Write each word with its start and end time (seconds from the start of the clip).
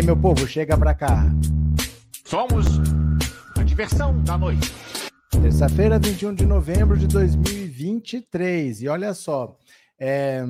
aí, 0.00 0.06
meu 0.06 0.16
povo, 0.16 0.46
chega 0.46 0.78
pra 0.78 0.94
cá. 0.94 1.24
Somos 2.24 2.66
a 3.58 3.62
diversão 3.62 4.22
da 4.24 4.38
noite. 4.38 4.72
Terça-feira, 5.30 5.98
21 5.98 6.34
de 6.34 6.46
novembro 6.46 6.96
de 6.96 7.06
2023. 7.06 8.82
E 8.82 8.88
olha 8.88 9.12
só, 9.12 9.58
é... 9.98 10.42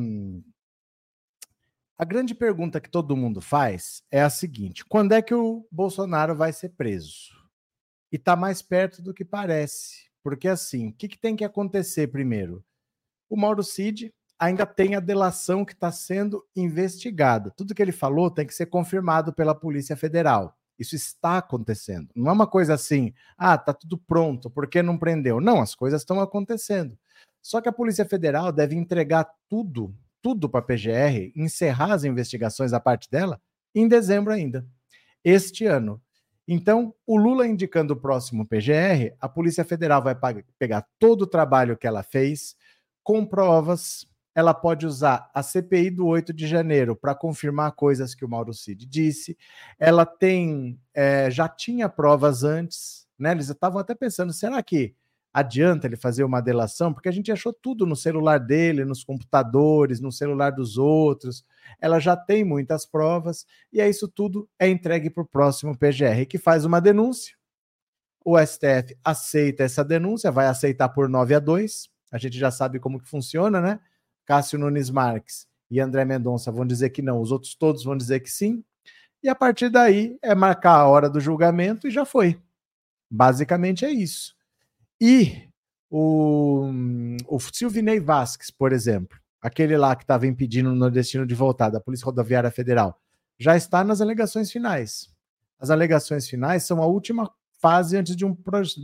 a 1.99 2.05
grande 2.05 2.33
pergunta 2.33 2.81
que 2.81 2.89
todo 2.89 3.17
mundo 3.17 3.41
faz 3.41 4.05
é 4.11 4.23
a 4.23 4.31
seguinte: 4.31 4.85
quando 4.85 5.13
é 5.13 5.23
que 5.23 5.35
o 5.35 5.67
Bolsonaro 5.71 6.37
vai 6.37 6.53
ser 6.53 6.71
preso? 6.71 7.31
E 8.13 8.17
está 8.17 8.37
mais 8.37 8.63
perto 8.63 9.03
do 9.03 9.13
que 9.13 9.25
parece. 9.25 10.11
Porque 10.23 10.47
assim, 10.47 10.89
o 10.89 10.93
que, 10.93 11.09
que 11.09 11.19
tem 11.19 11.35
que 11.35 11.45
acontecer 11.45 12.07
primeiro? 12.09 12.65
O 13.29 13.37
Mauro 13.37 13.65
Cid 13.65 14.13
ainda 14.41 14.65
tem 14.65 14.95
a 14.95 15.01
delação 15.01 15.67
que 15.67 15.75
está 15.75 15.93
sendo 15.93 16.43
investigada. 16.57 17.51
Tudo 17.51 17.75
que 17.75 17.83
ele 17.83 17.93
falou 17.93 18.31
tem 18.31 18.47
que 18.47 18.55
ser 18.55 18.67
confirmado 18.67 19.35
pela 19.35 19.55
Polícia 19.55 19.95
Federal. 19.95 20.57
Isso 20.79 20.97
está 20.97 21.37
acontecendo. 21.37 22.09
Não 22.17 22.31
é 22.31 22.33
uma 22.33 22.47
coisa 22.47 22.73
assim, 22.73 23.13
ah, 23.37 23.59
tá 23.59 23.75
tudo 23.75 23.99
pronto, 23.99 24.49
por 24.49 24.67
que 24.67 24.83
não 24.83 24.97
prendeu? 24.97 25.39
Não, 25.39 25.61
as 25.61 25.75
coisas 25.75 26.01
estão 26.01 26.19
acontecendo. 26.21 26.99
Só 27.43 27.61
que 27.61 27.69
a 27.69 27.73
Polícia 27.73 28.07
Federal 28.07 28.51
deve 28.51 28.75
entregar 28.75 29.29
tudo, 29.47 29.95
tudo 30.23 30.49
para 30.49 30.61
a 30.61 30.63
PGR, 30.63 31.33
encerrar 31.37 31.93
as 31.93 32.05
investigações 32.05 32.73
a 32.73 32.81
parte 32.81 33.11
dela 33.11 33.39
em 33.75 33.87
dezembro 33.87 34.33
ainda, 34.33 34.67
este 35.23 35.67
ano. 35.67 36.01
Então, 36.49 36.95
o 37.07 37.17
Lula 37.17 37.47
indicando 37.47 37.93
o 37.93 38.01
próximo 38.01 38.47
PGR, 38.47 39.15
a 39.21 39.29
Polícia 39.29 39.65
Federal 39.65 40.03
vai 40.03 40.17
pegar 40.59 40.87
todo 40.99 41.23
o 41.23 41.27
trabalho 41.27 41.77
que 41.77 41.87
ela 41.87 42.03
fez, 42.03 42.57
com 43.05 43.25
provas, 43.25 44.07
ela 44.35 44.55
pode 44.55 44.87
usar 44.87 45.31
a 45.35 45.43
CPI 45.43 45.91
do 45.91 46.07
8 46.07 46.33
de 46.33 46.47
janeiro 46.47 46.95
para 46.95 47.15
confirmar 47.15 47.73
coisas 47.73 48.15
que 48.15 48.25
o 48.25 48.29
Mauro 48.29 48.55
Cid 48.55 48.87
disse. 48.87 49.37
Ela 49.79 50.07
tem, 50.07 50.79
é, 50.95 51.31
já 51.31 51.49
tinha 51.49 51.89
provas 51.89 52.45
antes, 52.45 53.09
né? 53.19 53.33
Eles 53.33 53.51
estavam 53.51 53.81
até 53.81 53.95
pensando, 53.95 54.33
será 54.33 54.63
que 54.63 54.95
adianta 55.33 55.87
ele 55.87 55.97
fazer 55.97 56.25
uma 56.25 56.41
delação? 56.41 56.93
Porque 56.93 57.09
a 57.09 57.13
gente 57.13 57.31
achou 57.31 57.53
tudo 57.53 57.85
no 57.87 57.97
celular 57.97 58.39
dele, 58.39 58.85
nos 58.85 59.05
computadores, 59.05 60.01
no 60.01 60.13
celular 60.13 60.51
dos 60.51 60.79
outros. 60.79 61.45
Ela 61.81 61.99
já 61.99 62.17
tem 62.17 62.45
muitas 62.45 62.87
provas, 62.87 63.45
e 63.73 63.81
é 63.81 63.89
isso 63.89 64.09
tudo 64.09 64.49
é 64.59 64.69
entregue 64.69 65.11
para 65.11 65.23
o 65.23 65.29
próximo 65.29 65.77
PGR, 65.77 66.27
que 66.29 66.39
faz 66.39 66.65
uma 66.65 66.81
denúncia. 66.81 67.35
O 68.25 68.39
STF 68.39 68.97
aceita 69.05 69.65
essa 69.65 69.85
denúncia, 69.85 70.31
vai 70.31 70.47
aceitar 70.47 70.91
por 70.91 71.09
9 71.09 71.35
a 71.35 71.39
2. 71.39 71.89
A 72.13 72.19
gente 72.19 72.39
já 72.39 72.51
sabe 72.51 72.79
como 72.79 73.01
que 73.01 73.09
funciona, 73.09 73.61
né? 73.61 73.81
Cássio 74.31 74.61
Nunes 74.61 74.91
Marques 74.91 75.49
e 75.69 75.81
André 75.81 76.05
Mendonça 76.05 76.53
vão 76.53 76.65
dizer 76.65 76.91
que 76.91 77.03
não, 77.03 77.21
os 77.21 77.33
outros 77.33 77.57
todos 77.57 77.83
vão 77.83 77.97
dizer 77.97 78.21
que 78.21 78.31
sim. 78.31 78.63
E 79.21 79.29
a 79.29 79.35
partir 79.35 79.69
daí 79.69 80.17
é 80.23 80.37
marcar 80.37 80.77
a 80.77 80.87
hora 80.87 81.11
do 81.11 81.19
julgamento 81.19 81.89
e 81.89 81.91
já 81.91 82.05
foi. 82.05 82.41
Basicamente 83.11 83.85
é 83.85 83.91
isso. 83.91 84.37
E 85.01 85.49
o, 85.91 86.71
o 87.27 87.41
Silvinei 87.41 87.99
Vasques, 87.99 88.53
por 88.53 88.73
exemplo, 88.73 89.19
aquele 89.43 89.77
lá 89.77 89.97
que 89.97 90.05
estava 90.05 90.29
impedindo 90.29 90.71
o 90.71 90.77
nordestino 90.77 91.27
de 91.27 91.35
voltar 91.35 91.69
da 91.69 91.81
Polícia 91.81 92.05
Rodoviária 92.05 92.53
Federal, 92.53 93.01
já 93.37 93.57
está 93.57 93.83
nas 93.83 94.01
alegações 94.01 94.53
finais. 94.53 95.13
As 95.59 95.71
alegações 95.71 96.29
finais 96.29 96.63
são 96.63 96.81
a 96.81 96.87
última 96.87 97.29
fase 97.61 97.97
antes 97.97 98.15
de 98.15 98.25
um, 98.25 98.37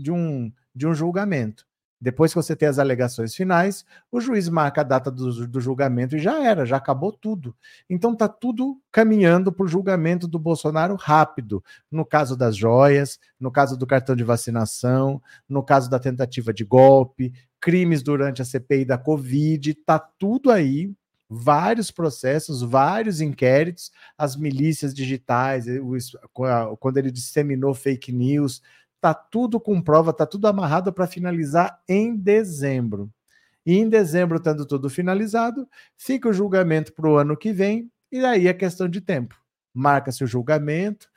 de 0.02 0.10
um, 0.10 0.52
de 0.74 0.88
um 0.88 0.92
julgamento. 0.92 1.64
Depois 2.00 2.32
que 2.32 2.36
você 2.36 2.54
tem 2.54 2.68
as 2.68 2.78
alegações 2.78 3.34
finais, 3.34 3.84
o 4.12 4.20
juiz 4.20 4.48
marca 4.48 4.82
a 4.82 4.84
data 4.84 5.10
do, 5.10 5.46
do 5.46 5.60
julgamento 5.60 6.16
e 6.16 6.18
já 6.18 6.42
era, 6.44 6.66
já 6.66 6.76
acabou 6.76 7.10
tudo. 7.10 7.56
Então 7.88 8.12
está 8.12 8.28
tudo 8.28 8.78
caminhando 8.92 9.50
para 9.50 9.64
o 9.64 9.68
julgamento 9.68 10.28
do 10.28 10.38
Bolsonaro 10.38 10.94
rápido. 10.94 11.64
No 11.90 12.04
caso 12.04 12.36
das 12.36 12.54
joias, 12.54 13.18
no 13.40 13.50
caso 13.50 13.78
do 13.78 13.86
cartão 13.86 14.14
de 14.14 14.24
vacinação, 14.24 15.22
no 15.48 15.62
caso 15.62 15.88
da 15.88 15.98
tentativa 15.98 16.52
de 16.52 16.64
golpe, 16.64 17.32
crimes 17.60 18.02
durante 18.02 18.42
a 18.42 18.44
CPI 18.44 18.84
da 18.84 18.98
Covid, 18.98 19.70
está 19.70 19.98
tudo 19.98 20.50
aí. 20.50 20.92
Vários 21.28 21.90
processos, 21.90 22.62
vários 22.62 23.20
inquéritos, 23.20 23.90
as 24.16 24.36
milícias 24.36 24.94
digitais, 24.94 25.64
quando 26.78 26.98
ele 26.98 27.10
disseminou 27.10 27.74
fake 27.74 28.12
news, 28.12 28.62
Tá 29.06 29.14
tudo 29.14 29.60
com 29.60 29.80
prova, 29.80 30.12
tá 30.12 30.26
tudo 30.26 30.48
amarrado 30.48 30.92
para 30.92 31.06
finalizar 31.06 31.80
em 31.88 32.16
dezembro. 32.16 33.08
E 33.64 33.78
em 33.78 33.88
dezembro, 33.88 34.40
tendo 34.40 34.66
tudo 34.66 34.90
finalizado, 34.90 35.68
fica 35.96 36.28
o 36.28 36.32
julgamento 36.32 36.92
para 36.92 37.08
o 37.08 37.16
ano 37.16 37.36
que 37.36 37.52
vem, 37.52 37.88
e 38.10 38.18
aí 38.24 38.48
é 38.48 38.52
questão 38.52 38.88
de 38.88 39.00
tempo. 39.00 39.36
Marca-se 39.72 40.24
o 40.24 40.26
julgamento, 40.26 41.08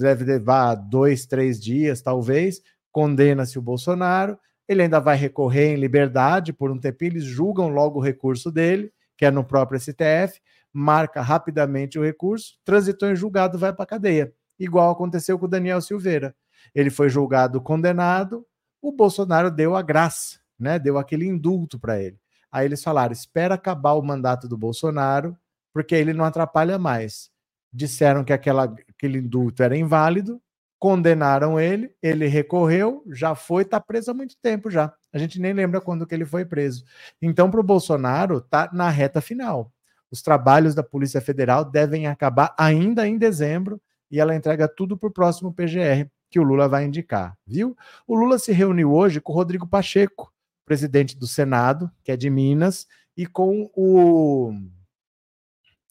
deve 0.00 0.24
levar 0.24 0.74
dois, 0.74 1.26
três 1.26 1.62
dias, 1.62 2.02
talvez, 2.02 2.60
condena-se 2.90 3.56
o 3.56 3.62
Bolsonaro, 3.62 4.36
ele 4.66 4.82
ainda 4.82 4.98
vai 4.98 5.16
recorrer 5.16 5.74
em 5.74 5.76
liberdade 5.76 6.52
por 6.52 6.72
um 6.72 6.80
tempo, 6.80 7.04
eles 7.04 7.22
julgam 7.22 7.68
logo 7.68 8.00
o 8.00 8.02
recurso 8.02 8.50
dele, 8.50 8.92
que 9.16 9.24
é 9.24 9.30
no 9.30 9.44
próprio 9.44 9.78
STF, 9.78 10.40
marca 10.72 11.22
rapidamente 11.22 12.00
o 12.00 12.02
recurso, 12.02 12.58
transitou 12.64 13.08
em 13.08 13.14
julgado, 13.14 13.56
vai 13.56 13.72
para 13.72 13.84
a 13.84 13.86
cadeia. 13.86 14.32
Igual 14.58 14.90
aconteceu 14.90 15.38
com 15.38 15.46
o 15.46 15.48
Daniel 15.48 15.80
Silveira 15.80 16.34
ele 16.74 16.90
foi 16.90 17.08
julgado 17.08 17.60
condenado, 17.60 18.46
o 18.80 18.92
Bolsonaro 18.92 19.50
deu 19.50 19.74
a 19.74 19.82
graça, 19.82 20.38
né? 20.58 20.78
Deu 20.78 20.98
aquele 20.98 21.26
indulto 21.26 21.78
para 21.78 22.00
ele. 22.00 22.18
Aí 22.50 22.66
eles 22.66 22.82
falaram: 22.82 23.12
espera 23.12 23.54
acabar 23.54 23.92
o 23.92 24.02
mandato 24.02 24.48
do 24.48 24.56
Bolsonaro, 24.56 25.36
porque 25.72 25.94
ele 25.94 26.12
não 26.12 26.24
atrapalha 26.24 26.78
mais. 26.78 27.30
Disseram 27.72 28.24
que 28.24 28.32
aquela, 28.32 28.64
aquele 28.64 29.18
indulto 29.18 29.62
era 29.62 29.76
inválido, 29.76 30.40
condenaram 30.78 31.58
ele, 31.58 31.92
ele 32.02 32.26
recorreu, 32.26 33.04
já 33.12 33.34
foi, 33.34 33.62
está 33.62 33.80
preso 33.80 34.10
há 34.10 34.14
muito 34.14 34.36
tempo 34.40 34.70
já. 34.70 34.92
A 35.12 35.18
gente 35.18 35.40
nem 35.40 35.52
lembra 35.52 35.80
quando 35.80 36.06
que 36.06 36.14
ele 36.14 36.24
foi 36.24 36.44
preso. 36.44 36.84
Então, 37.20 37.50
para 37.50 37.60
o 37.60 37.64
Bolsonaro, 37.64 38.38
está 38.38 38.70
na 38.72 38.88
reta 38.88 39.20
final. 39.20 39.72
Os 40.10 40.22
trabalhos 40.22 40.74
da 40.74 40.82
Polícia 40.82 41.20
Federal 41.20 41.64
devem 41.64 42.06
acabar 42.06 42.54
ainda 42.58 43.06
em 43.06 43.18
dezembro 43.18 43.80
e 44.10 44.18
ela 44.18 44.34
entrega 44.34 44.66
tudo 44.66 44.96
para 44.96 45.08
o 45.08 45.12
próximo 45.12 45.52
PGR 45.52 46.08
que 46.30 46.38
o 46.38 46.42
Lula 46.42 46.68
vai 46.68 46.84
indicar, 46.84 47.36
viu? 47.46 47.76
O 48.06 48.14
Lula 48.14 48.38
se 48.38 48.52
reuniu 48.52 48.92
hoje 48.92 49.20
com 49.20 49.32
o 49.32 49.36
Rodrigo 49.36 49.66
Pacheco, 49.66 50.32
presidente 50.64 51.16
do 51.16 51.26
Senado, 51.26 51.90
que 52.02 52.12
é 52.12 52.16
de 52.16 52.28
Minas, 52.28 52.86
e 53.16 53.26
com 53.26 53.70
o 53.74 54.52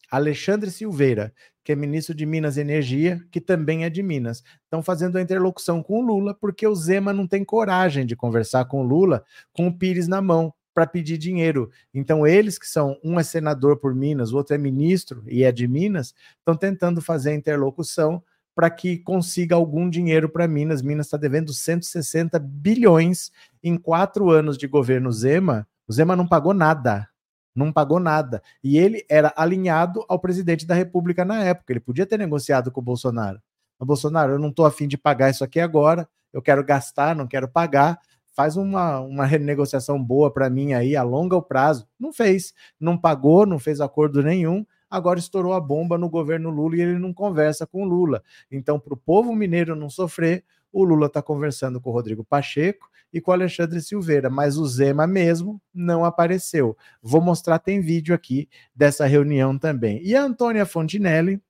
Alexandre 0.10 0.72
Silveira, 0.72 1.34
que 1.64 1.74
é 1.74 1.76
ministro 1.76 2.16
de 2.16 2.26
Minas 2.26 2.56
e 2.56 2.62
Energia, 2.62 3.22
que 3.30 3.42
também 3.42 3.84
é 3.84 3.90
de 3.90 4.02
Minas. 4.02 4.42
Estão 4.64 4.82
fazendo 4.82 5.18
a 5.18 5.22
interlocução 5.22 5.84
com 5.84 6.00
o 6.00 6.02
Lula, 6.02 6.34
porque 6.34 6.66
o 6.66 6.74
Zema 6.74 7.12
não 7.12 7.28
tem 7.28 7.44
coragem 7.44 8.06
de 8.06 8.16
conversar 8.16 8.66
com 8.66 8.82
o 8.82 8.88
Lula 8.88 9.26
com 9.52 9.68
o 9.68 9.78
Pires 9.78 10.08
na 10.08 10.22
mão 10.22 10.54
para 10.74 10.88
pedir 10.88 11.18
dinheiro. 11.18 11.70
Então, 11.94 12.26
eles 12.26 12.60
que 12.60 12.68
são, 12.68 12.98
um 13.04 13.20
é 13.20 13.24
senador 13.24 13.78
por 13.78 13.96
Minas, 13.96 14.32
o 14.32 14.38
outro 14.38 14.56
é 14.56 14.58
ministro 14.58 15.24
e 15.28 15.44
é 15.44 15.52
de 15.52 15.68
Minas, 15.68 16.14
estão 16.38 16.56
tentando 16.56 17.02
fazer 17.02 17.32
a 17.32 17.36
interlocução 17.36 18.24
para 18.58 18.72
que 18.72 18.98
consiga 18.98 19.56
algum 19.56 19.88
dinheiro 19.88 20.28
para 20.28 20.48
Minas. 20.48 20.82
Minas 20.82 21.06
está 21.06 21.16
devendo 21.16 21.54
160 21.54 22.40
bilhões 22.40 23.32
em 23.64 23.78
quatro 23.78 24.32
anos 24.32 24.58
de 24.58 24.66
governo 24.66 25.12
Zema. 25.12 25.68
O 25.88 25.94
Zema 25.94 26.16
não 26.16 26.28
pagou 26.28 26.56
nada. 26.56 27.08
Não 27.54 27.72
pagou 27.72 28.00
nada. 28.00 28.42
E 28.64 28.76
ele 28.80 29.06
era 29.08 29.32
alinhado 29.38 30.04
ao 30.10 30.18
presidente 30.18 30.66
da 30.66 30.74
República 30.74 31.24
na 31.24 31.44
época. 31.44 31.72
Ele 31.72 31.80
podia 31.80 32.08
ter 32.08 32.18
negociado 32.18 32.72
com 32.72 32.82
o 32.82 32.84
Bolsonaro. 32.84 33.40
O 33.80 33.86
Bolsonaro, 33.86 34.34
eu 34.34 34.40
não 34.40 34.50
estou 34.50 34.66
afim 34.66 34.88
de 34.88 34.98
pagar 34.98 35.30
isso 35.30 35.44
aqui 35.44 35.60
agora. 35.60 36.10
Eu 36.34 36.42
quero 36.42 36.64
gastar, 36.64 37.16
não 37.16 37.28
quero 37.28 37.48
pagar. 37.48 38.00
Faz 38.36 38.58
uma, 38.58 39.00
uma 39.02 39.28
renegociação 39.28 40.04
boa 40.04 40.34
para 40.34 40.50
mim 40.50 40.74
aí, 40.74 40.96
alonga 40.96 41.36
o 41.36 41.44
prazo. 41.44 41.88
Não 42.00 42.12
fez. 42.12 42.56
Não 42.80 42.98
pagou, 42.98 43.46
não 43.46 43.60
fez 43.60 43.80
acordo 43.80 44.24
nenhum 44.24 44.66
agora 44.90 45.20
estourou 45.20 45.54
a 45.54 45.60
bomba 45.60 45.98
no 45.98 46.10
governo 46.10 46.50
Lula 46.50 46.78
e 46.78 46.82
ele 46.82 47.00
não 47.00 47.14
conversa 47.14 47.66
com 47.66 47.84
o 47.84 47.86
Lula. 47.86 48.24
Então, 48.52 48.80
para 48.80 48.94
o 48.94 48.98
povo 48.98 49.36
mineiro 49.36 49.76
não 49.76 49.90
sofrer, 49.90 50.44
o 50.72 50.84
Lula 50.84 51.08
está 51.08 51.22
conversando 51.22 51.80
com 51.82 51.90
o 51.90 51.94
Rodrigo 51.94 52.24
Pacheco 52.24 52.90
e 53.12 53.22
com 53.22 53.32
o 53.32 53.34
Alexandre 53.34 53.82
Silveira, 53.82 54.30
mas 54.30 54.58
o 54.58 54.66
Zema 54.66 55.08
mesmo 55.08 55.62
não 55.74 56.04
apareceu. 56.04 56.78
Vou 57.02 57.22
mostrar, 57.22 57.60
tem 57.60 57.80
vídeo 57.80 58.14
aqui 58.14 58.50
dessa 58.76 59.06
reunião 59.06 59.58
também. 59.58 60.02
E 60.04 60.16
a 60.16 60.24
Antônia 60.24 60.66
Fontinelli, 60.66 61.42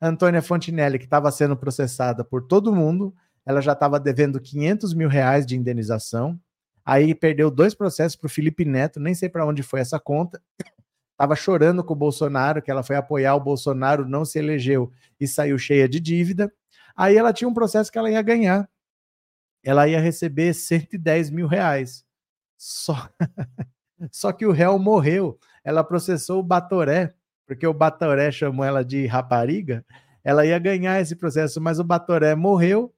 Antônia 0.00 0.42
Fontinelli, 0.42 0.98
que 0.98 1.04
estava 1.04 1.30
sendo 1.30 1.56
processada 1.56 2.24
por 2.24 2.42
todo 2.42 2.74
mundo, 2.74 3.14
ela 3.44 3.60
já 3.60 3.72
estava 3.72 4.00
devendo 4.00 4.40
500 4.40 4.94
mil 4.94 5.08
reais 5.08 5.46
de 5.46 5.56
indenização. 5.56 6.40
Aí 6.84 7.14
perdeu 7.14 7.50
dois 7.50 7.74
processos 7.74 8.16
para 8.16 8.26
o 8.26 8.30
Felipe 8.30 8.64
Neto, 8.64 8.98
nem 8.98 9.14
sei 9.14 9.28
para 9.28 9.46
onde 9.46 9.62
foi 9.62 9.80
essa 9.80 10.00
conta. 10.00 10.42
Estava 11.12 11.36
chorando 11.36 11.84
com 11.84 11.92
o 11.92 11.96
Bolsonaro, 11.96 12.60
que 12.60 12.70
ela 12.70 12.82
foi 12.82 12.96
apoiar 12.96 13.34
o 13.34 13.40
Bolsonaro, 13.40 14.08
não 14.08 14.24
se 14.24 14.38
elegeu 14.38 14.90
e 15.20 15.28
saiu 15.28 15.58
cheia 15.58 15.88
de 15.88 16.00
dívida. 16.00 16.52
Aí 16.96 17.16
ela 17.16 17.32
tinha 17.32 17.48
um 17.48 17.54
processo 17.54 17.92
que 17.92 17.98
ela 17.98 18.10
ia 18.10 18.22
ganhar. 18.22 18.68
Ela 19.62 19.86
ia 19.86 20.00
receber 20.00 20.54
110 20.54 21.30
mil 21.30 21.46
reais. 21.46 22.04
Só, 22.56 23.08
Só 24.10 24.32
que 24.32 24.46
o 24.46 24.52
réu 24.52 24.78
morreu. 24.78 25.38
Ela 25.64 25.84
processou 25.84 26.40
o 26.40 26.42
Batoré, 26.42 27.14
porque 27.46 27.66
o 27.66 27.74
Batoré 27.74 28.32
chamou 28.32 28.64
ela 28.64 28.84
de 28.84 29.06
rapariga. 29.06 29.84
Ela 30.24 30.44
ia 30.44 30.58
ganhar 30.58 31.00
esse 31.00 31.14
processo, 31.14 31.60
mas 31.60 31.78
o 31.78 31.84
Batoré 31.84 32.34
morreu 32.34 32.92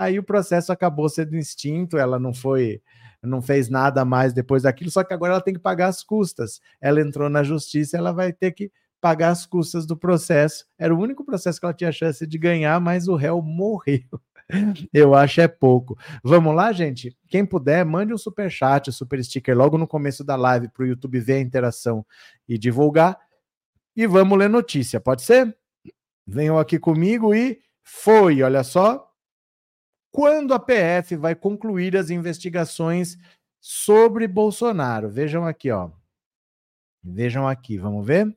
Aí 0.00 0.18
o 0.18 0.22
processo 0.22 0.72
acabou 0.72 1.10
sendo 1.10 1.36
extinto, 1.36 1.98
ela 1.98 2.18
não 2.18 2.32
foi, 2.32 2.80
não 3.22 3.42
fez 3.42 3.68
nada 3.68 4.04
mais 4.04 4.32
depois 4.32 4.62
daquilo, 4.62 4.90
só 4.90 5.04
que 5.04 5.12
agora 5.12 5.34
ela 5.34 5.42
tem 5.42 5.54
que 5.54 5.60
pagar 5.60 5.88
as 5.88 6.02
custas. 6.02 6.60
Ela 6.80 7.00
entrou 7.00 7.28
na 7.28 7.42
justiça, 7.42 7.96
ela 7.96 8.12
vai 8.12 8.32
ter 8.32 8.52
que 8.52 8.72
pagar 9.00 9.30
as 9.30 9.46
custas 9.46 9.86
do 9.86 9.96
processo. 9.96 10.66
Era 10.78 10.94
o 10.94 10.98
único 10.98 11.24
processo 11.24 11.58
que 11.58 11.66
ela 11.66 11.74
tinha 11.74 11.92
chance 11.92 12.26
de 12.26 12.38
ganhar, 12.38 12.80
mas 12.80 13.08
o 13.08 13.14
réu 13.14 13.40
morreu. 13.42 14.02
Eu 14.92 15.14
acho 15.14 15.40
é 15.40 15.48
pouco. 15.48 15.96
Vamos 16.22 16.54
lá, 16.54 16.72
gente? 16.72 17.16
Quem 17.28 17.44
puder, 17.44 17.84
mande 17.84 18.12
um 18.12 18.18
super 18.18 18.50
chat, 18.50 18.88
um 18.88 18.92
super 18.92 19.22
sticker 19.22 19.56
logo 19.56 19.78
no 19.78 19.86
começo 19.86 20.24
da 20.24 20.36
live 20.36 20.68
para 20.68 20.82
o 20.82 20.86
YouTube 20.86 21.20
ver 21.20 21.34
a 21.34 21.40
interação 21.40 22.04
e 22.48 22.58
divulgar. 22.58 23.18
E 23.96 24.06
vamos 24.06 24.38
ler 24.38 24.48
notícia, 24.48 25.00
pode 25.00 25.22
ser? 25.22 25.56
Venham 26.26 26.58
aqui 26.58 26.78
comigo 26.78 27.34
e 27.34 27.60
foi, 27.82 28.42
olha 28.42 28.62
só 28.62 29.09
quando 30.10 30.54
a 30.54 30.58
PF 30.58 31.16
vai 31.16 31.34
concluir 31.34 31.96
as 31.96 32.10
investigações 32.10 33.16
sobre 33.60 34.26
Bolsonaro. 34.26 35.08
Vejam 35.08 35.46
aqui, 35.46 35.70
ó. 35.70 35.90
Vejam 37.02 37.46
aqui, 37.46 37.78
vamos 37.78 38.06
ver? 38.06 38.34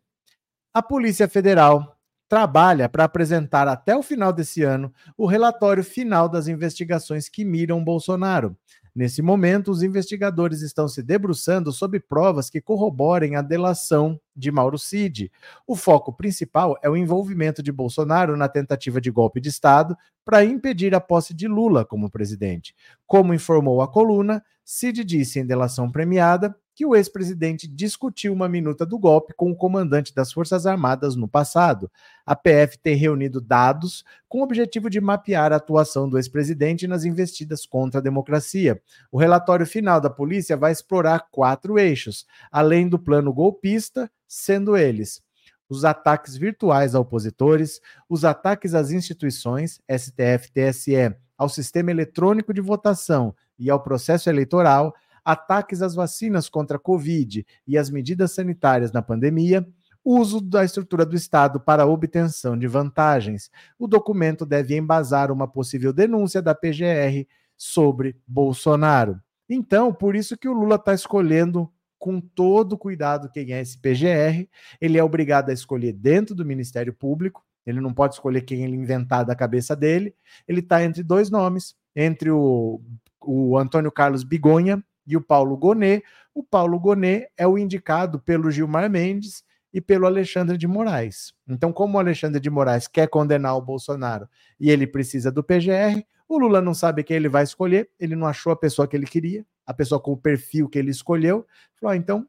A 0.73 0.81
Polícia 0.81 1.27
Federal 1.27 1.97
trabalha 2.27 2.89
para 2.89 3.03
apresentar 3.03 3.67
até 3.67 3.95
o 3.95 4.01
final 4.01 4.33
desse 4.33 4.63
ano 4.63 4.91
o 5.17 5.25
relatório 5.25 5.83
final 5.83 6.27
das 6.27 6.47
investigações 6.47 7.29
que 7.29 7.45
miram 7.45 7.83
Bolsonaro. 7.83 8.57
Nesse 8.95 9.23
momento, 9.23 9.71
os 9.71 9.81
investigadores 9.81 10.61
estão 10.61 10.87
se 10.87 11.01
debruçando 11.01 11.71
sobre 11.71 11.99
provas 11.99 12.47
que 12.47 12.61
corroborem 12.61 13.35
a 13.35 13.41
delação 13.41 14.19
de 14.35 14.51
Mauro 14.51 14.77
Cid. 14.77 15.31
O 15.65 15.75
foco 15.75 16.13
principal 16.13 16.77
é 16.83 16.87
o 16.87 16.95
envolvimento 16.95 17.63
de 17.63 17.71
Bolsonaro 17.71 18.37
na 18.37 18.47
tentativa 18.47 19.01
de 19.01 19.09
golpe 19.09 19.41
de 19.41 19.49
Estado 19.49 19.97
para 20.23 20.45
impedir 20.45 20.93
a 20.93 21.01
posse 21.01 21.33
de 21.33 21.47
Lula 21.47 21.83
como 21.83 22.09
presidente. 22.09 22.75
Como 23.07 23.33
informou 23.33 23.81
a 23.81 23.87
coluna, 23.87 24.43
Cid 24.63 25.03
disse 25.03 25.39
em 25.39 25.45
delação 25.45 25.91
premiada 25.91 26.55
que 26.75 26.85
o 26.85 26.95
ex-presidente 26.95 27.67
discutiu 27.67 28.33
uma 28.33 28.49
minuta 28.49 28.85
do 28.85 28.97
golpe 28.97 29.33
com 29.35 29.51
o 29.51 29.55
comandante 29.55 30.13
das 30.13 30.31
Forças 30.31 30.65
Armadas 30.65 31.15
no 31.15 31.27
passado. 31.27 31.91
A 32.25 32.35
PF 32.35 32.77
tem 32.79 32.95
reunido 32.95 33.39
dados 33.39 34.03
com 34.27 34.39
o 34.39 34.43
objetivo 34.43 34.89
de 34.89 34.99
mapear 34.99 35.53
a 35.53 35.57
atuação 35.57 36.09
do 36.09 36.17
ex-presidente 36.17 36.87
nas 36.87 37.05
investidas 37.05 37.65
contra 37.65 37.99
a 37.99 38.03
democracia. 38.03 38.81
O 39.11 39.17
relatório 39.17 39.65
final 39.65 40.01
da 40.01 40.09
polícia 40.09 40.57
vai 40.57 40.71
explorar 40.71 41.27
quatro 41.31 41.77
eixos, 41.77 42.25
além 42.51 42.89
do 42.89 42.97
plano 42.97 43.33
golpista, 43.33 44.09
sendo 44.27 44.75
eles 44.75 45.21
os 45.69 45.85
ataques 45.85 46.37
virtuais 46.37 46.93
a 46.93 46.99
opositores, 46.99 47.81
os 48.07 48.23
ataques 48.23 48.75
às 48.75 48.91
instituições, 48.91 49.81
STF, 49.89 50.51
TSE, 50.51 51.15
ao 51.35 51.49
sistema 51.49 51.89
eletrônico 51.89 52.53
de 52.53 52.61
votação 52.61 53.35
e 53.57 53.69
ao 53.69 53.81
processo 53.81 54.29
eleitoral, 54.29 54.93
ataques 55.23 55.81
às 55.81 55.95
vacinas 55.95 56.49
contra 56.49 56.77
a 56.77 56.79
Covid 56.79 57.45
e 57.67 57.77
às 57.77 57.89
medidas 57.89 58.31
sanitárias 58.31 58.91
na 58.91 59.01
pandemia, 59.01 59.67
uso 60.03 60.41
da 60.41 60.65
estrutura 60.65 61.05
do 61.05 61.15
Estado 61.15 61.59
para 61.59 61.85
obtenção 61.85 62.57
de 62.57 62.67
vantagens. 62.67 63.49
O 63.79 63.87
documento 63.87 64.45
deve 64.45 64.75
embasar 64.75 65.31
uma 65.31 65.47
possível 65.47 65.93
denúncia 65.93 66.41
da 66.41 66.53
PGR 66.53 67.25
sobre 67.55 68.17
Bolsonaro. 68.27 69.19
Então, 69.49 69.93
por 69.93 70.15
isso 70.15 70.37
que 70.37 70.49
o 70.49 70.53
Lula 70.53 70.75
está 70.75 70.93
escolhendo 70.93 71.71
com 71.97 72.19
todo 72.19 72.77
cuidado 72.77 73.29
quem 73.29 73.53
é 73.53 73.61
esse 73.61 73.77
PGR. 73.77 74.49
Ele 74.81 74.97
é 74.97 75.03
obrigado 75.03 75.49
a 75.49 75.53
escolher 75.53 75.93
dentro 75.93 76.35
do 76.35 76.45
Ministério 76.45 76.93
Público. 76.93 77.45
Ele 77.65 77.79
não 77.79 77.93
pode 77.93 78.15
escolher 78.15 78.41
quem 78.41 78.63
ele 78.63 78.75
inventar 78.75 79.23
da 79.23 79.33
cabeça 79.33 79.73
dele. 79.73 80.13
Ele 80.45 80.59
está 80.59 80.83
entre 80.83 81.01
dois 81.01 81.29
nomes, 81.29 81.75
entre 81.95 82.29
o, 82.29 82.81
o 83.21 83.57
Antônio 83.57 83.89
Carlos 83.89 84.25
Bigonha 84.25 84.83
e 85.05 85.17
o 85.17 85.21
Paulo 85.21 85.57
Gonet. 85.57 86.03
O 86.33 86.43
Paulo 86.43 86.79
Gonet 86.79 87.27
é 87.37 87.47
o 87.47 87.57
indicado 87.57 88.19
pelo 88.19 88.51
Gilmar 88.51 88.89
Mendes 88.89 89.43
e 89.73 89.81
pelo 89.81 90.05
Alexandre 90.05 90.57
de 90.57 90.67
Moraes. 90.67 91.33
Então, 91.47 91.73
como 91.73 91.97
o 91.97 91.99
Alexandre 91.99 92.39
de 92.39 92.49
Moraes 92.49 92.87
quer 92.87 93.07
condenar 93.07 93.57
o 93.57 93.61
Bolsonaro 93.61 94.29
e 94.59 94.69
ele 94.69 94.85
precisa 94.85 95.31
do 95.31 95.43
PGR, 95.43 96.03
o 96.27 96.37
Lula 96.37 96.61
não 96.61 96.73
sabe 96.73 97.03
quem 97.03 97.17
ele 97.17 97.29
vai 97.29 97.43
escolher, 97.43 97.89
ele 97.99 98.15
não 98.15 98.27
achou 98.27 98.53
a 98.53 98.55
pessoa 98.55 98.87
que 98.87 98.95
ele 98.95 99.05
queria, 99.05 99.45
a 99.65 99.73
pessoa 99.73 99.99
com 99.99 100.11
o 100.11 100.17
perfil 100.17 100.69
que 100.69 100.77
ele 100.77 100.91
escolheu. 100.91 101.45
Falou: 101.79 101.93
ah, 101.93 101.97
então, 101.97 102.27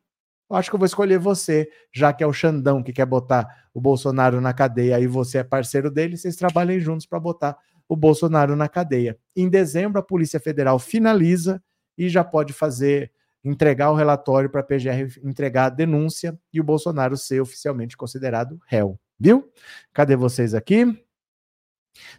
eu 0.50 0.56
acho 0.56 0.70
que 0.70 0.76
eu 0.76 0.78
vou 0.78 0.86
escolher 0.86 1.18
você, 1.18 1.68
já 1.92 2.12
que 2.12 2.22
é 2.22 2.26
o 2.26 2.32
Xandão 2.32 2.82
que 2.82 2.92
quer 2.92 3.06
botar 3.06 3.46
o 3.72 3.80
Bolsonaro 3.80 4.40
na 4.40 4.52
cadeia 4.52 5.00
e 5.00 5.06
você 5.06 5.38
é 5.38 5.44
parceiro 5.44 5.90
dele, 5.90 6.16
vocês 6.16 6.36
trabalhem 6.36 6.80
juntos 6.80 7.06
para 7.06 7.18
botar 7.18 7.56
o 7.88 7.96
Bolsonaro 7.96 8.56
na 8.56 8.68
cadeia. 8.68 9.18
Em 9.36 9.48
dezembro, 9.48 9.98
a 9.98 10.02
Polícia 10.02 10.40
Federal 10.40 10.78
finaliza 10.78 11.62
e 11.96 12.08
já 12.08 12.25
pode 12.25 12.52
fazer 12.52 13.12
entregar 13.44 13.91
o 13.91 13.94
relatório 13.94 14.49
para 14.49 14.62
a 14.62 14.64
PGR 14.64 15.20
entregar 15.23 15.67
a 15.67 15.70
denúncia 15.70 16.38
e 16.52 16.61
o 16.61 16.64
Bolsonaro 16.64 17.17
ser 17.17 17.41
oficialmente 17.41 17.96
considerado 17.96 18.58
réu. 18.67 18.99
Viu? 19.19 19.50
Cadê 19.93 20.17
vocês 20.17 20.55
aqui? 20.55 20.87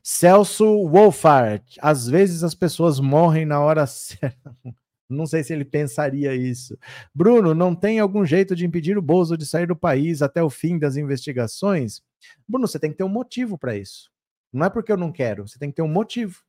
Celso 0.03 0.87
Wolfart. 0.87 1.77
Às 1.81 2.07
vezes 2.07 2.43
as 2.43 2.53
pessoas 2.53 2.99
morrem 2.99 3.45
na 3.45 3.59
hora 3.59 3.85
certa. 3.87 4.55
Não 5.07 5.27
sei 5.27 5.43
se 5.43 5.53
ele 5.53 5.63
pensaria 5.63 6.33
isso. 6.33 6.75
Bruno, 7.13 7.53
não 7.53 7.75
tem 7.75 7.99
algum 7.99 8.25
jeito 8.25 8.55
de 8.55 8.65
impedir 8.65 8.97
o 8.97 9.03
Bozo 9.03 9.37
de 9.37 9.45
sair 9.45 9.67
do 9.67 9.75
país 9.75 10.23
até 10.23 10.41
o 10.41 10.49
fim 10.49 10.79
das 10.79 10.97
investigações? 10.97 12.01
Bruno, 12.47 12.67
você 12.67 12.79
tem 12.79 12.89
que 12.89 12.97
ter 12.97 13.03
um 13.03 13.09
motivo 13.09 13.55
para 13.55 13.77
isso. 13.77 14.09
Não 14.51 14.65
é 14.65 14.69
porque 14.69 14.91
eu 14.91 14.97
não 14.97 15.11
quero, 15.11 15.47
você 15.47 15.59
tem 15.59 15.69
que 15.69 15.75
ter 15.75 15.83
um 15.83 15.87
motivo. 15.87 16.41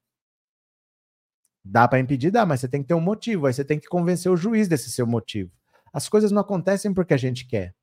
Dá 1.68 1.88
para 1.88 1.99
impedir? 1.99 2.30
Dá, 2.30 2.46
mas 2.46 2.61
você 2.61 2.68
tem 2.68 2.80
que 2.80 2.88
ter 2.88 2.94
um 2.94 3.00
motivo. 3.00 3.46
Aí 3.46 3.52
você 3.52 3.64
tem 3.64 3.78
que 3.78 3.88
convencer 3.88 4.30
o 4.30 4.37
juiz 4.37 4.68
desse 4.68 4.90
seu 4.90 5.06
motivo. 5.06 5.50
As 5.92 6.08
coisas 6.08 6.30
não 6.30 6.40
acontecem 6.40 6.94
porque 6.94 7.14
a 7.14 7.16
gente 7.16 7.46
quer. 7.46 7.75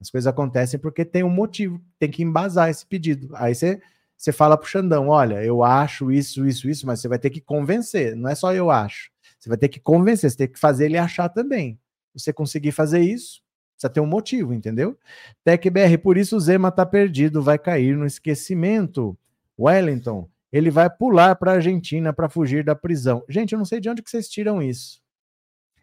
As 0.00 0.10
coisas 0.10 0.26
acontecem 0.26 0.80
porque 0.80 1.04
tem 1.04 1.22
um 1.22 1.30
motivo, 1.30 1.80
tem 1.98 2.10
que 2.10 2.22
embasar 2.24 2.68
esse 2.68 2.84
pedido. 2.84 3.30
Aí 3.36 3.54
você, 3.54 3.80
você 4.16 4.32
fala 4.32 4.56
pro 4.56 4.68
Xandão: 4.68 5.08
olha, 5.08 5.44
eu 5.44 5.62
acho 5.62 6.10
isso, 6.10 6.44
isso, 6.46 6.68
isso, 6.68 6.86
mas 6.86 7.00
você 7.00 7.06
vai 7.06 7.18
ter 7.18 7.30
que 7.30 7.40
convencer. 7.40 8.16
Não 8.16 8.28
é 8.28 8.34
só 8.34 8.52
eu 8.52 8.70
acho. 8.70 9.10
Você 9.38 9.48
vai 9.48 9.58
ter 9.58 9.68
que 9.68 9.78
convencer, 9.78 10.30
você 10.30 10.36
tem 10.36 10.48
que 10.48 10.58
fazer 10.58 10.86
ele 10.86 10.98
achar 10.98 11.28
também. 11.28 11.78
Você 12.14 12.32
conseguir 12.32 12.72
fazer 12.72 13.00
isso, 13.00 13.42
precisa 13.74 13.92
ter 13.92 14.00
um 14.00 14.06
motivo, 14.06 14.52
entendeu? 14.52 14.98
TecBR, 15.44 15.98
por 15.98 16.16
isso 16.16 16.36
o 16.36 16.40
Zema 16.40 16.70
tá 16.72 16.84
perdido, 16.84 17.42
vai 17.42 17.58
cair 17.58 17.96
no 17.96 18.06
esquecimento. 18.06 19.16
Wellington, 19.58 20.28
ele 20.52 20.70
vai 20.70 20.90
pular 20.90 21.34
para 21.36 21.52
a 21.52 21.54
Argentina 21.54 22.12
para 22.12 22.28
fugir 22.28 22.62
da 22.62 22.74
prisão. 22.74 23.24
Gente, 23.28 23.52
eu 23.52 23.58
não 23.58 23.64
sei 23.64 23.80
de 23.80 23.88
onde 23.88 24.02
que 24.02 24.10
vocês 24.10 24.28
tiram 24.28 24.62
isso. 24.62 25.00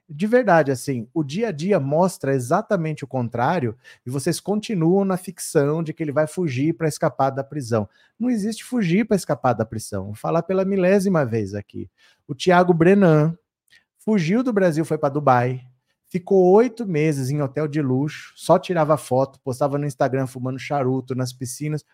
De 0.07 0.25
verdade, 0.25 0.71
assim, 0.71 1.07
o 1.13 1.23
dia 1.23 1.49
a 1.49 1.51
dia 1.51 1.79
mostra 1.79 2.33
exatamente 2.33 3.03
o 3.03 3.07
contrário 3.07 3.77
e 4.05 4.09
vocês 4.09 4.39
continuam 4.39 5.05
na 5.05 5.17
ficção 5.17 5.83
de 5.83 5.93
que 5.93 6.01
ele 6.01 6.11
vai 6.11 6.25
fugir 6.25 6.73
para 6.73 6.87
escapar 6.87 7.29
da 7.29 7.43
prisão. 7.43 7.87
Não 8.17 8.29
existe 8.29 8.63
fugir 8.63 9.05
para 9.05 9.15
escapar 9.15 9.53
da 9.53 9.65
prisão. 9.65 10.05
Vou 10.05 10.15
falar 10.15 10.41
pela 10.41 10.65
milésima 10.65 11.23
vez 11.25 11.53
aqui. 11.53 11.89
O 12.27 12.33
Tiago 12.33 12.73
Brenan 12.73 13.37
fugiu 13.99 14.41
do 14.41 14.51
Brasil, 14.51 14.83
foi 14.83 14.97
para 14.97 15.09
Dubai, 15.09 15.61
ficou 16.07 16.53
oito 16.53 16.87
meses 16.87 17.29
em 17.29 17.39
hotel 17.39 17.67
de 17.67 17.79
luxo, 17.79 18.33
só 18.35 18.57
tirava 18.57 18.97
foto, 18.97 19.39
postava 19.41 19.77
no 19.77 19.85
Instagram 19.85 20.25
fumando 20.25 20.57
charuto 20.57 21.13
nas 21.13 21.31
piscinas 21.31 21.85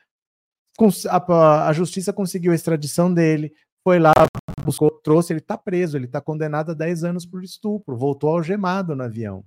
a, 1.10 1.68
a 1.68 1.74
justiça 1.74 2.12
conseguiu 2.12 2.52
a 2.52 2.56
extradição 2.56 3.14
dele, 3.14 3.54
foi 3.84 4.00
lá, 4.00 4.14
buscou, 4.64 4.90
trouxe, 4.90 5.32
ele 5.32 5.40
está 5.40 5.58
preso, 5.58 5.98
ele 5.98 6.06
está 6.06 6.20
condenado 6.20 6.72
a 6.72 6.74
10 6.74 7.04
anos 7.04 7.26
por 7.26 7.44
estupro, 7.44 7.96
voltou 7.96 8.32
algemado 8.32 8.96
no 8.96 9.04
avião. 9.04 9.46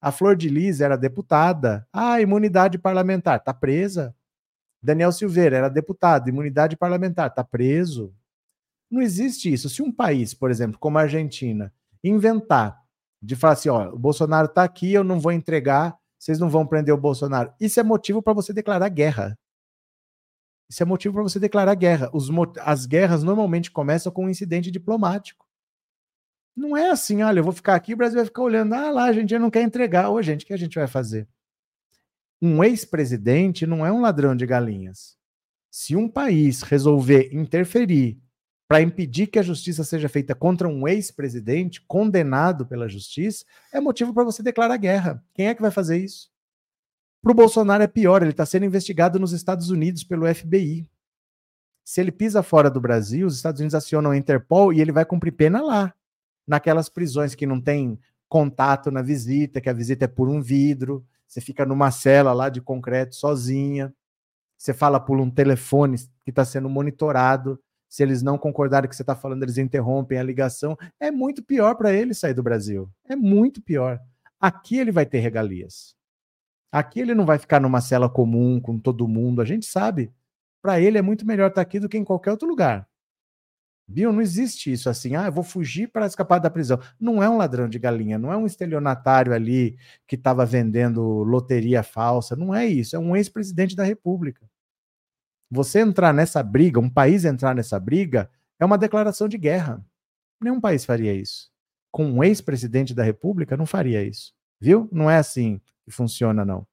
A 0.00 0.10
Flor 0.10 0.34
de 0.34 0.48
Lis 0.48 0.80
era 0.80 0.96
deputada. 0.96 1.86
Ah, 1.92 2.20
imunidade 2.20 2.76
parlamentar, 2.76 3.38
está 3.38 3.54
presa. 3.54 4.14
Daniel 4.82 5.12
Silveira 5.12 5.56
era 5.56 5.68
deputado, 5.68 6.28
imunidade 6.28 6.76
parlamentar, 6.76 7.28
está 7.28 7.44
preso. 7.44 8.12
Não 8.90 9.00
existe 9.00 9.52
isso. 9.52 9.70
Se 9.70 9.80
um 9.80 9.92
país, 9.92 10.34
por 10.34 10.50
exemplo, 10.50 10.78
como 10.78 10.98
a 10.98 11.02
Argentina, 11.02 11.72
inventar 12.02 12.82
de 13.22 13.36
falar 13.36 13.52
assim: 13.52 13.68
ó, 13.68 13.90
o 13.90 13.98
Bolsonaro 13.98 14.46
está 14.46 14.64
aqui, 14.64 14.92
eu 14.92 15.04
não 15.04 15.20
vou 15.20 15.30
entregar, 15.30 15.96
vocês 16.18 16.38
não 16.38 16.50
vão 16.50 16.66
prender 16.66 16.92
o 16.92 16.98
Bolsonaro. 16.98 17.52
Isso 17.60 17.78
é 17.78 17.82
motivo 17.84 18.20
para 18.20 18.32
você 18.32 18.52
declarar 18.52 18.88
guerra. 18.88 19.38
Isso 20.72 20.82
é 20.82 20.86
motivo 20.86 21.12
para 21.12 21.22
você 21.22 21.38
declarar 21.38 21.74
guerra. 21.74 22.08
Os, 22.14 22.30
as 22.60 22.86
guerras 22.86 23.22
normalmente 23.22 23.70
começam 23.70 24.10
com 24.10 24.24
um 24.24 24.30
incidente 24.30 24.70
diplomático. 24.70 25.46
Não 26.56 26.74
é 26.74 26.88
assim, 26.88 27.22
olha, 27.22 27.40
eu 27.40 27.44
vou 27.44 27.52
ficar 27.52 27.74
aqui, 27.74 27.92
o 27.92 27.96
Brasil 27.96 28.16
vai 28.16 28.24
ficar 28.24 28.40
olhando, 28.40 28.72
ah 28.74 28.90
lá, 28.90 29.04
a 29.04 29.12
gente 29.12 29.38
não 29.38 29.50
quer 29.50 29.60
entregar. 29.60 30.08
Ô, 30.08 30.22
gente, 30.22 30.44
o 30.44 30.46
que 30.46 30.54
a 30.54 30.56
gente 30.56 30.78
vai 30.78 30.86
fazer? 30.86 31.28
Um 32.40 32.64
ex-presidente 32.64 33.66
não 33.66 33.84
é 33.84 33.92
um 33.92 34.00
ladrão 34.00 34.34
de 34.34 34.46
galinhas. 34.46 35.18
Se 35.70 35.94
um 35.94 36.08
país 36.08 36.62
resolver 36.62 37.28
interferir 37.34 38.18
para 38.66 38.80
impedir 38.80 39.26
que 39.26 39.38
a 39.38 39.42
justiça 39.42 39.84
seja 39.84 40.08
feita 40.08 40.34
contra 40.34 40.66
um 40.66 40.88
ex-presidente 40.88 41.82
condenado 41.82 42.64
pela 42.64 42.88
justiça, 42.88 43.44
é 43.74 43.78
motivo 43.78 44.14
para 44.14 44.24
você 44.24 44.42
declarar 44.42 44.78
guerra. 44.78 45.22
Quem 45.34 45.48
é 45.48 45.54
que 45.54 45.60
vai 45.60 45.70
fazer 45.70 45.98
isso? 45.98 46.31
Para 47.22 47.30
o 47.30 47.34
Bolsonaro 47.34 47.84
é 47.84 47.86
pior, 47.86 48.20
ele 48.20 48.32
está 48.32 48.44
sendo 48.44 48.66
investigado 48.66 49.18
nos 49.20 49.32
Estados 49.32 49.70
Unidos 49.70 50.02
pelo 50.02 50.26
FBI. 50.34 50.84
Se 51.84 52.00
ele 52.00 52.10
pisa 52.10 52.42
fora 52.42 52.68
do 52.68 52.80
Brasil, 52.80 53.26
os 53.26 53.36
Estados 53.36 53.60
Unidos 53.60 53.76
acionam 53.76 54.10
a 54.10 54.16
Interpol 54.16 54.72
e 54.72 54.80
ele 54.80 54.90
vai 54.90 55.04
cumprir 55.04 55.30
pena 55.30 55.62
lá, 55.62 55.94
naquelas 56.44 56.88
prisões 56.88 57.36
que 57.36 57.46
não 57.46 57.60
tem 57.60 57.96
contato 58.28 58.90
na 58.90 59.02
visita, 59.02 59.60
que 59.60 59.68
a 59.68 59.72
visita 59.72 60.06
é 60.06 60.08
por 60.08 60.28
um 60.28 60.42
vidro, 60.42 61.06
você 61.24 61.40
fica 61.40 61.64
numa 61.64 61.92
cela 61.92 62.32
lá 62.32 62.48
de 62.48 62.60
concreto 62.60 63.14
sozinha, 63.14 63.94
você 64.58 64.74
fala 64.74 64.98
por 64.98 65.20
um 65.20 65.30
telefone 65.30 65.98
que 66.24 66.30
está 66.30 66.44
sendo 66.44 66.68
monitorado. 66.68 67.58
Se 67.88 68.02
eles 68.02 68.22
não 68.22 68.38
concordarem 68.38 68.86
com 68.86 68.88
o 68.88 68.90
que 68.90 68.96
você 68.96 69.02
está 69.02 69.14
falando, 69.14 69.42
eles 69.42 69.58
interrompem 69.58 70.18
a 70.18 70.22
ligação. 70.22 70.76
É 70.98 71.10
muito 71.10 71.42
pior 71.42 71.74
para 71.74 71.92
ele 71.92 72.14
sair 72.14 72.34
do 72.34 72.42
Brasil. 72.42 72.88
É 73.04 73.14
muito 73.14 73.60
pior. 73.60 74.00
Aqui 74.40 74.78
ele 74.78 74.90
vai 74.90 75.04
ter 75.04 75.18
regalias. 75.18 75.94
Aqui 76.72 77.00
ele 77.00 77.14
não 77.14 77.26
vai 77.26 77.38
ficar 77.38 77.60
numa 77.60 77.82
cela 77.82 78.08
comum 78.08 78.58
com 78.58 78.78
todo 78.78 79.06
mundo, 79.06 79.42
a 79.42 79.44
gente 79.44 79.66
sabe. 79.66 80.10
Para 80.62 80.80
ele 80.80 80.96
é 80.96 81.02
muito 81.02 81.26
melhor 81.26 81.48
estar 81.48 81.56
tá 81.56 81.60
aqui 81.60 81.78
do 81.78 81.88
que 81.88 81.98
em 81.98 82.04
qualquer 82.04 82.30
outro 82.30 82.48
lugar. 82.48 82.88
Viu? 83.86 84.10
Não 84.10 84.22
existe 84.22 84.72
isso 84.72 84.88
assim, 84.88 85.14
ah, 85.14 85.26
eu 85.26 85.32
vou 85.32 85.44
fugir 85.44 85.88
para 85.88 86.06
escapar 86.06 86.38
da 86.38 86.48
prisão. 86.48 86.80
Não 86.98 87.22
é 87.22 87.28
um 87.28 87.36
ladrão 87.36 87.68
de 87.68 87.78
galinha, 87.78 88.18
não 88.18 88.32
é 88.32 88.36
um 88.38 88.46
estelionatário 88.46 89.34
ali 89.34 89.76
que 90.06 90.14
estava 90.16 90.46
vendendo 90.46 91.02
loteria 91.02 91.82
falsa, 91.82 92.34
não 92.34 92.54
é 92.54 92.64
isso, 92.66 92.96
é 92.96 92.98
um 92.98 93.14
ex-presidente 93.14 93.76
da 93.76 93.84
República. 93.84 94.48
Você 95.50 95.80
entrar 95.80 96.14
nessa 96.14 96.42
briga, 96.42 96.80
um 96.80 96.88
país 96.88 97.26
entrar 97.26 97.54
nessa 97.54 97.78
briga, 97.78 98.30
é 98.58 98.64
uma 98.64 98.78
declaração 98.78 99.28
de 99.28 99.36
guerra. 99.36 99.84
Nenhum 100.40 100.60
país 100.60 100.86
faria 100.86 101.12
isso. 101.12 101.50
Com 101.90 102.06
um 102.06 102.24
ex-presidente 102.24 102.94
da 102.94 103.02
República, 103.02 103.58
não 103.58 103.66
faria 103.66 104.02
isso. 104.02 104.32
Viu? 104.58 104.88
Não 104.90 105.10
é 105.10 105.18
assim 105.18 105.60
funciona, 105.92 106.44
não. 106.44 106.66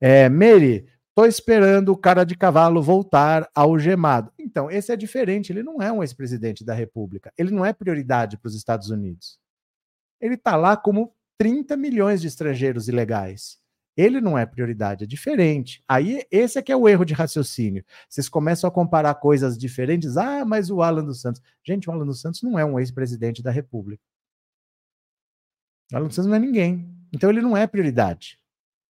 É, 0.00 0.28
Mary, 0.28 0.86
tô 1.14 1.24
esperando 1.24 1.90
o 1.90 1.96
cara 1.96 2.24
de 2.24 2.36
cavalo 2.36 2.82
voltar 2.82 3.48
algemado. 3.54 4.32
Então, 4.38 4.70
esse 4.70 4.92
é 4.92 4.96
diferente. 4.96 5.52
Ele 5.52 5.62
não 5.62 5.82
é 5.82 5.90
um 5.90 6.02
ex-presidente 6.02 6.64
da 6.64 6.74
República. 6.74 7.32
Ele 7.36 7.50
não 7.50 7.64
é 7.64 7.72
prioridade 7.72 8.38
para 8.38 8.48
os 8.48 8.54
Estados 8.54 8.90
Unidos. 8.90 9.38
Ele 10.20 10.34
está 10.34 10.56
lá 10.56 10.76
como 10.76 11.14
30 11.38 11.76
milhões 11.76 12.20
de 12.20 12.26
estrangeiros 12.26 12.88
ilegais. 12.88 13.58
Ele 13.96 14.20
não 14.20 14.38
é 14.38 14.46
prioridade, 14.46 15.02
é 15.02 15.06
diferente. 15.08 15.82
Aí, 15.88 16.24
esse 16.30 16.56
é 16.56 16.62
que 16.62 16.70
é 16.70 16.76
o 16.76 16.88
erro 16.88 17.04
de 17.04 17.14
raciocínio. 17.14 17.84
Vocês 18.08 18.28
começam 18.28 18.68
a 18.68 18.70
comparar 18.70 19.12
coisas 19.16 19.58
diferentes. 19.58 20.16
Ah, 20.16 20.44
mas 20.44 20.70
o 20.70 20.82
Alan 20.82 21.04
dos 21.04 21.20
Santos. 21.20 21.42
Gente, 21.64 21.90
o 21.90 21.92
Alan 21.92 22.06
dos 22.06 22.20
Santos 22.20 22.40
não 22.42 22.56
é 22.56 22.64
um 22.64 22.78
ex-presidente 22.78 23.42
da 23.42 23.50
República. 23.50 24.00
O 25.92 25.96
Alan 25.96 26.06
dos 26.06 26.14
Santos 26.14 26.28
não 26.28 26.36
é 26.36 26.38
ninguém. 26.38 26.88
Então 27.12 27.28
ele 27.28 27.40
não 27.40 27.56
é 27.56 27.66
prioridade. 27.66 28.37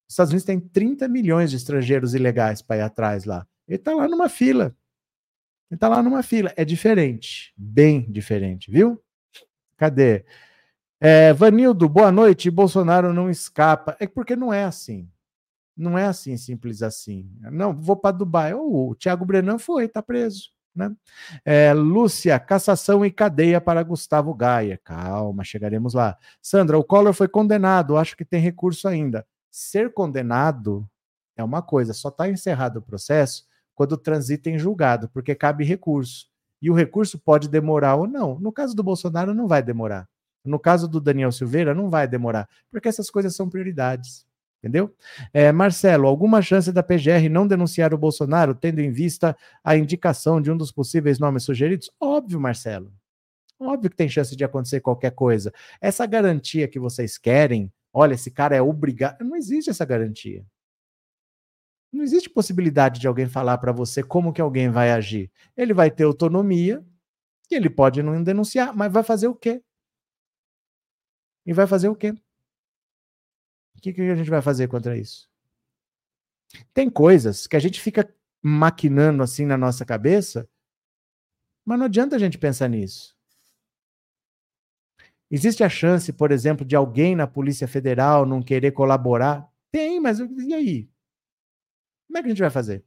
Os 0.08 0.14
Estados 0.14 0.32
Unidos 0.32 0.46
têm 0.46 0.58
30 0.58 1.06
milhões 1.06 1.50
de 1.50 1.56
estrangeiros 1.56 2.14
ilegais 2.14 2.62
para 2.62 2.78
ir 2.78 2.80
atrás 2.80 3.24
lá. 3.26 3.46
Ele 3.66 3.76
está 3.76 3.94
lá 3.94 4.08
numa 4.08 4.28
fila. 4.28 4.74
Ele 5.70 5.76
está 5.76 5.86
lá 5.86 6.02
numa 6.02 6.22
fila. 6.22 6.50
É 6.56 6.64
diferente. 6.64 7.52
Bem 7.54 8.10
diferente, 8.10 8.70
viu? 8.70 9.02
Cadê? 9.76 10.24
É, 10.98 11.34
Vanildo, 11.34 11.86
boa 11.88 12.10
noite. 12.10 12.50
Bolsonaro 12.50 13.12
não 13.12 13.28
escapa. 13.28 13.94
É 14.00 14.06
porque 14.06 14.34
não 14.34 14.50
é 14.50 14.64
assim. 14.64 15.06
Não 15.76 15.96
é 15.96 16.06
assim, 16.06 16.36
simples 16.38 16.82
assim. 16.82 17.30
Não, 17.52 17.78
vou 17.78 17.94
para 17.94 18.16
Dubai. 18.16 18.54
Oh, 18.54 18.90
o 18.90 18.94
Thiago 18.94 19.26
Brenan 19.26 19.58
foi, 19.58 19.84
está 19.84 20.02
preso. 20.02 20.50
Né? 20.74 20.90
É, 21.44 21.74
Lúcia, 21.74 22.38
cassação 22.40 23.04
e 23.04 23.10
cadeia 23.10 23.60
para 23.60 23.82
Gustavo 23.82 24.34
Gaia. 24.34 24.80
Calma, 24.82 25.44
chegaremos 25.44 25.92
lá. 25.92 26.16
Sandra, 26.40 26.78
o 26.78 26.84
Collor 26.84 27.12
foi 27.12 27.28
condenado, 27.28 27.96
acho 27.96 28.16
que 28.16 28.24
tem 28.24 28.40
recurso 28.40 28.88
ainda. 28.88 29.26
Ser 29.50 29.93
condenado 29.93 30.88
é 31.37 31.43
uma 31.43 31.62
coisa, 31.62 31.93
só 31.93 32.09
está 32.09 32.28
encerrado 32.28 32.78
o 32.78 32.83
processo 32.83 33.47
quando 33.75 33.97
transita 33.97 34.50
em 34.50 34.59
julgado, 34.59 35.09
porque 35.11 35.35
cabe 35.35 35.64
recurso. 35.64 36.26
E 36.61 36.71
o 36.71 36.75
recurso 36.75 37.19
pode 37.19 37.49
demorar 37.49 37.95
ou 37.95 38.09
não. 38.09 38.38
No 38.40 38.52
caso 38.52 38.75
do 38.75 38.83
Bolsonaro, 38.83 39.33
não 39.33 39.47
vai 39.47 39.62
demorar. 39.62 40.09
No 40.45 40.59
caso 40.59 40.88
do 40.88 41.00
Daniel 41.00 41.31
Silveira, 41.31 41.75
não 41.75 41.88
vai 41.88 42.09
demorar, 42.09 42.49
porque 42.71 42.88
essas 42.88 43.11
coisas 43.11 43.37
são 43.37 43.49
prioridades. 43.49 44.26
Entendeu? 44.59 44.93
É, 45.33 45.52
Marcelo, 45.52 46.09
alguma 46.09 46.43
chance 46.43 46.73
da 46.73 46.83
PGR 46.83 47.28
não 47.31 47.47
denunciar 47.47 47.95
o 47.95 47.99
Bolsonaro, 47.99 48.57
tendo 48.57 48.81
em 48.81 48.90
vista 48.90 49.37
a 49.62 49.76
indicação 49.76 50.40
de 50.43 50.50
um 50.50 50.57
dos 50.57 50.73
possíveis 50.73 51.21
nomes 51.21 51.45
sugeridos? 51.45 51.88
Óbvio, 52.00 52.40
Marcelo. 52.40 52.93
Óbvio 53.61 53.90
que 53.90 53.97
tem 53.97 54.09
chance 54.09 54.35
de 54.35 54.45
acontecer 54.45 54.81
qualquer 54.81 55.12
coisa. 55.12 55.52
Essa 55.81 56.07
garantia 56.07 56.67
que 56.67 56.81
vocês 56.81 57.17
querem, 57.17 57.73
olha, 57.92 58.14
esse 58.14 58.30
cara 58.30 58.57
é 58.57 58.62
obrigado. 58.62 59.23
Não 59.25 59.37
existe 59.37 59.71
essa 59.71 59.85
garantia. 59.85 60.45
Não 61.92 62.04
existe 62.04 62.28
possibilidade 62.28 63.00
de 63.00 63.07
alguém 63.07 63.26
falar 63.26 63.59
para 63.59 63.73
você 63.73 64.02
como 64.02 64.33
que 64.33 64.40
alguém 64.40 64.71
vai 64.71 64.90
agir. 64.90 65.30
Ele 65.57 65.73
vai 65.73 65.90
ter 65.90 66.04
autonomia 66.04 66.85
e 67.50 67.54
ele 67.54 67.71
pode 67.71 68.02
não 68.02 68.23
denunciar, 68.23 68.76
mas 68.76 68.92
vai 68.92 69.02
fazer 69.02 69.26
o 69.26 69.35
quê? 69.35 69.62
E 71.47 71.52
vai 71.52 71.66
fazer 71.66 71.88
o 71.88 71.97
quê? 71.97 72.11
O 73.75 73.80
que, 73.80 73.92
que 73.92 74.02
a 74.02 74.16
gente 74.16 74.28
vai 74.28 74.42
fazer 74.42 74.68
contra 74.68 74.99
isso? 74.99 75.30
Tem 76.75 76.90
coisas 76.90 77.47
que 77.47 77.57
a 77.57 77.61
gente 77.61 77.80
fica 77.80 78.12
maquinando 78.42 79.23
assim 79.23 79.47
na 79.47 79.57
nossa 79.57 79.85
cabeça, 79.85 80.49
mas 81.64 81.78
não 81.78 81.87
adianta 81.87 82.16
a 82.16 82.18
gente 82.18 82.38
pensar 82.38 82.68
nisso. 82.68 83.17
Existe 85.30 85.62
a 85.62 85.68
chance, 85.68 86.12
por 86.12 86.30
exemplo, 86.32 86.64
de 86.64 86.75
alguém 86.75 87.14
na 87.14 87.26
Polícia 87.26 87.68
Federal 87.68 88.25
não 88.25 88.42
querer 88.42 88.73
colaborar? 88.73 89.50
Tem, 89.70 90.00
mas 90.00 90.18
e 90.18 90.54
aí? 90.54 90.90
Como 92.06 92.18
é 92.18 92.23
que 92.23 92.26
a 92.26 92.30
gente 92.30 92.40
vai 92.40 92.50
fazer? 92.50 92.85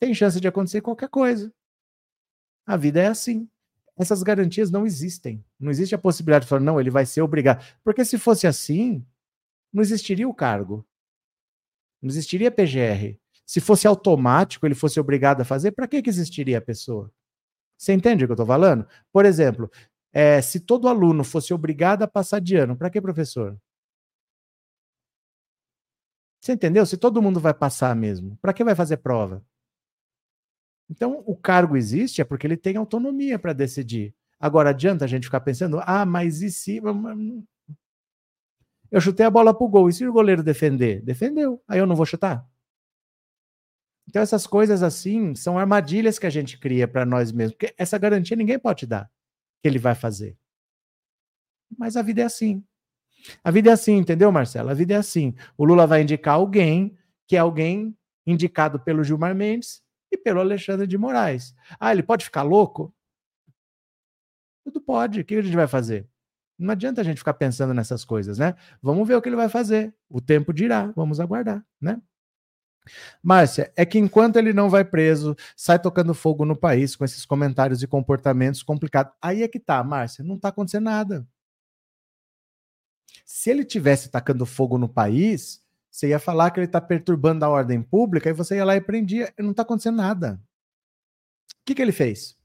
Tem 0.00 0.12
chance 0.12 0.40
de 0.40 0.48
acontecer 0.48 0.80
qualquer 0.80 1.08
coisa. 1.08 1.52
A 2.66 2.76
vida 2.76 3.00
é 3.00 3.06
assim. 3.06 3.48
Essas 3.96 4.22
garantias 4.24 4.70
não 4.70 4.84
existem. 4.84 5.44
Não 5.58 5.70
existe 5.70 5.94
a 5.94 5.98
possibilidade 5.98 6.44
de 6.44 6.48
falar, 6.48 6.60
não, 6.60 6.80
ele 6.80 6.90
vai 6.90 7.06
ser 7.06 7.22
obrigado. 7.22 7.64
Porque 7.84 8.04
se 8.04 8.18
fosse 8.18 8.46
assim, 8.46 9.06
não 9.72 9.82
existiria 9.82 10.28
o 10.28 10.34
cargo. 10.34 10.84
Não 12.02 12.10
existiria 12.10 12.50
PGR. 12.50 13.18
Se 13.46 13.60
fosse 13.60 13.86
automático, 13.86 14.66
ele 14.66 14.74
fosse 14.74 14.98
obrigado 14.98 15.42
a 15.42 15.44
fazer, 15.44 15.72
para 15.72 15.86
que, 15.86 16.02
que 16.02 16.10
existiria 16.10 16.58
a 16.58 16.62
pessoa? 16.62 17.12
Você 17.78 17.92
entende 17.92 18.24
o 18.24 18.26
que 18.26 18.32
eu 18.32 18.34
estou 18.34 18.46
falando? 18.46 18.86
Por 19.12 19.24
exemplo, 19.26 19.70
é, 20.14 20.40
se 20.40 20.60
todo 20.60 20.86
aluno 20.86 21.24
fosse 21.24 21.52
obrigado 21.52 22.04
a 22.04 22.08
passar 22.08 22.40
de 22.40 22.54
ano, 22.54 22.76
para 22.76 22.88
que 22.88 23.00
professor? 23.00 23.58
Você 26.40 26.52
entendeu? 26.52 26.86
Se 26.86 26.96
todo 26.96 27.20
mundo 27.20 27.40
vai 27.40 27.52
passar 27.52 27.96
mesmo, 27.96 28.38
para 28.40 28.52
que 28.52 28.62
vai 28.62 28.76
fazer 28.76 28.98
prova? 28.98 29.44
Então, 30.88 31.24
o 31.26 31.34
cargo 31.36 31.76
existe 31.76 32.20
é 32.20 32.24
porque 32.24 32.46
ele 32.46 32.56
tem 32.56 32.76
autonomia 32.76 33.40
para 33.40 33.52
decidir. 33.52 34.14
Agora, 34.38 34.70
adianta 34.70 35.04
a 35.04 35.08
gente 35.08 35.24
ficar 35.24 35.40
pensando, 35.40 35.80
ah, 35.82 36.06
mas 36.06 36.42
e 36.42 36.50
se. 36.50 36.80
Eu 38.90 39.00
chutei 39.00 39.26
a 39.26 39.30
bola 39.30 39.52
pro 39.52 39.66
gol. 39.66 39.88
E 39.88 39.92
se 39.92 40.06
o 40.06 40.12
goleiro 40.12 40.44
defender? 40.44 41.02
Defendeu. 41.02 41.60
Aí 41.66 41.80
eu 41.80 41.86
não 41.86 41.96
vou 41.96 42.06
chutar? 42.06 42.46
Então, 44.06 44.22
essas 44.22 44.46
coisas 44.46 44.82
assim 44.82 45.34
são 45.34 45.58
armadilhas 45.58 46.18
que 46.20 46.26
a 46.26 46.30
gente 46.30 46.58
cria 46.58 46.86
para 46.86 47.04
nós 47.06 47.32
mesmos. 47.32 47.56
Porque 47.56 47.74
essa 47.76 47.98
garantia 47.98 48.36
ninguém 48.36 48.58
pode 48.58 48.86
dar 48.86 49.10
que 49.64 49.68
ele 49.68 49.78
vai 49.78 49.94
fazer. 49.94 50.36
Mas 51.78 51.96
a 51.96 52.02
vida 52.02 52.20
é 52.20 52.24
assim. 52.24 52.62
A 53.42 53.50
vida 53.50 53.70
é 53.70 53.72
assim, 53.72 53.94
entendeu, 53.94 54.30
Marcelo? 54.30 54.68
A 54.68 54.74
vida 54.74 54.92
é 54.92 54.98
assim. 54.98 55.34
O 55.56 55.64
Lula 55.64 55.86
vai 55.86 56.02
indicar 56.02 56.34
alguém 56.34 56.98
que 57.26 57.34
é 57.34 57.38
alguém 57.38 57.96
indicado 58.26 58.78
pelo 58.78 59.02
Gilmar 59.02 59.34
Mendes 59.34 59.82
e 60.12 60.18
pelo 60.18 60.40
Alexandre 60.40 60.86
de 60.86 60.98
Moraes. 60.98 61.54
Ah, 61.80 61.92
ele 61.92 62.02
pode 62.02 62.26
ficar 62.26 62.42
louco? 62.42 62.94
Tudo 64.66 64.82
pode. 64.82 65.20
O 65.20 65.24
que 65.24 65.36
a 65.36 65.40
gente 65.40 65.56
vai 65.56 65.66
fazer? 65.66 66.06
Não 66.58 66.70
adianta 66.70 67.00
a 67.00 67.04
gente 67.04 67.16
ficar 67.16 67.32
pensando 67.32 67.72
nessas 67.72 68.04
coisas, 68.04 68.36
né? 68.36 68.54
Vamos 68.82 69.08
ver 69.08 69.14
o 69.14 69.22
que 69.22 69.30
ele 69.30 69.36
vai 69.36 69.48
fazer. 69.48 69.94
O 70.10 70.20
tempo 70.20 70.52
dirá, 70.52 70.92
vamos 70.94 71.20
aguardar, 71.20 71.64
né? 71.80 72.02
Márcia, 73.22 73.72
é 73.76 73.84
que 73.86 73.98
enquanto 73.98 74.36
ele 74.36 74.52
não 74.52 74.68
vai 74.68 74.84
preso, 74.84 75.36
sai 75.56 75.78
tocando 75.78 76.14
fogo 76.14 76.44
no 76.44 76.56
país 76.56 76.94
com 76.96 77.04
esses 77.04 77.24
comentários 77.24 77.82
e 77.82 77.86
comportamentos 77.86 78.62
complicados. 78.62 79.12
Aí 79.20 79.42
é 79.42 79.48
que 79.48 79.58
tá, 79.58 79.82
Márcia, 79.82 80.24
não 80.24 80.38
tá 80.38 80.48
acontecendo 80.48 80.84
nada. 80.84 81.26
Se 83.24 83.50
ele 83.50 83.64
tivesse 83.64 84.10
tacando 84.10 84.44
fogo 84.44 84.76
no 84.76 84.88
país, 84.88 85.62
você 85.90 86.08
ia 86.08 86.18
falar 86.18 86.50
que 86.50 86.60
ele 86.60 86.66
está 86.66 86.80
perturbando 86.80 87.44
a 87.44 87.48
ordem 87.48 87.82
pública 87.82 88.28
e 88.28 88.32
você 88.32 88.56
ia 88.56 88.64
lá 88.64 88.76
e 88.76 88.80
prendia. 88.80 89.32
Não 89.38 89.52
está 89.52 89.62
acontecendo 89.62 89.96
nada. 89.96 90.40
O 91.52 91.64
que, 91.64 91.74
que 91.74 91.80
ele 91.80 91.92
fez? 91.92 92.36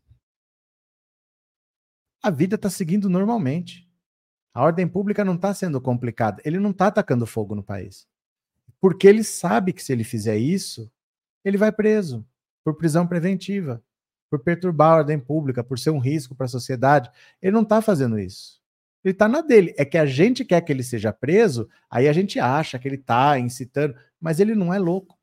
A 2.22 2.30
vida 2.30 2.56
está 2.56 2.70
seguindo 2.70 3.10
normalmente. 3.10 3.90
A 4.54 4.64
ordem 4.64 4.88
pública 4.88 5.24
não 5.24 5.36
está 5.36 5.54
sendo 5.54 5.80
complicada. 5.82 6.42
Ele 6.46 6.60
não 6.60 6.72
está 6.72 6.88
atacando 6.88 7.26
fogo 7.26 7.56
no 7.56 7.64
país. 7.64 8.09
Porque 8.82 9.08
ele 9.08 9.24
sabe 9.24 9.74
que 9.74 9.84
se 9.84 9.92
ele 9.92 10.04
fizer 10.04 10.38
isso, 10.38 10.92
ele 11.44 11.58
vai 11.58 11.72
preso 11.72 12.26
por 12.64 12.76
prisão 12.76 13.06
preventiva, 13.06 13.84
por 14.30 14.40
perturbar 14.40 14.92
a 14.92 14.96
ordem 14.98 15.20
pública, 15.20 15.64
por 15.64 15.80
ser 15.80 15.90
um 15.90 16.00
risco 16.00 16.36
para 16.36 16.46
a 16.46 16.50
sociedade. 16.50 17.10
Ele 17.42 17.52
não 17.52 17.64
está 17.64 17.82
fazendo 17.82 18.20
isso. 18.20 18.60
Ele 19.04 19.14
está 19.14 19.28
na 19.28 19.42
dele. 19.42 19.74
É 19.78 19.86
que 19.86 19.98
a 19.98 20.06
gente 20.06 20.46
quer 20.46 20.62
que 20.62 20.72
ele 20.72 20.84
seja 20.84 21.12
preso, 21.12 21.70
aí 21.90 22.08
a 22.08 22.14
gente 22.14 22.40
acha 22.40 22.78
que 22.78 22.88
ele 22.88 22.96
está 22.96 23.40
incitando, 23.40 23.96
mas 24.20 24.40
ele 24.40 24.56
não 24.56 24.74
é 24.74 24.80
louco. 24.80 25.18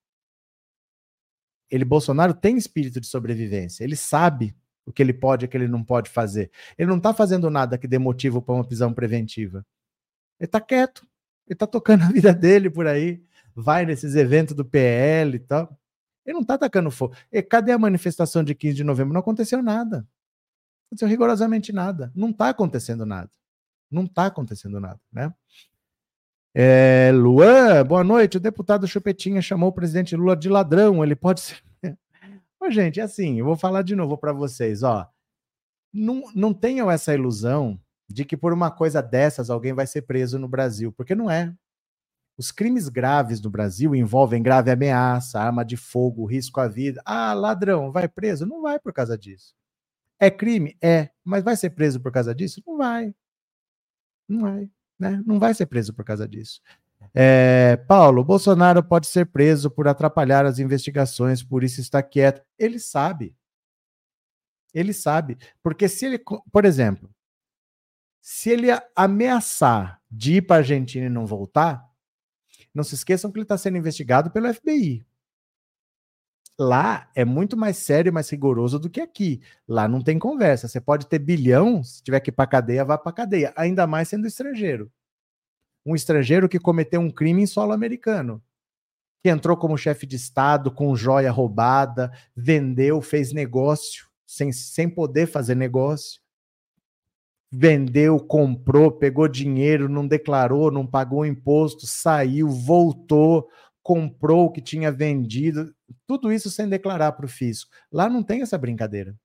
Ele, 1.70 1.84
Bolsonaro, 1.84 2.32
tem 2.32 2.56
espírito 2.56 3.00
de 3.00 3.06
sobrevivência. 3.06 3.84
Ele 3.84 3.96
sabe 3.96 4.56
o 4.84 4.92
que 4.92 5.02
ele 5.02 5.12
pode 5.12 5.44
e 5.44 5.46
o 5.46 5.48
que 5.48 5.56
ele 5.56 5.68
não 5.68 5.82
pode 5.82 6.08
fazer. 6.08 6.50
Ele 6.78 6.88
não 6.88 6.98
está 6.98 7.12
fazendo 7.12 7.50
nada 7.50 7.76
que 7.76 7.88
dê 7.88 7.98
motivo 7.98 8.40
para 8.40 8.54
uma 8.54 8.64
prisão 8.64 8.92
preventiva. 8.94 9.66
Ele 10.38 10.46
está 10.46 10.60
quieto. 10.60 11.02
Ele 11.46 11.54
está 11.54 11.66
tocando 11.66 12.04
a 12.04 12.08
vida 12.12 12.32
dele 12.32 12.70
por 12.70 12.86
aí. 12.86 13.25
Vai 13.56 13.86
nesses 13.86 14.14
eventos 14.14 14.54
do 14.54 14.66
PL 14.66 15.36
e 15.36 15.40
tal. 15.40 15.75
Ele 16.26 16.34
não 16.34 16.42
está 16.42 16.54
atacando 16.54 16.90
fogo. 16.90 17.14
E 17.32 17.40
cadê 17.40 17.72
a 17.72 17.78
manifestação 17.78 18.44
de 18.44 18.54
15 18.54 18.76
de 18.76 18.84
novembro? 18.84 19.14
Não 19.14 19.20
aconteceu 19.20 19.62
nada. 19.62 19.98
Não 19.98 20.88
aconteceu 20.88 21.08
rigorosamente 21.08 21.72
nada. 21.72 22.12
Não 22.14 22.30
está 22.30 22.50
acontecendo 22.50 23.06
nada. 23.06 23.30
Não 23.90 24.04
está 24.04 24.26
acontecendo 24.26 24.78
nada, 24.78 25.00
né? 25.10 25.32
É, 26.54 27.10
Luan, 27.14 27.84
boa 27.86 28.04
noite. 28.04 28.36
O 28.36 28.40
deputado 28.40 28.86
Chupetinha 28.86 29.40
chamou 29.40 29.70
o 29.70 29.72
presidente 29.72 30.14
Lula 30.16 30.36
de 30.36 30.48
ladrão. 30.48 31.02
Ele 31.02 31.16
pode 31.16 31.40
ser. 31.40 31.62
Ô, 32.60 32.70
gente, 32.70 33.00
é 33.00 33.04
assim, 33.04 33.38
eu 33.38 33.44
vou 33.44 33.56
falar 33.56 33.82
de 33.82 33.96
novo 33.96 34.18
para 34.18 34.32
vocês, 34.32 34.82
ó. 34.82 35.08
Não, 35.92 36.25
não 36.34 36.52
tenham 36.52 36.90
essa 36.90 37.14
ilusão 37.14 37.80
de 38.08 38.25
que 38.25 38.36
por 38.36 38.52
uma 38.52 38.70
coisa 38.70 39.00
dessas 39.00 39.48
alguém 39.48 39.72
vai 39.72 39.86
ser 39.86 40.02
preso 40.02 40.38
no 40.38 40.48
Brasil, 40.48 40.92
porque 40.92 41.14
não 41.14 41.30
é. 41.30 41.54
Os 42.38 42.52
crimes 42.52 42.88
graves 42.88 43.40
no 43.40 43.49
Brasil 43.49 43.95
envolvem 43.95 44.43
grave 44.43 44.71
ameaça, 44.71 45.40
arma 45.40 45.64
de 45.64 45.76
fogo, 45.76 46.26
risco 46.26 46.61
à 46.61 46.69
vida. 46.69 47.00
Ah, 47.05 47.33
ladrão, 47.33 47.90
vai 47.90 48.09
preso? 48.09 48.45
Não 48.45 48.61
vai 48.61 48.78
por 48.78 48.93
causa 48.93 49.16
disso. 49.16 49.55
É 50.19 50.31
crime? 50.31 50.76
É. 50.83 51.11
Mas 51.25 51.43
vai 51.43 51.57
ser 51.57 51.71
preso 51.71 52.00
por 52.00 52.12
causa 52.12 52.35
disso? 52.35 52.62
Não 52.66 52.76
vai. 52.76 53.14
Não 54.28 54.40
vai. 54.40 54.71
Né? 54.99 55.23
Não 55.26 55.38
vai 55.38 55.55
ser 55.55 55.66
preso 55.66 55.95
por 55.95 56.05
causa 56.05 56.28
disso. 56.28 56.61
É, 57.14 57.76
Paulo, 57.88 58.25
Bolsonaro 58.25 58.83
pode 58.83 59.07
ser 59.07 59.26
preso 59.26 59.71
por 59.71 59.88
atrapalhar 59.88 60.45
as 60.45 60.59
investigações, 60.59 61.43
por 61.43 61.64
isso 61.64 61.81
está 61.81 62.02
quieto. 62.02 62.43
Ele 62.59 62.78
sabe. 62.78 63.35
Ele 64.75 64.93
sabe. 64.93 65.38
Porque 65.62 65.88
se 65.88 66.05
ele, 66.05 66.19
por 66.52 66.64
exemplo, 66.64 67.11
se 68.21 68.50
ele 68.50 68.69
ameaçar 68.95 70.00
de 70.11 70.35
ir 70.37 70.43
para 70.43 70.57
a 70.57 70.59
Argentina 70.59 71.07
e 71.07 71.11
não 71.11 71.26
voltar, 71.26 71.87
não 72.76 72.85
se 72.85 72.95
esqueçam 72.95 73.33
que 73.33 73.38
ele 73.38 73.45
está 73.45 73.56
sendo 73.56 73.78
investigado 73.78 74.30
pelo 74.30 74.52
FBI. 74.52 75.04
Lá 76.59 77.11
é 77.14 77.25
muito 77.25 77.56
mais 77.56 77.78
sério 77.78 78.11
e 78.11 78.12
mais 78.12 78.28
rigoroso 78.30 78.78
do 78.78 78.90
que 78.90 79.00
aqui. 79.00 79.40
Lá 79.66 79.88
não 79.88 80.02
tem 80.02 80.18
conversa. 80.18 80.68
Você 80.68 80.80
pode 80.80 81.06
ter 81.06 81.18
bilhão, 81.18 81.83
se 81.83 82.02
tiver 82.02 82.21
que 82.21 82.30
ir 82.30 82.33
para 82.33 82.47
cadeia, 82.47 82.85
vá 82.85 82.99
para 82.99 83.12
cadeia. 83.12 83.52
Ainda 83.56 83.87
mais 83.87 84.09
sendo 84.09 84.26
estrangeiro. 84.26 84.91
Um 85.84 85.95
estrangeiro 85.95 86.49
que 86.49 86.58
cometeu 86.58 87.00
um 87.00 87.10
crime 87.10 87.43
em 87.43 87.47
solo 87.47 87.73
americano. 87.73 88.43
Que 89.23 89.30
entrou 89.30 89.56
como 89.56 89.78
chefe 89.78 90.06
de 90.06 90.17
Estado, 90.17 90.71
com 90.71 90.95
joia 90.95 91.30
roubada, 91.30 92.12
vendeu, 92.34 93.00
fez 93.00 93.32
negócio, 93.32 94.06
sem, 94.26 94.52
sem 94.52 94.89
poder 94.89 95.26
fazer 95.26 95.54
negócio. 95.54 96.21
Vendeu, 97.50 98.19
comprou, 98.19 98.91
pegou 98.91 99.28
dinheiro, 99.28 99.89
não 99.89 100.06
declarou, 100.06 100.71
não 100.71 100.87
pagou 100.87 101.25
imposto, 101.25 101.87
saiu, 101.87 102.49
voltou, 102.49 103.49
comprou 103.82 104.47
o 104.47 104.50
que 104.50 104.61
tinha 104.61 104.91
vendido, 104.91 105.73
tudo 106.06 106.32
isso 106.32 106.50
sem 106.50 106.69
declarar 106.69 107.13
para 107.13 107.26
o 107.26 107.28
fisco. 107.28 107.71
Lá 107.93 108.11
não 108.11 108.23
tem 108.23 108.43
essa 108.43 108.59
brincadeira. 108.59 109.17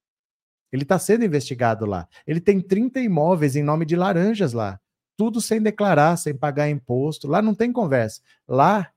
Ele 0.72 0.84
está 0.84 0.98
sendo 0.98 1.26
investigado 1.26 1.86
lá. 1.86 2.08
Ele 2.26 2.40
tem 2.40 2.62
30 2.62 3.00
imóveis 3.02 3.56
em 3.56 3.64
nome 3.64 3.86
de 3.86 3.96
laranjas 3.96 4.54
lá. 4.54 4.80
Tudo 5.18 5.42
sem 5.42 5.62
declarar, 5.62 6.16
sem 6.18 6.36
pagar 6.36 6.70
imposto. 6.70 7.28
Lá 7.28 7.42
não 7.42 7.54
tem 7.54 7.74
conversa. 7.74 8.22
Lá, 8.48 8.92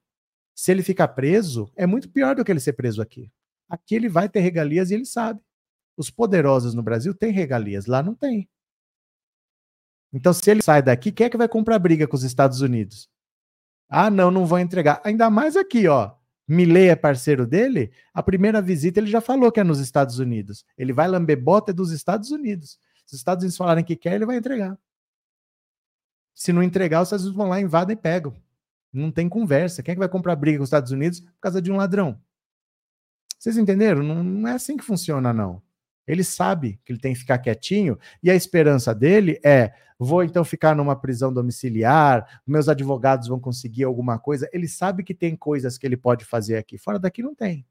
se 0.55 0.71
ele 0.71 0.83
ficar 0.83 1.09
preso, 1.09 1.71
é 1.75 1.87
muito 1.87 2.09
pior 2.09 2.37
do 2.37 2.45
que 2.45 2.53
ele 2.53 2.61
ser 2.61 2.75
preso 2.75 3.03
aqui. 3.03 3.31
Aqui 3.69 3.95
ele 3.95 4.09
vai 4.09 4.29
ter 4.29 4.41
regalias 4.41 4.91
e 4.91 4.95
ele 4.95 5.05
sabe. 5.05 5.41
Os 5.97 6.11
poderosos 6.11 6.75
no 6.75 6.83
Brasil 6.83 7.15
têm 7.15 7.33
regalias, 7.33 7.87
lá 7.87 8.03
não 8.03 8.15
tem. 8.15 8.49
Então, 10.15 10.33
se 10.33 10.49
ele 10.49 10.63
sai 10.63 10.81
daqui, 10.81 11.11
quem 11.11 11.27
é 11.27 11.31
que 11.31 11.37
vai 11.37 11.49
comprar 11.49 11.77
briga 11.81 12.07
com 12.07 12.15
os 12.15 12.23
Estados 12.23 12.61
Unidos? 12.61 13.11
Ah, 13.89 14.09
não, 14.09 14.31
não 14.31 14.47
vou 14.47 14.61
entregar. 14.61 15.01
Ainda 15.05 15.29
mais 15.29 15.57
aqui, 15.57 15.89
ó. 15.89 16.13
Milley 16.47 16.89
é 16.89 16.97
parceiro 16.97 17.45
dele. 17.47 17.91
A 18.13 18.23
primeira 18.23 18.63
visita 18.63 19.01
ele 19.01 19.11
já 19.11 19.21
falou 19.21 19.51
que 19.51 19.59
é 19.59 19.65
nos 19.65 19.81
Estados 19.81 20.21
Unidos. 20.21 20.65
Ele 20.79 20.93
vai 20.93 21.09
lamber 21.09 21.43
bota 21.43 21.73
dos 21.73 21.91
Estados 21.91 22.31
Unidos. 22.31 22.79
Se 23.05 23.15
os 23.15 23.21
Estados 23.21 23.43
Unidos 23.43 23.57
falarem 23.57 23.83
que 23.83 23.97
quer, 23.97 24.15
ele 24.15 24.25
vai 24.25 24.37
entregar. 24.37 24.79
Se 26.33 26.53
não 26.53 26.63
entregar, 26.63 27.03
os 27.03 27.09
Estados 27.09 27.25
Unidos 27.25 27.37
vão 27.37 27.49
lá, 27.49 27.61
invadem 27.61 27.95
e 27.95 28.01
pegam. 28.01 28.35
Não 28.93 29.11
tem 29.11 29.29
conversa. 29.29 29.83
Quem 29.83 29.93
é 29.93 29.95
que 29.97 30.01
vai 30.01 30.09
comprar 30.09 30.37
briga 30.37 30.59
com 30.59 30.65
os 30.65 30.69
Estados 30.69 30.93
Unidos 30.93 31.21
por 31.21 31.41
causa 31.41 31.61
de 31.61 31.73
um 31.73 31.77
ladrão? 31.77 32.21
Vocês 33.37 33.57
entenderam? 33.57 34.03
Não, 34.03 34.23
não 34.23 34.49
é 34.49 34.53
assim 34.53 34.77
que 34.77 34.85
funciona, 34.85 35.33
não. 35.33 35.61
Ele 36.07 36.23
sabe 36.23 36.81
que 36.85 36.93
ele 36.93 37.01
tem 37.01 37.15
que 37.15 37.21
ficar 37.21 37.39
quietinho 37.39 37.99
e 38.23 38.31
a 38.31 38.35
esperança 38.35 38.95
dele 38.95 39.41
é: 39.45 39.73
vou 39.99 40.23
então 40.23 40.45
ficar 40.45 40.77
numa 40.77 40.95
prisão 40.95 41.33
domiciliar, 41.33 42.43
meus 42.47 42.69
advogados 42.69 43.29
vão 43.29 43.41
conseguir 43.41 43.85
alguma 43.85 44.19
coisa. 44.19 44.49
Ele 44.53 44.69
sabe 44.69 45.03
que 45.03 45.15
tem 45.15 45.35
coisas 45.35 45.79
que 45.79 45.87
ele 45.87 45.97
pode 45.97 46.25
fazer 46.25 46.57
aqui. 46.57 46.77
Fora 46.77 46.99
daqui 46.99 47.23
não 47.23 47.35
tem. 47.35 47.67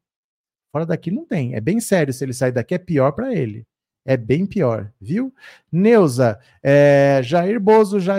Fora 0.72 0.86
daqui 0.86 1.12
não 1.12 1.26
tem. 1.26 1.54
É 1.54 1.62
bem 1.62 1.80
sério. 1.80 2.14
Se 2.14 2.26
ele 2.26 2.34
sair 2.34 2.52
daqui, 2.52 2.74
é 2.74 2.80
pior 2.80 3.12
para 3.12 3.34
ele. 3.34 3.68
É 4.06 4.18
bem 4.18 4.46
pior, 4.46 4.92
viu? 5.00 5.34
Neuza, 5.72 6.40
é, 6.62 7.22
Jair 7.24 7.60
Bozo 7.60 8.00
já 8.00 8.16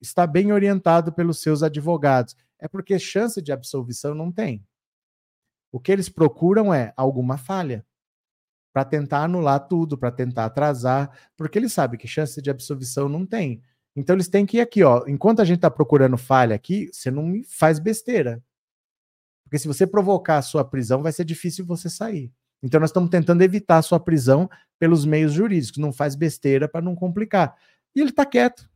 está 0.00 0.26
bem 0.26 0.50
orientado 0.50 1.12
pelos 1.12 1.40
seus 1.40 1.62
advogados. 1.62 2.34
É 2.58 2.66
porque 2.66 2.98
chance 2.98 3.40
de 3.40 3.52
absolvição 3.52 4.14
não 4.14 4.32
tem. 4.32 4.64
O 5.70 5.78
que 5.78 5.92
eles 5.92 6.08
procuram 6.08 6.72
é 6.72 6.92
alguma 6.96 7.36
falha 7.36 7.84
para 8.78 8.84
tentar 8.84 9.24
anular 9.24 9.58
tudo, 9.58 9.98
para 9.98 10.12
tentar 10.12 10.44
atrasar, 10.44 11.10
porque 11.36 11.58
ele 11.58 11.68
sabe 11.68 11.98
que 11.98 12.06
chance 12.06 12.40
de 12.40 12.48
absolvição 12.48 13.08
não 13.08 13.26
tem. 13.26 13.60
Então 13.96 14.14
eles 14.14 14.28
têm 14.28 14.46
que 14.46 14.58
ir 14.58 14.60
aqui, 14.60 14.84
ó. 14.84 15.02
Enquanto 15.08 15.40
a 15.40 15.44
gente 15.44 15.56
está 15.56 15.68
procurando 15.68 16.16
falha 16.16 16.54
aqui, 16.54 16.88
você 16.92 17.10
não 17.10 17.42
faz 17.48 17.80
besteira. 17.80 18.40
Porque 19.42 19.58
se 19.58 19.66
você 19.66 19.84
provocar 19.84 20.36
a 20.36 20.42
sua 20.42 20.64
prisão, 20.64 21.02
vai 21.02 21.10
ser 21.10 21.24
difícil 21.24 21.66
você 21.66 21.90
sair. 21.90 22.30
Então 22.62 22.78
nós 22.78 22.90
estamos 22.90 23.10
tentando 23.10 23.42
evitar 23.42 23.78
a 23.78 23.82
sua 23.82 23.98
prisão 23.98 24.48
pelos 24.78 25.04
meios 25.04 25.32
jurídicos. 25.32 25.78
Não 25.78 25.92
faz 25.92 26.14
besteira 26.14 26.68
para 26.68 26.80
não 26.80 26.94
complicar. 26.94 27.56
E 27.96 28.00
ele 28.00 28.10
está 28.10 28.24
quieto. 28.24 28.70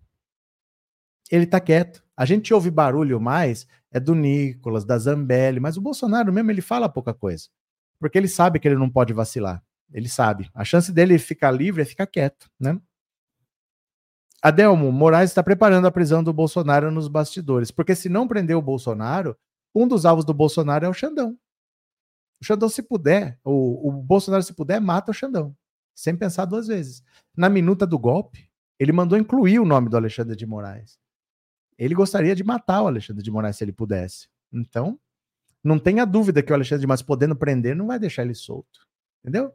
Ele 1.31 1.45
está 1.45 1.61
quieto. 1.61 2.03
A 2.17 2.25
gente 2.25 2.53
ouve 2.53 2.73
barulho 2.73 3.21
mais 3.21 3.69
é 3.93 4.01
do 4.01 4.17
Nicolas, 4.17 4.85
da 4.85 4.99
Zambelli, 4.99 5.61
mas 5.61 5.77
o 5.77 5.81
Bolsonaro 5.81 6.33
mesmo 6.33 6.51
ele 6.51 6.61
fala 6.61 6.89
pouca 6.89 7.15
coisa. 7.15 7.49
Porque 8.01 8.19
ele 8.19 8.27
sabe 8.27 8.59
que 8.59 8.67
ele 8.67 8.75
não 8.75 8.91
pode 8.91 9.13
vacilar. 9.13 9.63
Ele 9.93 10.09
sabe. 10.09 10.51
A 10.55 10.65
chance 10.65 10.91
dele 10.91 11.19
ficar 11.19 11.51
livre 11.51 11.83
é 11.83 11.85
ficar 11.85 12.07
quieto, 12.07 12.51
né? 12.59 12.81
Adelmo, 14.43 14.91
Moraes 14.91 15.31
está 15.31 15.43
preparando 15.43 15.87
a 15.87 15.93
prisão 15.93 16.25
do 16.25 16.33
Bolsonaro 16.33 16.91
nos 16.91 17.07
bastidores, 17.07 17.71
porque 17.71 17.95
se 17.95 18.09
não 18.09 18.27
prender 18.27 18.57
o 18.57 18.63
Bolsonaro, 18.63 19.37
um 19.73 19.87
dos 19.87 20.05
alvos 20.05 20.25
do 20.25 20.35
Bolsonaro 20.35 20.85
é 20.85 20.89
o 20.89 20.95
Xandão. 20.95 21.39
O 22.41 22.45
Xandão, 22.45 22.69
se 22.69 22.83
puder, 22.83 23.39
o, 23.45 23.89
o 23.89 23.93
Bolsonaro, 23.93 24.43
se 24.43 24.53
puder, 24.53 24.81
mata 24.81 25.13
o 25.13 25.15
Xandão, 25.15 25.57
sem 25.95 26.17
pensar 26.17 26.45
duas 26.45 26.67
vezes. 26.67 27.05
Na 27.37 27.49
minuta 27.49 27.87
do 27.87 27.97
golpe, 27.97 28.51
ele 28.81 28.91
mandou 28.91 29.17
incluir 29.17 29.61
o 29.61 29.65
nome 29.65 29.89
do 29.89 29.97
Alexandre 29.97 30.35
de 30.35 30.45
Moraes. 30.45 30.99
Ele 31.79 31.95
gostaria 31.95 32.35
de 32.35 32.43
matar 32.43 32.83
o 32.83 32.89
Alexandre 32.89 33.23
de 33.23 33.31
Moraes 33.31 33.57
se 33.57 33.63
ele 33.63 33.73
pudesse. 33.73 34.29
Então, 34.53 34.99
não 35.63 35.79
tenha 35.79 36.05
dúvida 36.05 36.43
que 36.43 36.51
o 36.51 36.55
Alexandre 36.55 36.81
de 36.81 36.87
Moraes, 36.89 37.03
podendo 37.03 37.37
prender, 37.37 37.77
não 37.77 37.87
vai 37.87 37.99
deixar 38.01 38.25
ele 38.25 38.35
solto. 38.35 38.89
Entendeu? 39.21 39.55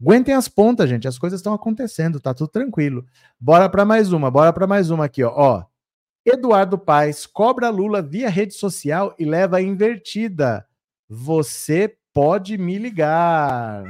Aguentem 0.00 0.34
as 0.34 0.48
pontas, 0.48 0.88
gente. 0.88 1.06
As 1.06 1.18
coisas 1.18 1.40
estão 1.40 1.52
acontecendo, 1.52 2.18
tá 2.18 2.32
tudo 2.32 2.48
tranquilo. 2.48 3.04
Bora 3.38 3.68
para 3.68 3.84
mais 3.84 4.12
uma, 4.12 4.30
bora 4.30 4.52
para 4.52 4.66
mais 4.66 4.90
uma 4.90 5.04
aqui, 5.04 5.22
ó. 5.22 5.32
ó. 5.36 5.64
Eduardo 6.24 6.78
Paes 6.78 7.26
cobra 7.26 7.68
Lula 7.68 8.00
via 8.00 8.30
rede 8.30 8.54
social 8.54 9.14
e 9.18 9.24
leva 9.24 9.58
a 9.58 9.62
invertida. 9.62 10.66
Você 11.08 11.96
pode 12.14 12.56
me 12.56 12.78
ligar. 12.78 13.84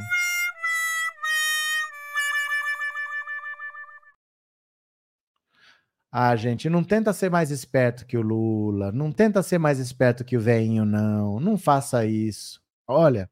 Ah, 6.12 6.34
gente, 6.34 6.68
não 6.68 6.82
tenta 6.82 7.12
ser 7.12 7.30
mais 7.30 7.52
esperto 7.52 8.04
que 8.04 8.16
o 8.16 8.22
Lula, 8.22 8.90
não 8.90 9.12
tenta 9.12 9.44
ser 9.44 9.58
mais 9.58 9.78
esperto 9.78 10.24
que 10.24 10.36
o 10.36 10.40
veinho, 10.40 10.84
não. 10.84 11.38
Não 11.38 11.56
faça 11.56 12.04
isso. 12.04 12.60
Olha, 12.86 13.30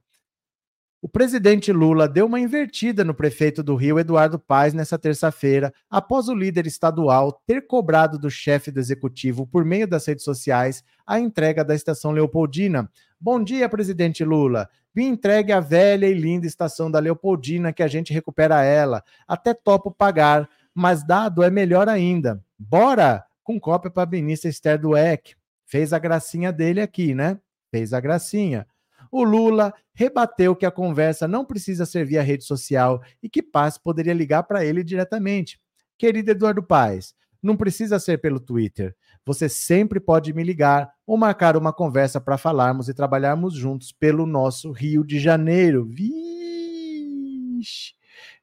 O 1.01 1.09
presidente 1.09 1.73
Lula 1.73 2.09
deu 2.09 2.27
uma 2.27 2.41
invertida 2.41 3.05
no 3.05 3.15
prefeito 3.15 3.63
do 3.63 3.77
Rio, 3.77 4.01
Eduardo 4.01 4.37
Paes, 4.37 4.75
nessa 4.75 4.99
terça-feira, 4.99 5.73
após 5.89 6.27
o 6.27 6.35
líder 6.35 6.67
estadual 6.67 7.41
ter 7.47 7.69
cobrado 7.69 8.19
do 8.19 8.29
chefe 8.29 8.73
do 8.73 8.81
executivo, 8.81 9.47
por 9.47 9.65
meio 9.65 9.87
das 9.87 10.05
redes 10.05 10.25
sociais, 10.25 10.83
a 11.07 11.21
entrega 11.21 11.65
da 11.65 11.73
estação 11.73 12.11
Leopoldina. 12.11 12.91
Bom 13.21 13.41
dia, 13.41 13.69
presidente 13.69 14.25
Lula. 14.25 14.69
Me 14.93 15.05
entregue 15.05 15.53
a 15.53 15.61
velha 15.61 16.07
e 16.07 16.15
linda 16.15 16.49
estação 16.49 16.91
da 16.91 16.99
Leopoldina, 16.99 17.73
que 17.73 17.85
a 17.85 17.89
gente 17.89 18.13
recupera 18.13 18.65
ela. 18.65 19.05
Até 19.29 19.55
topo 19.55 19.93
pagar, 19.93 20.49
mas 20.75 21.07
dado 21.07 21.45
é 21.45 21.51
melhor 21.51 21.89
ainda. 21.89 22.43
Bora! 22.59 23.25
Com 23.45 23.61
cópia 23.61 23.89
para 23.89 24.03
a 24.03 24.11
ministra 24.11 24.51
Esther 24.51 24.81
Dueck. 24.81 25.37
Fez 25.65 25.93
a 25.93 25.99
gracinha 26.01 26.53
dele 26.53 26.81
aqui, 26.81 27.15
né? 27.15 27.39
Fez 27.71 27.93
a 27.93 28.01
gracinha 28.01 28.67
o 29.11 29.23
Lula 29.25 29.73
rebateu 29.95 30.55
que 30.55 30.67
a 30.67 30.71
conversa 30.71 31.27
não 31.27 31.45
precisa 31.45 31.85
ser 31.85 32.05
via 32.05 32.23
rede 32.23 32.45
social 32.45 33.03
e 33.23 33.29
que 33.29 33.43
Paz 33.43 33.79
poderia 33.79 34.15
ligar 34.15 34.43
para 34.45 34.65
ele 34.65 34.85
diretamente. 34.85 35.61
Querido 35.97 36.31
Eduardo 36.31 36.63
Paes, 36.63 37.15
não 37.43 37.57
precisa 37.57 37.99
ser 37.99 38.19
pelo 38.19 38.41
Twitter. 38.41 38.95
Você 39.25 39.49
sempre 39.49 39.99
pode 40.01 40.33
me 40.33 40.43
ligar 40.43 40.91
ou 41.07 41.17
marcar 41.17 41.57
uma 41.57 41.73
conversa 41.73 42.21
para 42.21 42.39
falarmos 42.39 42.89
e 42.89 42.95
trabalharmos 42.95 43.55
juntos 43.55 43.93
pelo 43.93 44.27
nosso 44.27 44.71
Rio 44.73 45.05
de 45.05 45.19
Janeiro. 45.19 45.85
Vixe! 45.85 46.79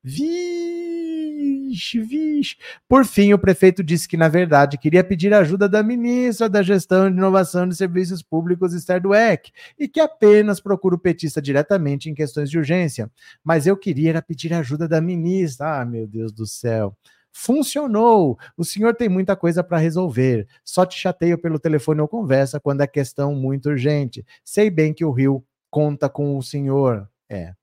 Vixe, 0.07 1.99
vixe. 1.99 2.55
Por 2.87 3.03
fim, 3.05 3.33
o 3.33 3.39
prefeito 3.39 3.83
disse 3.83 4.07
que, 4.07 4.15
na 4.15 4.27
verdade, 4.27 4.77
queria 4.77 5.03
pedir 5.03 5.33
ajuda 5.33 5.67
da 5.67 5.81
ministra 5.81 6.47
da 6.47 6.61
Gestão 6.61 7.09
de 7.09 7.17
Inovação 7.17 7.67
de 7.67 7.75
Serviços 7.75 8.21
Públicos, 8.21 8.71
Esther 8.71 9.01
Dweck, 9.01 9.51
e 9.79 9.87
que 9.87 9.99
apenas 9.99 10.59
procura 10.59 10.93
o 10.93 10.99
petista 10.99 11.41
diretamente 11.41 12.07
em 12.07 12.13
questões 12.13 12.51
de 12.51 12.57
urgência. 12.59 13.09
Mas 13.43 13.65
eu 13.65 13.75
queria 13.75 14.21
pedir 14.21 14.53
ajuda 14.53 14.87
da 14.87 15.01
ministra. 15.01 15.81
Ah, 15.81 15.85
meu 15.85 16.05
Deus 16.05 16.31
do 16.31 16.45
céu. 16.45 16.95
Funcionou! 17.33 18.37
O 18.55 18.63
senhor 18.63 18.93
tem 18.93 19.09
muita 19.09 19.35
coisa 19.35 19.63
para 19.63 19.79
resolver. 19.79 20.47
Só 20.63 20.85
te 20.85 20.99
chateio 20.99 21.35
pelo 21.35 21.57
telefone 21.57 21.99
ou 21.99 22.07
conversa 22.07 22.59
quando 22.59 22.81
é 22.81 22.87
questão 22.87 23.33
muito 23.33 23.69
urgente. 23.69 24.23
Sei 24.43 24.69
bem 24.69 24.93
que 24.93 25.03
o 25.03 25.11
Rio 25.11 25.43
conta 25.71 26.07
com 26.07 26.37
o 26.37 26.43
senhor. 26.43 27.09
É, 27.27 27.53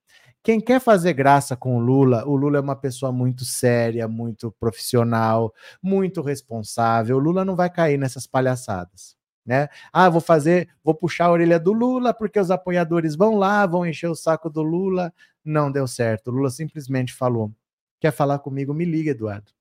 quem 0.42 0.60
quer 0.60 0.80
fazer 0.80 1.12
graça 1.12 1.56
com 1.56 1.76
o 1.76 1.80
Lula, 1.80 2.24
o 2.26 2.34
Lula 2.36 2.58
é 2.58 2.60
uma 2.60 2.74
pessoa 2.76 3.12
muito 3.12 3.44
séria, 3.44 4.08
muito 4.08 4.50
profissional, 4.58 5.54
muito 5.82 6.20
responsável. 6.20 7.16
O 7.16 7.20
Lula 7.20 7.44
não 7.44 7.54
vai 7.54 7.70
cair 7.70 7.96
nessas 7.98 8.26
palhaçadas. 8.26 9.16
Né? 9.44 9.68
Ah, 9.92 10.08
vou 10.08 10.20
fazer, 10.20 10.68
vou 10.84 10.94
puxar 10.94 11.26
a 11.26 11.32
orelha 11.32 11.58
do 11.58 11.72
Lula 11.72 12.14
porque 12.14 12.38
os 12.38 12.50
apoiadores 12.50 13.16
vão 13.16 13.36
lá, 13.36 13.66
vão 13.66 13.86
encher 13.86 14.08
o 14.08 14.14
saco 14.14 14.48
do 14.50 14.62
Lula. 14.62 15.12
Não 15.44 15.70
deu 15.70 15.86
certo. 15.86 16.28
O 16.28 16.30
Lula 16.32 16.50
simplesmente 16.50 17.12
falou: 17.12 17.52
quer 18.00 18.12
falar 18.12 18.38
comigo? 18.40 18.74
Me 18.74 18.84
liga, 18.84 19.10
Eduardo. 19.10 19.52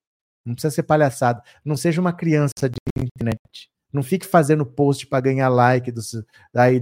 Não 0.44 0.54
precisa 0.54 0.74
ser 0.74 0.84
palhaçada. 0.84 1.42
Não 1.64 1.76
seja 1.76 2.00
uma 2.00 2.12
criança 2.12 2.68
de 2.68 2.76
internet. 2.96 3.71
Não 3.92 4.02
fique 4.02 4.26
fazendo 4.26 4.64
post 4.64 5.06
para 5.06 5.20
ganhar 5.20 5.48
like 5.48 5.92
dos, 5.92 6.12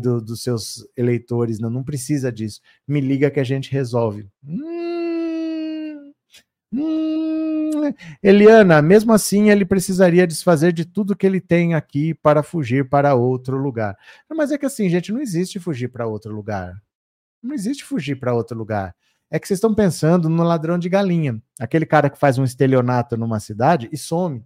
do, 0.01 0.21
dos 0.21 0.43
seus 0.43 0.87
eleitores. 0.97 1.59
Não, 1.59 1.69
não 1.69 1.83
precisa 1.83 2.31
disso. 2.31 2.61
Me 2.87 3.01
liga 3.01 3.31
que 3.31 3.41
a 3.41 3.45
gente 3.45 3.73
resolve. 3.73 4.29
Hum, 4.47 6.13
hum. 6.73 7.51
Eliana, 8.23 8.81
mesmo 8.81 9.13
assim, 9.13 9.51
ele 9.51 9.65
precisaria 9.65 10.27
desfazer 10.27 10.73
de 10.73 10.85
tudo 10.85 11.17
que 11.17 11.27
ele 11.27 11.41
tem 11.41 11.75
aqui 11.75 12.15
para 12.15 12.43
fugir 12.43 12.89
para 12.89 13.15
outro 13.15 13.57
lugar. 13.57 13.97
Mas 14.29 14.53
é 14.53 14.59
que 14.59 14.67
assim, 14.67 14.89
gente, 14.89 15.13
não 15.13 15.21
existe 15.21 15.59
fugir 15.59 15.89
para 15.89 16.07
outro 16.07 16.35
lugar. 16.35 16.81
Não 17.43 17.55
existe 17.55 17.85
fugir 17.85 18.17
para 18.17 18.35
outro 18.35 18.57
lugar. 18.57 18.95
É 19.31 19.39
que 19.39 19.47
vocês 19.47 19.59
estão 19.59 19.75
pensando 19.75 20.29
no 20.29 20.43
ladrão 20.43 20.79
de 20.79 20.89
galinha, 20.89 21.41
aquele 21.59 21.87
cara 21.87 22.11
que 22.11 22.19
faz 22.19 22.37
um 22.37 22.45
estelionato 22.45 23.17
numa 23.17 23.41
cidade 23.41 23.89
e 23.93 23.97
some 23.97 24.45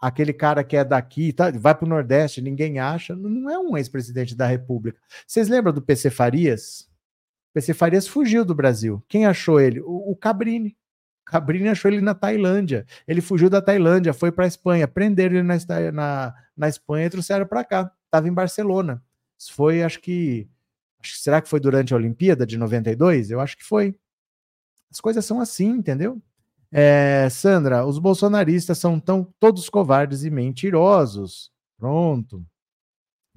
aquele 0.00 0.32
cara 0.32 0.62
que 0.62 0.76
é 0.76 0.84
daqui, 0.84 1.32
tá, 1.32 1.50
vai 1.50 1.74
para 1.74 1.84
o 1.84 1.88
Nordeste, 1.88 2.42
ninguém 2.42 2.78
acha, 2.78 3.16
não 3.16 3.50
é 3.50 3.58
um 3.58 3.76
ex-presidente 3.76 4.34
da 4.34 4.46
República. 4.46 4.98
Vocês 5.26 5.48
lembram 5.48 5.72
do 5.72 5.80
PC 5.82 6.10
Farias? 6.10 6.88
PC 7.54 7.72
Farias 7.72 8.06
fugiu 8.06 8.44
do 8.44 8.54
Brasil. 8.54 9.02
Quem 9.08 9.26
achou 9.26 9.60
ele? 9.60 9.80
O, 9.80 10.10
o 10.10 10.16
Cabrini. 10.16 10.76
Cabrini 11.24 11.68
achou 11.68 11.90
ele 11.90 12.00
na 12.00 12.14
Tailândia. 12.14 12.84
Ele 13.08 13.20
fugiu 13.20 13.48
da 13.48 13.62
Tailândia, 13.62 14.12
foi 14.12 14.30
para 14.30 14.44
a 14.44 14.48
Espanha, 14.48 14.86
prenderam 14.86 15.36
ele 15.36 15.42
na, 15.42 15.56
na, 15.92 16.34
na 16.56 16.68
Espanha 16.68 17.06
e 17.06 17.10
trouxeram 17.10 17.46
para 17.46 17.64
cá. 17.64 17.90
Estava 18.04 18.28
em 18.28 18.32
Barcelona. 18.32 19.02
Isso 19.38 19.52
foi, 19.54 19.82
acho 19.82 20.00
que. 20.00 20.48
Será 21.02 21.40
que 21.40 21.48
foi 21.48 21.60
durante 21.60 21.92
a 21.92 21.96
Olimpíada 21.96 22.46
de 22.46 22.56
92? 22.56 23.30
Eu 23.30 23.40
acho 23.40 23.56
que 23.56 23.64
foi. 23.64 23.94
As 24.90 25.00
coisas 25.00 25.24
são 25.24 25.40
assim, 25.40 25.68
entendeu? 25.68 26.20
É, 26.76 27.28
Sandra, 27.30 27.86
os 27.86 28.00
bolsonaristas 28.00 28.78
são 28.78 28.98
tão 28.98 29.22
todos 29.38 29.68
covardes 29.68 30.24
e 30.24 30.30
mentirosos. 30.30 31.52
Pronto. 31.78 32.44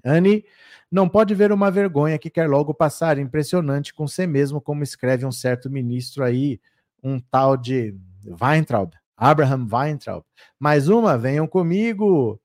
Anne, 0.04 0.44
não 0.92 1.08
pode 1.08 1.36
ver 1.36 1.52
uma 1.52 1.70
vergonha 1.70 2.18
que 2.18 2.32
quer 2.32 2.50
logo 2.50 2.74
passar. 2.74 3.20
Impressionante 3.20 3.94
com 3.94 4.08
você 4.08 4.26
mesmo, 4.26 4.60
como 4.60 4.82
escreve 4.82 5.24
um 5.24 5.32
certo 5.32 5.70
ministro 5.70 6.24
aí, 6.24 6.60
um 7.04 7.20
tal 7.20 7.56
de 7.56 7.96
Weintraub, 8.42 8.92
Abraham 9.16 9.68
Weintraub. 9.72 10.26
Mais 10.60 10.88
uma, 10.90 11.16
venham 11.16 11.46
comigo. 11.46 12.42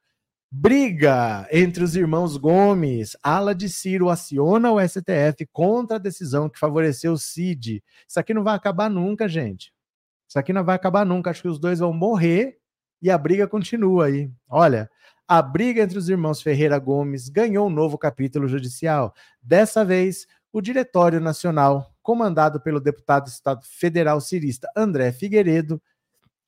Briga 0.51 1.49
entre 1.51 1.83
os 1.83 1.97
irmãos 1.97 2.37
Gomes. 2.37 3.17
Ala 3.23 3.55
de 3.55 3.71
Ciro 3.71 4.11
aciona 4.11 4.71
o 4.71 4.79
STF 4.79 5.47
contra 5.51 5.97
a 5.97 6.01
decisão 6.01 6.51
que 6.51 6.59
favoreceu 6.59 7.15
o 7.15 7.19
Cid. 7.19 7.83
Isso 8.07 8.21
aqui 8.21 8.35
não 8.35 8.45
vai 8.45 8.55
acabar 8.55 8.91
nunca, 8.91 9.27
gente. 9.27 9.73
Isso 10.33 10.39
aqui 10.39 10.51
não 10.51 10.65
vai 10.65 10.75
acabar 10.75 11.05
nunca. 11.05 11.29
Acho 11.29 11.43
que 11.43 11.49
os 11.49 11.59
dois 11.59 11.81
vão 11.81 11.93
morrer 11.93 12.57
e 13.03 13.11
a 13.11 13.19
briga 13.19 13.47
continua 13.47 14.07
aí. 14.07 14.33
Olha, 14.49 14.91
a 15.29 15.43
briga 15.43 15.83
entre 15.83 15.99
os 15.99 16.09
irmãos 16.09 16.41
Ferreira 16.41 16.79
Gomes 16.79 17.29
ganhou 17.29 17.67
um 17.67 17.71
novo 17.71 17.99
capítulo 17.99 18.49
judicial. 18.49 19.13
Dessa 19.43 19.85
vez, 19.85 20.27
o 20.51 20.63
Diretório 20.63 21.21
Nacional, 21.21 21.95
comandado 22.03 22.63
pelo 22.63 22.81
deputado 22.81 23.27
Estado 23.27 23.61
Federal 23.63 24.23
cirista 24.23 24.71
André 24.75 25.13
Figueiredo, 25.13 25.83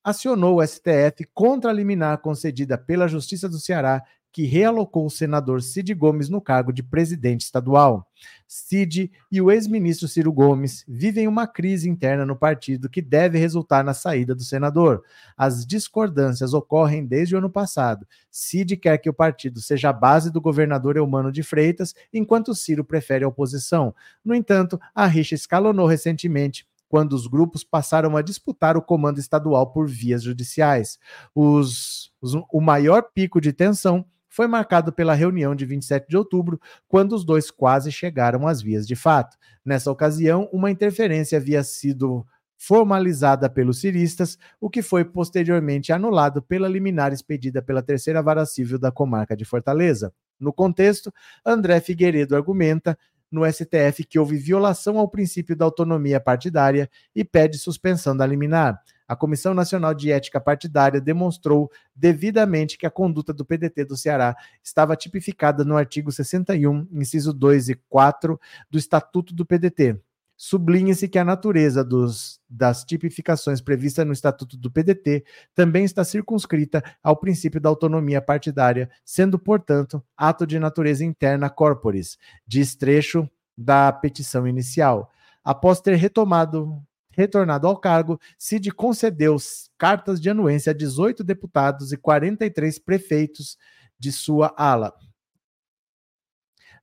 acionou 0.03 0.61
o 0.61 0.67
STF 0.67 1.29
contra 1.35 1.69
a 1.69 1.75
liminar 1.75 2.17
concedida 2.23 2.79
pela 2.79 3.07
Justiça 3.07 3.51
do 3.51 3.59
Ceará 3.59 4.03
que 4.35 4.43
realocou 4.43 5.07
o 5.07 5.11
senador 5.11 5.63
Cid 5.63 5.95
Gomes 5.95 6.29
no 6.29 6.41
cargo 6.41 6.73
de 6.73 6.83
presidente 6.83 7.43
estadual. 7.43 8.11
Cid 8.49 9.13
e 9.31 9.41
o 9.41 9.49
ex-ministro 9.49 10.09
Ciro 10.09 10.33
Gomes 10.33 10.85
vivem 10.89 11.29
uma 11.29 11.47
crise 11.47 11.89
interna 11.89 12.27
no 12.27 12.35
partido 12.35 12.91
que 12.91 13.01
deve 13.01 13.39
resultar 13.39 13.85
na 13.85 13.95
saída 13.95 14.35
do 14.35 14.43
senador. 14.43 15.05
As 15.37 15.65
discordâncias 15.65 16.53
ocorrem 16.53 17.07
desde 17.07 17.37
o 17.37 17.39
ano 17.39 17.49
passado. 17.49 18.05
Cid 18.29 18.77
quer 18.77 18.99
que 18.99 19.09
o 19.09 19.15
partido 19.15 19.61
seja 19.61 19.91
a 19.91 19.93
base 19.93 20.33
do 20.33 20.41
governador 20.41 20.97
Eumano 20.97 21.31
de 21.31 21.45
Freitas, 21.45 21.95
enquanto 22.13 22.57
Ciro 22.57 22.85
prefere 22.85 23.25
a 23.25 23.29
oposição. 23.29 23.95
No 24.25 24.35
entanto, 24.35 24.81
a 24.93 25.07
rixa 25.07 25.37
escalonou 25.37 25.87
recentemente 25.87 26.67
quando 26.89 27.13
os 27.13 27.29
grupos 27.29 27.63
passaram 27.63 28.17
a 28.17 28.23
disputar 28.23 28.77
o 28.77 28.83
comando 28.83 29.21
estadual 29.21 29.69
por 29.69 29.87
vias 29.87 30.25
judiciais. 30.25 30.99
Os, 31.33 32.13
os, 32.21 32.35
o 32.53 32.61
maior 32.61 33.05
pico 33.15 33.41
de 33.41 33.53
tensão 33.53 34.05
foi 34.35 34.49
marcado 34.49 34.93
pela 34.93 35.15
reunião 35.15 35.55
de 35.55 35.65
27 35.65 36.09
de 36.09 36.17
outubro, 36.17 36.61
quando 36.89 37.13
os 37.13 37.25
dois 37.25 37.53
quase 37.53 37.93
chegaram 37.93 38.49
às 38.49 38.61
vias 38.61 38.85
de 38.85 38.97
fato. 38.97 39.37
Nessa 39.65 39.93
ocasião, 39.93 40.49
uma 40.53 40.73
interferência 40.73 41.39
havia 41.39 41.63
sido 41.63 42.27
formalizada 42.59 43.49
pelos 43.49 43.79
ciristas, 43.79 44.37
o 44.61 44.69
que 44.69 44.83
foi 44.83 45.05
posteriormente 45.05 45.93
anulado 45.93 46.43
pela 46.43 46.67
liminar 46.67 47.13
expedida 47.13 47.63
pela 47.63 47.81
terceira 47.81 48.21
vara 48.21 48.45
civil 48.45 48.77
da 48.77 48.91
comarca 48.91 49.37
de 49.37 49.45
Fortaleza. 49.45 50.13
No 50.41 50.53
contexto, 50.53 51.15
André 51.47 51.79
Figueiredo 51.79 52.35
argumenta 52.35 52.99
no 53.31 53.45
STF 53.47 54.03
que 54.03 54.19
houve 54.19 54.37
violação 54.37 54.99
ao 54.99 55.09
princípio 55.09 55.55
da 55.55 55.65
autonomia 55.65 56.19
partidária 56.19 56.91
e 57.15 57.25
pede 57.25 57.57
suspensão 57.57 58.17
da 58.17 58.27
liminar. 58.27 58.83
A 59.07 59.15
Comissão 59.15 59.53
Nacional 59.53 59.93
de 59.95 60.11
Ética 60.11 60.41
Partidária 60.41 61.01
demonstrou 61.01 61.71
devidamente 61.95 62.79
que 62.79 62.87
a 62.87 62.91
conduta 62.91 63.33
do 63.33 63.45
PDT 63.45 63.85
do 63.85 63.97
Ceará 63.97 64.35
estava 64.63 64.97
tipificada 64.97 65.65
no 65.65 65.77
artigo 65.77 66.11
61, 66.11 66.89
inciso 66.93 67.33
2 67.33 67.69
e 67.69 67.75
4 67.89 68.41
do 68.71 68.79
Estatuto 68.79 69.35
do 69.35 69.45
PDT. 69.45 70.01
Sublinha-se 70.37 71.07
que 71.07 71.19
a 71.19 71.25
natureza 71.25 71.85
dos, 71.85 72.41
das 72.51 72.85
tipificações 72.85 73.61
previstas 73.61 74.05
no 74.05 74.13
Estatuto 74.13 74.57
do 74.57 74.71
PDT 74.71 75.25
também 75.55 75.85
está 75.85 76.03
circunscrita 76.03 76.83
ao 77.03 77.17
princípio 77.17 77.61
da 77.61 77.69
autonomia 77.69 78.21
partidária, 78.21 78.91
sendo, 79.05 79.39
portanto, 79.39 80.03
ato 80.17 80.45
de 80.47 80.59
natureza 80.59 81.05
interna 81.05 81.49
corporis, 81.49 82.19
diz 82.47 82.75
trecho 82.75 83.29
da 83.57 83.93
petição 83.93 84.49
inicial. 84.49 85.11
Após 85.45 85.81
ter 85.81 85.95
retomado 85.95 86.83
retornado 87.17 87.67
ao 87.67 87.79
cargo, 87.79 88.21
Cid 88.39 88.71
concedeu 88.73 89.37
cartas 89.79 90.21
de 90.21 90.31
anuência 90.31 90.71
a 90.71 90.75
18 90.75 91.23
deputados 91.25 91.93
e 91.93 91.97
43 91.97 92.79
prefeitos 92.79 93.57
de 93.99 94.13
sua 94.13 94.53
ala. 94.57 94.93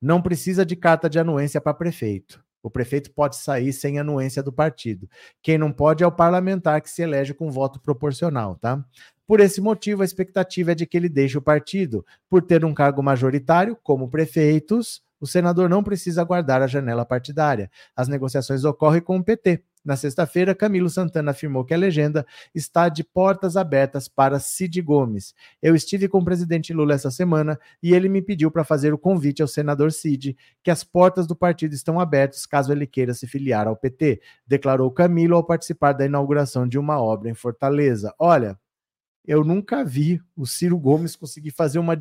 Não 0.01 0.21
precisa 0.21 0.65
de 0.65 0.75
carta 0.75 1.09
de 1.09 1.19
anuência 1.19 1.61
para 1.61 1.73
prefeito. 1.73 2.43
O 2.63 2.69
prefeito 2.69 3.11
pode 3.11 3.37
sair 3.37 3.73
sem 3.73 3.97
anuência 3.99 4.43
do 4.43 4.53
partido. 4.53 5.09
Quem 5.41 5.57
não 5.57 5.71
pode 5.71 6.03
é 6.03 6.07
o 6.07 6.11
parlamentar 6.11 6.81
que 6.81 6.89
se 6.89 7.01
elege 7.01 7.33
com 7.33 7.49
voto 7.49 7.79
proporcional, 7.79 8.55
tá? 8.55 8.83
Por 9.25 9.39
esse 9.39 9.61
motivo, 9.61 10.01
a 10.01 10.05
expectativa 10.05 10.73
é 10.73 10.75
de 10.75 10.85
que 10.85 10.97
ele 10.97 11.09
deixe 11.09 11.37
o 11.37 11.41
partido. 11.41 12.05
Por 12.29 12.41
ter 12.41 12.63
um 12.65 12.73
cargo 12.73 13.01
majoritário, 13.01 13.77
como 13.81 14.09
prefeitos, 14.09 15.01
o 15.21 15.27
senador 15.27 15.69
não 15.69 15.84
precisa 15.84 16.21
aguardar 16.21 16.62
a 16.62 16.67
janela 16.67 17.05
partidária. 17.05 17.69
As 17.95 18.07
negociações 18.07 18.65
ocorrem 18.65 19.01
com 19.01 19.17
o 19.17 19.23
PT. 19.23 19.63
Na 19.84 19.95
sexta-feira, 19.95 20.53
Camilo 20.53 20.89
Santana 20.89 21.31
afirmou 21.31 21.65
que 21.65 21.73
a 21.73 21.77
legenda 21.77 22.25
está 22.53 22.88
de 22.88 23.03
portas 23.03 23.57
abertas 23.57 24.07
para 24.07 24.39
Cid 24.39 24.79
Gomes. 24.81 25.34
Eu 25.60 25.75
estive 25.75 26.07
com 26.07 26.19
o 26.19 26.25
presidente 26.25 26.71
Lula 26.71 26.93
essa 26.93 27.10
semana 27.10 27.60
e 27.81 27.93
ele 27.93 28.07
me 28.07 28.21
pediu 28.21 28.51
para 28.51 28.63
fazer 28.63 28.93
o 28.93 28.97
convite 28.97 29.41
ao 29.41 29.47
senador 29.47 29.91
Cid 29.91 30.38
que 30.63 30.69
as 30.69 30.84
portas 30.84 31.25
do 31.25 31.36
partido 31.36 31.73
estão 31.73 31.99
abertas 31.99 32.45
caso 32.45 32.71
ele 32.71 32.86
queira 32.86 33.13
se 33.13 33.25
filiar 33.25 33.67
ao 33.67 33.75
PT, 33.75 34.21
declarou 34.45 34.91
Camilo 34.91 35.36
ao 35.36 35.43
participar 35.43 35.93
da 35.93 36.05
inauguração 36.05 36.67
de 36.67 36.77
uma 36.77 37.01
obra 37.01 37.29
em 37.29 37.34
Fortaleza. 37.34 38.13
Olha, 38.19 38.60
eu 39.25 39.43
nunca 39.43 39.84
vi 39.84 40.21
o 40.36 40.45
Ciro 40.45 40.77
Gomes 40.77 41.15
conseguir 41.15 41.51
fazer 41.51 41.79
uma 41.79 41.97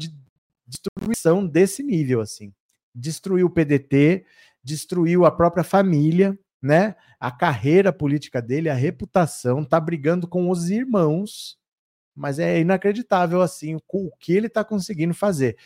destruição 0.66 1.46
desse 1.46 1.83
nível 1.83 2.20
assim. 2.20 2.52
Destruiu 2.94 3.46
o 3.46 3.50
PDT, 3.50 4.24
destruiu 4.62 5.24
a 5.24 5.31
própria 5.31 5.64
família, 5.64 6.38
né? 6.61 6.94
A 7.18 7.31
carreira 7.31 7.92
política 7.92 8.40
dele, 8.40 8.68
a 8.68 8.74
reputação, 8.74 9.64
tá 9.64 9.79
brigando 9.79 10.26
com 10.26 10.50
os 10.50 10.70
irmãos, 10.70 11.59
mas 12.14 12.38
é 12.38 12.61
inacreditável 12.61 13.40
assim 13.40 13.76
o 13.76 14.11
que 14.18 14.33
ele 14.33 14.46
está 14.46 14.64
conseguindo 14.64 15.14
fazer. 15.14 15.57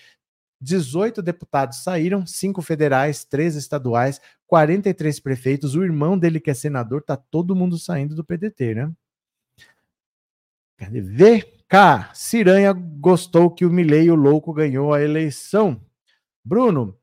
18 0.60 1.20
deputados 1.20 1.82
saíram, 1.82 2.26
5 2.26 2.62
federais, 2.62 3.24
3 3.24 3.54
estaduais, 3.56 4.20
43 4.46 5.20
prefeitos. 5.20 5.74
O 5.74 5.84
irmão 5.84 6.18
dele, 6.18 6.40
que 6.40 6.50
é 6.50 6.54
senador, 6.54 7.02
tá 7.02 7.16
todo 7.16 7.54
mundo 7.54 7.78
saindo 7.78 8.14
do 8.14 8.24
PDT, 8.24 8.74
né? 8.74 8.92
VK, 10.78 12.10
Ciranha 12.14 12.72
gostou 12.72 13.50
que 13.50 13.64
o 13.64 13.70
Milei, 13.70 14.10
o 14.10 14.14
louco, 14.14 14.52
ganhou 14.52 14.92
a 14.92 15.02
eleição. 15.02 15.80
Bruno, 16.44 16.98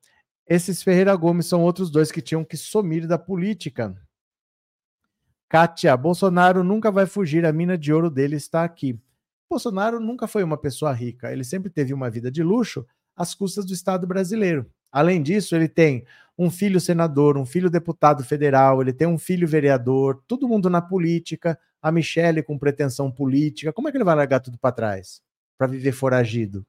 esses 0.53 0.83
Ferreira 0.83 1.15
Gomes 1.15 1.45
são 1.45 1.61
outros 1.61 1.89
dois 1.89 2.11
que 2.11 2.21
tinham 2.21 2.43
que 2.43 2.57
sumir 2.57 3.07
da 3.07 3.17
política. 3.17 3.95
Kátia, 5.47 5.95
Bolsonaro 5.95 6.61
nunca 6.61 6.91
vai 6.91 7.05
fugir, 7.05 7.45
a 7.45 7.53
mina 7.53 7.77
de 7.77 7.93
ouro 7.93 8.09
dele 8.09 8.35
está 8.35 8.65
aqui. 8.65 8.99
Bolsonaro 9.49 9.97
nunca 9.97 10.27
foi 10.27 10.43
uma 10.43 10.57
pessoa 10.57 10.91
rica, 10.91 11.31
ele 11.31 11.45
sempre 11.45 11.69
teve 11.69 11.93
uma 11.93 12.09
vida 12.09 12.29
de 12.29 12.43
luxo 12.43 12.85
às 13.15 13.33
custas 13.33 13.63
do 13.63 13.71
Estado 13.71 14.05
brasileiro. 14.05 14.69
Além 14.91 15.23
disso, 15.23 15.55
ele 15.55 15.69
tem 15.69 16.05
um 16.37 16.51
filho 16.51 16.81
senador, 16.81 17.37
um 17.37 17.45
filho 17.45 17.69
deputado 17.69 18.21
federal, 18.21 18.81
ele 18.81 18.91
tem 18.91 19.07
um 19.07 19.17
filho 19.17 19.47
vereador, 19.47 20.21
todo 20.27 20.49
mundo 20.49 20.69
na 20.69 20.81
política, 20.81 21.57
a 21.81 21.93
Michelle 21.93 22.43
com 22.43 22.59
pretensão 22.59 23.09
política. 23.09 23.71
Como 23.71 23.87
é 23.87 23.91
que 23.91 23.95
ele 23.95 24.03
vai 24.03 24.15
largar 24.15 24.41
tudo 24.41 24.57
para 24.57 24.73
trás 24.73 25.21
para 25.57 25.67
viver 25.67 25.93
foragido? 25.93 26.65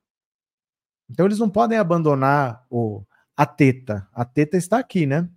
Então 1.11 1.27
eles 1.27 1.41
não 1.41 1.51
podem 1.51 1.79
abandonar 1.79 2.65
o, 2.71 3.03
a 3.37 3.47
teta. 3.47 4.07
A 4.13 4.25
teta 4.25 4.57
está 4.57 4.79
aqui, 4.79 5.07
né? 5.07 5.29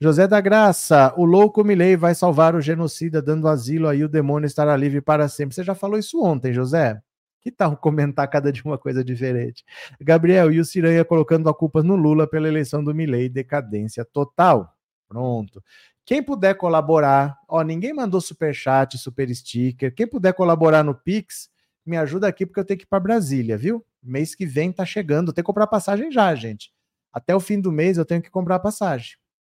José 0.00 0.26
da 0.26 0.40
Graça, 0.40 1.14
o 1.16 1.24
louco 1.24 1.62
Milei 1.62 1.96
vai 1.96 2.12
salvar 2.12 2.56
o 2.56 2.60
genocida 2.60 3.22
dando 3.22 3.46
asilo 3.46 3.86
aí 3.86 4.02
o 4.02 4.08
demônio 4.08 4.46
estará 4.46 4.76
livre 4.76 5.00
para 5.00 5.28
sempre. 5.28 5.54
Você 5.54 5.62
já 5.62 5.76
falou 5.76 5.96
isso 5.96 6.20
ontem, 6.22 6.52
José? 6.52 7.00
Que 7.40 7.52
tal 7.52 7.76
comentar 7.78 8.28
cada 8.28 8.50
dia 8.52 8.64
uma 8.64 8.76
coisa 8.76 9.04
diferente? 9.04 9.64
Gabriel, 10.00 10.50
e 10.52 10.58
o 10.58 10.64
Ciranha 10.64 11.04
colocando 11.04 11.48
a 11.48 11.54
culpa 11.54 11.84
no 11.84 11.94
Lula 11.94 12.26
pela 12.26 12.48
eleição 12.48 12.82
do 12.82 12.92
Milei, 12.92 13.28
decadência 13.28 14.04
total. 14.04 14.76
Pronto. 15.08 15.62
Quem 16.04 16.20
puder 16.20 16.54
colaborar, 16.56 17.38
ó, 17.48 17.62
ninguém 17.62 17.94
mandou 17.94 18.20
super 18.20 18.52
chat, 18.52 18.98
super 18.98 19.32
sticker. 19.32 19.94
Quem 19.94 20.06
puder 20.06 20.34
colaborar 20.34 20.82
no 20.82 20.96
Pix, 20.96 21.48
me 21.86 21.96
ajuda 21.96 22.26
aqui 22.26 22.44
porque 22.44 22.58
eu 22.58 22.64
tenho 22.64 22.78
que 22.78 22.84
ir 22.84 22.88
para 22.88 22.98
Brasília, 22.98 23.56
viu? 23.56 23.86
Mês 24.02 24.34
que 24.34 24.44
vem 24.44 24.72
tá 24.72 24.84
chegando, 24.84 25.32
tem 25.32 25.44
que 25.44 25.46
comprar 25.46 25.68
passagem 25.68 26.10
já, 26.10 26.34
gente 26.34 26.72
até 27.12 27.34
o 27.34 27.40
fim 27.40 27.60
do 27.60 27.70
mês 27.70 27.98
eu 27.98 28.04
tenho 28.04 28.22
que 28.22 28.30
comprar 28.30 28.56
a 28.56 28.60
passagem. 28.60 29.16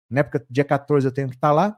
Né? 0.10 0.24
Porque 0.24 0.46
dia 0.50 0.64
14 0.64 1.08
eu 1.08 1.12
tenho 1.12 1.30
que 1.30 1.36
estar 1.36 1.50
tá 1.50 1.54
lá. 1.54 1.78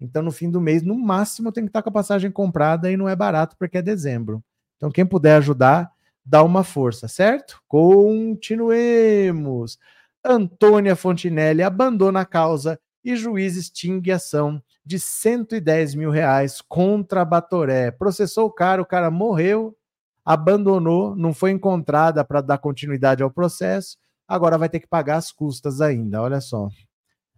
Então, 0.00 0.22
no 0.22 0.30
fim 0.30 0.48
do 0.48 0.60
mês, 0.60 0.82
no 0.82 0.96
máximo, 0.96 1.48
eu 1.48 1.52
tenho 1.52 1.66
que 1.66 1.70
estar 1.70 1.80
tá 1.80 1.82
com 1.82 1.90
a 1.90 2.00
passagem 2.00 2.30
comprada 2.30 2.90
e 2.90 2.96
não 2.96 3.08
é 3.08 3.16
barato 3.16 3.56
porque 3.58 3.78
é 3.78 3.82
dezembro. 3.82 4.42
Então, 4.76 4.90
quem 4.90 5.04
puder 5.04 5.36
ajudar, 5.38 5.90
dá 6.24 6.42
uma 6.44 6.62
força, 6.62 7.08
certo? 7.08 7.60
Continuemos. 7.66 9.76
Antônia 10.24 10.94
Fontinelli 10.94 11.62
abandona 11.62 12.20
a 12.20 12.24
causa 12.24 12.78
e 13.04 13.16
juiz 13.16 13.56
extingue 13.56 14.12
ação 14.12 14.62
de 14.84 15.00
110 15.00 15.96
mil 15.96 16.10
reais 16.10 16.60
contra 16.60 17.24
Batoré. 17.24 17.90
Processou 17.90 18.46
o 18.46 18.52
cara, 18.52 18.80
o 18.80 18.86
cara 18.86 19.10
morreu, 19.10 19.76
abandonou, 20.24 21.16
não 21.16 21.34
foi 21.34 21.50
encontrada 21.50 22.24
para 22.24 22.40
dar 22.40 22.58
continuidade 22.58 23.22
ao 23.22 23.30
processo 23.30 23.96
agora 24.28 24.58
vai 24.58 24.68
ter 24.68 24.80
que 24.80 24.86
pagar 24.86 25.16
as 25.16 25.32
custas 25.32 25.80
ainda. 25.80 26.22
Olha 26.22 26.40
só. 26.40 26.68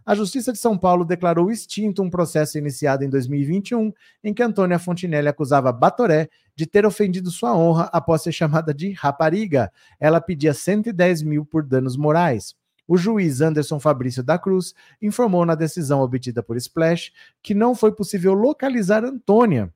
A 0.05 0.15
Justiça 0.15 0.53
de 0.53 0.59
São 0.59 0.77
Paulo 0.77 1.05
declarou 1.05 1.51
extinto 1.51 2.03
um 2.03 2.11
processo 2.11 2.59
iniciado 2.59 3.05
em 3.05 3.09
2021 3.09 3.93
em 4.25 4.35
que 4.35 4.43
Antônia 4.43 4.79
Fontinelli 4.79 5.29
acusava 5.29 5.71
Batoré 5.71 6.29
de 6.57 6.67
ter 6.67 6.85
ofendido 6.85 7.31
sua 7.31 7.57
honra 7.57 7.89
após 7.93 8.23
ser 8.23 8.33
chamada 8.33 8.75
de 8.75 8.91
rapariga. 8.93 9.71
Ela 10.01 10.21
pedia 10.21 10.53
110 10.53 11.23
mil 11.23 11.45
por 11.45 11.63
danos 11.63 11.97
morais. 11.97 12.57
O 12.89 12.97
juiz 12.97 13.41
Anderson 13.41 13.79
Fabrício 13.79 14.21
da 14.21 14.37
Cruz 14.37 14.75
informou 15.01 15.47
na 15.47 15.55
decisão 15.55 16.01
obtida 16.01 16.43
por 16.43 16.57
Splash 16.57 17.13
que 17.41 17.55
não 17.55 17.73
foi 17.73 17.93
possível 17.93 18.35
localizar 18.35 19.05
Antônia 19.05 19.73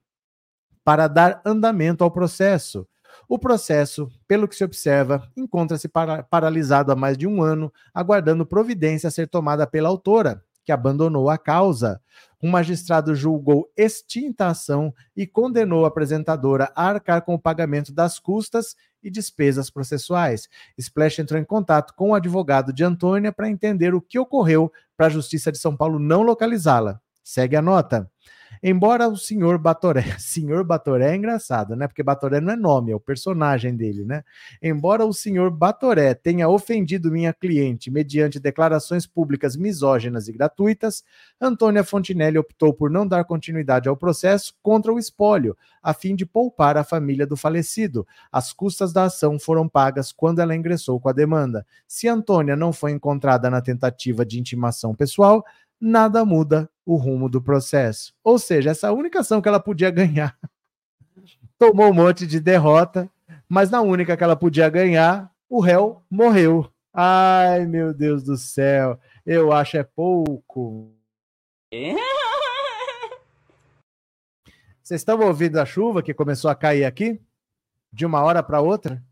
para 0.83 1.07
dar 1.07 1.40
andamento 1.44 2.03
ao 2.03 2.11
processo. 2.11 2.87
O 3.28 3.38
processo, 3.38 4.10
pelo 4.26 4.46
que 4.46 4.56
se 4.56 4.64
observa, 4.64 5.28
encontra-se 5.37 5.88
para 5.88 6.22
paralisado 6.22 6.92
há 6.92 6.96
mais 6.96 7.16
de 7.16 7.26
um 7.26 7.42
ano, 7.42 7.72
aguardando 7.92 8.46
providência 8.46 9.08
a 9.08 9.10
ser 9.10 9.28
tomada 9.28 9.66
pela 9.66 9.88
autora, 9.88 10.42
que 10.64 10.72
abandonou 10.72 11.28
a 11.28 11.37
causa. 11.37 12.00
Um 12.42 12.50
magistrado 12.50 13.14
julgou 13.14 13.70
extinta 13.76 14.46
a 14.46 14.50
ação 14.50 14.92
e 15.16 15.26
condenou 15.26 15.84
a 15.84 15.88
apresentadora 15.88 16.72
a 16.74 16.88
arcar 16.88 17.22
com 17.22 17.34
o 17.34 17.38
pagamento 17.38 17.92
das 17.92 18.18
custas 18.18 18.74
e 19.02 19.10
despesas 19.10 19.70
processuais. 19.70 20.48
Splash 20.78 21.18
entrou 21.18 21.40
em 21.40 21.44
contato 21.44 21.94
com 21.94 22.10
o 22.10 22.14
advogado 22.14 22.72
de 22.72 22.82
Antônia 22.82 23.32
para 23.32 23.48
entender 23.48 23.94
o 23.94 24.00
que 24.00 24.18
ocorreu 24.18 24.72
para 24.96 25.06
a 25.06 25.10
Justiça 25.10 25.52
de 25.52 25.58
São 25.58 25.76
Paulo 25.76 25.98
não 25.98 26.22
localizá-la. 26.22 27.00
Segue 27.22 27.56
a 27.56 27.62
nota. 27.62 28.10
Embora 28.62 29.08
o 29.08 29.16
senhor 29.16 29.58
Batoré, 29.58 30.02
senhor 30.18 30.64
Batoré 30.64 31.12
é 31.12 31.16
engraçado, 31.16 31.76
né? 31.76 31.86
Porque 31.86 32.02
Batoré 32.02 32.40
não 32.40 32.52
é 32.52 32.56
nome, 32.56 32.92
é 32.92 32.96
o 32.96 33.00
personagem 33.00 33.76
dele, 33.76 34.04
né? 34.04 34.22
Embora 34.62 35.04
o 35.04 35.12
senhor 35.12 35.50
Batoré 35.50 36.14
tenha 36.14 36.48
ofendido 36.48 37.10
minha 37.10 37.32
cliente 37.32 37.90
mediante 37.90 38.40
declarações 38.40 39.06
públicas 39.06 39.56
misóginas 39.56 40.28
e 40.28 40.32
gratuitas, 40.32 41.04
Antônia 41.40 41.84
Fontinelli 41.84 42.38
optou 42.38 42.72
por 42.72 42.90
não 42.90 43.06
dar 43.06 43.24
continuidade 43.24 43.88
ao 43.88 43.96
processo 43.96 44.54
contra 44.62 44.92
o 44.92 44.98
espólio, 44.98 45.56
a 45.82 45.92
fim 45.92 46.14
de 46.16 46.24
poupar 46.24 46.76
a 46.76 46.84
família 46.84 47.26
do 47.26 47.36
falecido. 47.36 48.06
As 48.32 48.52
custas 48.52 48.92
da 48.92 49.04
ação 49.04 49.38
foram 49.38 49.68
pagas 49.68 50.12
quando 50.12 50.40
ela 50.40 50.56
ingressou 50.56 50.98
com 50.98 51.08
a 51.08 51.12
demanda. 51.12 51.66
Se 51.86 52.08
Antônia 52.08 52.56
não 52.56 52.72
foi 52.72 52.92
encontrada 52.92 53.50
na 53.50 53.60
tentativa 53.60 54.24
de 54.24 54.40
intimação 54.40 54.94
pessoal, 54.94 55.44
nada 55.84 56.24
muda 56.24 56.70
o 56.86 56.96
rumo 56.96 57.28
do 57.28 57.42
processo. 57.42 58.14
Ou 58.24 58.38
seja, 58.38 58.70
essa 58.70 58.90
única 58.90 59.20
ação 59.20 59.42
que 59.42 59.48
ela 59.48 59.60
podia 59.60 59.90
ganhar 59.90 60.36
tomou 61.58 61.90
um 61.90 61.94
monte 61.94 62.26
de 62.26 62.40
derrota, 62.40 63.10
mas 63.48 63.70
na 63.70 63.82
única 63.82 64.16
que 64.16 64.24
ela 64.24 64.34
podia 64.34 64.68
ganhar, 64.70 65.30
o 65.48 65.60
réu 65.60 66.02
morreu. 66.10 66.70
Ai, 66.92 67.66
meu 67.66 67.92
Deus 67.92 68.22
do 68.22 68.36
céu, 68.36 68.98
eu 69.26 69.52
acho 69.52 69.76
é 69.76 69.82
pouco. 69.82 70.90
Vocês 74.82 75.00
estão 75.00 75.20
ouvindo 75.20 75.58
a 75.58 75.66
chuva 75.66 76.02
que 76.02 76.14
começou 76.14 76.50
a 76.50 76.54
cair 76.54 76.84
aqui? 76.84 77.20
De 77.92 78.04
uma 78.06 78.22
hora 78.22 78.42
para 78.42 78.60
outra? 78.60 79.02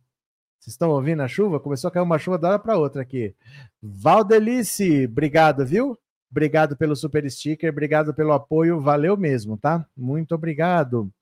Vocês 0.58 0.74
estão 0.74 0.90
ouvindo 0.90 1.22
a 1.22 1.28
chuva? 1.28 1.58
Começou 1.58 1.88
a 1.88 1.90
cair 1.90 2.02
uma 2.02 2.18
chuva 2.18 2.38
da 2.38 2.48
hora 2.50 2.58
para 2.58 2.76
outra 2.76 3.02
aqui. 3.02 3.35
Valdelice, 3.82 5.06
obrigado, 5.06 5.66
viu? 5.66 5.98
Obrigado 6.33 6.75
pelo 6.79 6.97
super 6.97 7.31
sticker, 7.31 7.71
obrigado 7.71 8.14
pelo 8.14 8.33
apoio, 8.33 8.81
valeu 8.81 9.18
mesmo, 9.18 9.59
tá? 9.59 9.87
Muito 9.95 10.35
obrigado. 10.35 11.12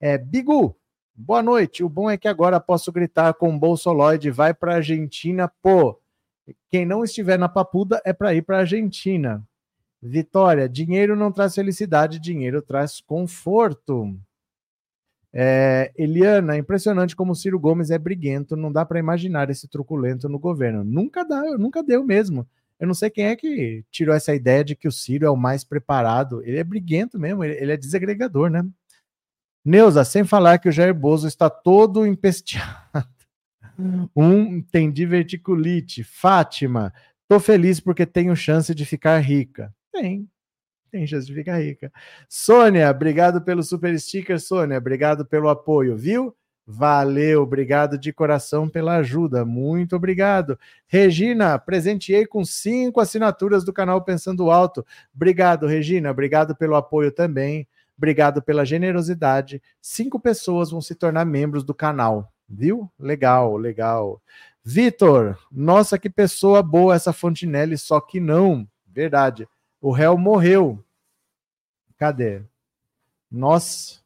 É, 0.00 0.18
Bigu, 0.18 0.76
boa 1.14 1.40
noite. 1.40 1.84
O 1.84 1.88
bom 1.88 2.10
é 2.10 2.16
que 2.16 2.26
agora 2.26 2.58
posso 2.58 2.90
gritar 2.90 3.32
com 3.34 3.54
o 3.54 3.58
Bolsoloid, 3.58 4.28
vai 4.32 4.52
para 4.52 4.74
Argentina, 4.74 5.48
pô. 5.62 6.00
Quem 6.68 6.84
não 6.84 7.04
estiver 7.04 7.38
na 7.38 7.48
papuda 7.48 8.02
é 8.04 8.12
para 8.12 8.34
ir 8.34 8.42
para 8.42 8.58
Argentina. 8.58 9.40
Vitória, 10.02 10.68
dinheiro 10.68 11.14
não 11.14 11.30
traz 11.30 11.54
felicidade, 11.54 12.18
dinheiro 12.18 12.60
traz 12.60 13.00
conforto. 13.00 14.18
É, 15.32 15.92
Eliana, 15.96 16.56
impressionante 16.58 17.14
como 17.14 17.36
Ciro 17.36 17.60
Gomes 17.60 17.92
é 17.92 17.98
briguento, 17.98 18.56
não 18.56 18.72
dá 18.72 18.84
para 18.84 18.98
imaginar 18.98 19.48
esse 19.48 19.68
truculento 19.68 20.28
no 20.28 20.40
governo. 20.40 20.82
Nunca 20.82 21.22
dá, 21.24 21.56
nunca 21.56 21.84
deu 21.84 22.02
mesmo. 22.02 22.44
Eu 22.78 22.86
não 22.86 22.94
sei 22.94 23.08
quem 23.08 23.26
é 23.26 23.36
que 23.36 23.84
tirou 23.90 24.14
essa 24.14 24.34
ideia 24.34 24.64
de 24.64 24.76
que 24.76 24.86
o 24.86 24.92
Ciro 24.92 25.26
é 25.26 25.30
o 25.30 25.36
mais 25.36 25.64
preparado. 25.64 26.42
Ele 26.42 26.58
é 26.58 26.64
briguento 26.64 27.18
mesmo, 27.18 27.42
ele, 27.42 27.54
ele 27.54 27.72
é 27.72 27.76
desagregador, 27.76 28.50
né? 28.50 28.62
Neuza, 29.64 30.04
sem 30.04 30.24
falar 30.24 30.58
que 30.58 30.68
o 30.68 30.72
Jair 30.72 30.94
Bozo 30.94 31.26
está 31.26 31.50
todo 31.50 32.06
empesteado. 32.06 32.76
Um 34.16 34.62
tem 34.62 34.90
diverticulite. 34.90 36.02
Fátima, 36.02 36.94
tô 37.28 37.38
feliz 37.38 37.78
porque 37.78 38.06
tenho 38.06 38.34
chance 38.34 38.74
de 38.74 38.86
ficar 38.86 39.18
rica. 39.18 39.70
Tem, 39.92 40.26
tem 40.90 41.06
chance 41.06 41.26
de 41.26 41.34
ficar 41.34 41.58
rica. 41.58 41.92
Sônia, 42.26 42.90
obrigado 42.90 43.42
pelo 43.42 43.62
super 43.62 43.98
sticker, 44.00 44.40
Sônia. 44.40 44.78
Obrigado 44.78 45.26
pelo 45.26 45.50
apoio, 45.50 45.94
viu? 45.94 46.34
Valeu, 46.68 47.42
obrigado 47.42 47.96
de 47.96 48.12
coração 48.12 48.68
pela 48.68 48.96
ajuda, 48.96 49.44
muito 49.44 49.94
obrigado. 49.94 50.58
Regina, 50.88 51.56
presenteei 51.60 52.26
com 52.26 52.44
cinco 52.44 52.98
assinaturas 52.98 53.64
do 53.64 53.72
canal 53.72 54.02
Pensando 54.02 54.50
Alto. 54.50 54.84
Obrigado, 55.14 55.68
Regina, 55.68 56.10
obrigado 56.10 56.56
pelo 56.56 56.74
apoio 56.74 57.12
também, 57.12 57.68
obrigado 57.96 58.42
pela 58.42 58.64
generosidade. 58.64 59.62
Cinco 59.80 60.18
pessoas 60.18 60.72
vão 60.72 60.80
se 60.80 60.96
tornar 60.96 61.24
membros 61.24 61.62
do 61.62 61.72
canal, 61.72 62.32
viu? 62.48 62.90
Legal, 62.98 63.56
legal. 63.56 64.20
Vitor, 64.64 65.38
nossa, 65.52 65.96
que 65.96 66.10
pessoa 66.10 66.64
boa 66.64 66.96
essa 66.96 67.12
Fontinelli, 67.12 67.78
só 67.78 68.00
que 68.00 68.18
não, 68.18 68.66
verdade. 68.88 69.48
O 69.80 69.92
réu 69.92 70.18
morreu. 70.18 70.84
Cadê? 71.96 72.42
Nossa. 73.30 74.05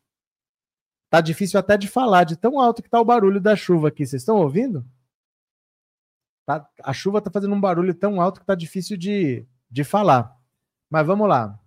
Tá 1.11 1.21
difícil 1.21 1.59
até 1.59 1.77
de 1.77 1.89
falar, 1.89 2.23
de 2.23 2.37
tão 2.37 2.61
alto 2.61 2.83
que 2.83 2.89
tá 2.89 3.01
o 3.01 3.05
barulho 3.05 3.41
da 3.41 3.57
chuva 3.57 3.89
aqui. 3.89 4.07
Vocês 4.07 4.23
estão 4.23 4.37
ouvindo? 4.37 4.87
Tá, 6.47 6.65
a 6.85 6.93
chuva 6.93 7.21
tá 7.21 7.31
fazendo 7.31 7.55
um 7.55 7.61
barulho 7.61 7.93
tão 7.93 8.21
alto 8.21 8.39
que 8.39 8.47
tá 8.47 8.55
difícil 8.55 8.97
de, 8.97 9.45
de 9.69 9.83
falar. 9.83 10.39
Mas 10.89 11.05
vamos 11.05 11.29
lá. 11.29 11.59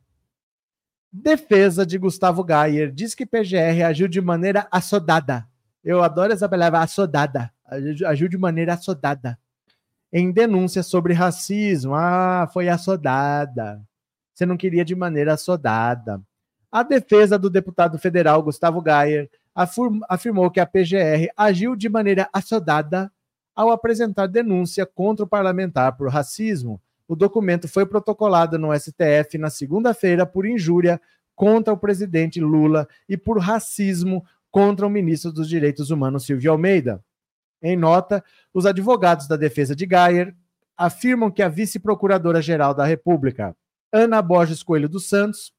Defesa 1.12 1.86
de 1.86 1.98
Gustavo 1.98 2.44
Gayer 2.44 2.92
diz 2.92 3.14
que 3.14 3.26
PGR 3.26 3.84
agiu 3.86 4.08
de 4.08 4.22
maneira 4.22 4.66
assodada. 4.72 5.48
Eu 5.84 6.02
adoro 6.02 6.32
essa 6.32 6.48
palavra, 6.48 6.80
assodada. 6.80 7.54
Agiu 8.08 8.30
de 8.30 8.38
maneira 8.38 8.74
assodada. 8.74 9.38
Em 10.12 10.32
denúncia 10.32 10.82
sobre 10.82 11.14
racismo. 11.14 11.94
Ah, 11.94 12.50
foi 12.52 12.70
assodada. 12.70 13.84
Você 14.34 14.46
não 14.46 14.56
queria 14.56 14.86
de 14.86 14.96
maneira 14.96 15.34
assodada. 15.34 16.22
A 16.74 16.82
defesa 16.82 17.38
do 17.38 17.52
deputado 17.52 18.00
federal 18.00 18.42
Gustavo 18.42 18.82
Gayer 18.82 19.30
afirmou 20.10 20.50
que 20.50 20.60
a 20.60 20.66
PGR 20.66 21.30
agiu 21.38 21.76
de 21.76 21.88
maneira 21.88 22.28
assodada 22.34 23.12
ao 23.56 23.70
apresentar 23.70 24.26
denúncia 24.26 24.84
contra 24.84 25.24
o 25.24 25.28
parlamentar 25.28 25.96
por 25.96 26.10
racismo. 26.10 26.82
O 27.08 27.16
documento 27.16 27.68
foi 27.68 27.86
protocolado 27.86 28.58
no 28.58 28.74
STF 28.74 29.38
na 29.38 29.52
segunda-feira 29.52 30.26
por 30.26 30.48
injúria 30.48 31.00
contra 31.36 31.72
o 31.72 31.78
presidente 31.78 32.42
Lula 32.42 32.88
e 33.08 33.16
por 33.16 33.38
racismo 33.38 34.26
contra 34.50 34.88
o 34.88 34.90
ministro 34.90 35.32
dos 35.32 35.48
Direitos 35.48 35.92
Humanos 35.92 36.26
Silvio 36.26 36.54
Almeida. 36.54 37.06
Em 37.62 37.78
nota, 37.78 38.24
os 38.52 38.66
advogados 38.66 39.28
da 39.28 39.36
defesa 39.36 39.76
de 39.76 39.86
Gayer 39.86 40.36
afirmam 40.76 41.30
que 41.30 41.44
a 41.44 41.50
vice-procuradora-geral 41.50 42.74
da 42.74 42.84
República, 42.84 43.56
Ana 43.92 44.24
Borges 44.24 44.64
Coelho 44.64 44.90
dos 44.90 45.08
Santos, 45.08 45.54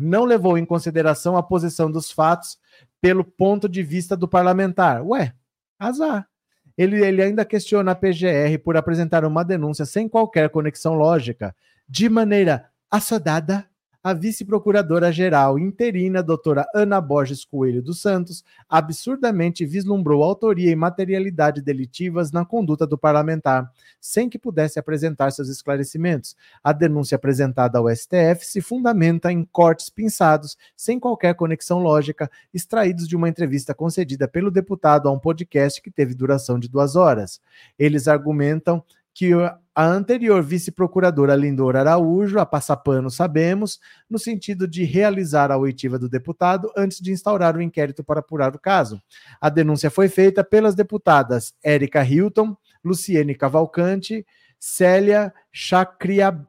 não 0.00 0.24
levou 0.24 0.58
em 0.58 0.64
consideração 0.64 1.36
a 1.36 1.42
posição 1.42 1.90
dos 1.90 2.10
fatos 2.10 2.58
pelo 3.00 3.24
ponto 3.24 3.68
de 3.68 3.82
vista 3.82 4.16
do 4.16 4.26
parlamentar. 4.26 5.02
Ué, 5.06 5.34
azar. 5.78 6.28
Ele, 6.76 7.04
ele 7.04 7.22
ainda 7.22 7.44
questiona 7.44 7.92
a 7.92 7.94
PGR 7.94 8.58
por 8.64 8.76
apresentar 8.76 9.24
uma 9.24 9.44
denúncia 9.44 9.84
sem 9.84 10.08
qualquer 10.08 10.48
conexão 10.48 10.94
lógica, 10.94 11.54
de 11.88 12.08
maneira 12.08 12.70
assodada 12.90 13.69
a 14.02 14.14
vice-procuradora-geral 14.14 15.58
interina, 15.58 16.22
doutora 16.22 16.66
Ana 16.74 17.00
Borges 17.00 17.44
Coelho 17.44 17.82
dos 17.82 18.00
Santos, 18.00 18.42
absurdamente 18.66 19.66
vislumbrou 19.66 20.22
autoria 20.22 20.70
e 20.70 20.76
materialidade 20.76 21.60
delitivas 21.60 22.32
na 22.32 22.44
conduta 22.44 22.86
do 22.86 22.96
parlamentar, 22.96 23.70
sem 24.00 24.30
que 24.30 24.38
pudesse 24.38 24.78
apresentar 24.78 25.30
seus 25.32 25.50
esclarecimentos. 25.50 26.34
A 26.64 26.72
denúncia 26.72 27.16
apresentada 27.16 27.78
ao 27.78 27.94
STF 27.94 28.46
se 28.46 28.62
fundamenta 28.62 29.30
em 29.30 29.44
cortes 29.44 29.90
pinçados, 29.90 30.56
sem 30.74 30.98
qualquer 30.98 31.34
conexão 31.34 31.80
lógica, 31.80 32.30
extraídos 32.54 33.06
de 33.06 33.14
uma 33.14 33.28
entrevista 33.28 33.74
concedida 33.74 34.26
pelo 34.26 34.50
deputado 34.50 35.08
a 35.08 35.12
um 35.12 35.18
podcast 35.18 35.82
que 35.82 35.90
teve 35.90 36.14
duração 36.14 36.58
de 36.58 36.70
duas 36.70 36.96
horas. 36.96 37.38
Eles 37.78 38.08
argumentam 38.08 38.82
que 39.12 39.34
a 39.80 39.86
anterior 39.86 40.42
vice-procuradora 40.42 41.34
Lindor 41.34 41.74
Araújo, 41.74 42.38
a 42.38 42.44
passapano 42.44 43.08
sabemos, 43.08 43.80
no 44.10 44.18
sentido 44.18 44.68
de 44.68 44.84
realizar 44.84 45.50
a 45.50 45.56
oitiva 45.56 45.98
do 45.98 46.06
deputado 46.06 46.70
antes 46.76 47.00
de 47.00 47.10
instaurar 47.10 47.56
o 47.56 47.62
inquérito 47.62 48.04
para 48.04 48.20
apurar 48.20 48.54
o 48.54 48.58
caso. 48.58 49.00
A 49.40 49.48
denúncia 49.48 49.90
foi 49.90 50.10
feita 50.10 50.44
pelas 50.44 50.74
deputadas 50.74 51.54
Érica 51.64 52.04
Hilton, 52.04 52.54
Luciene 52.84 53.34
Cavalcante, 53.34 54.26
Célia 54.58 55.32
Chacriabá 55.50 56.44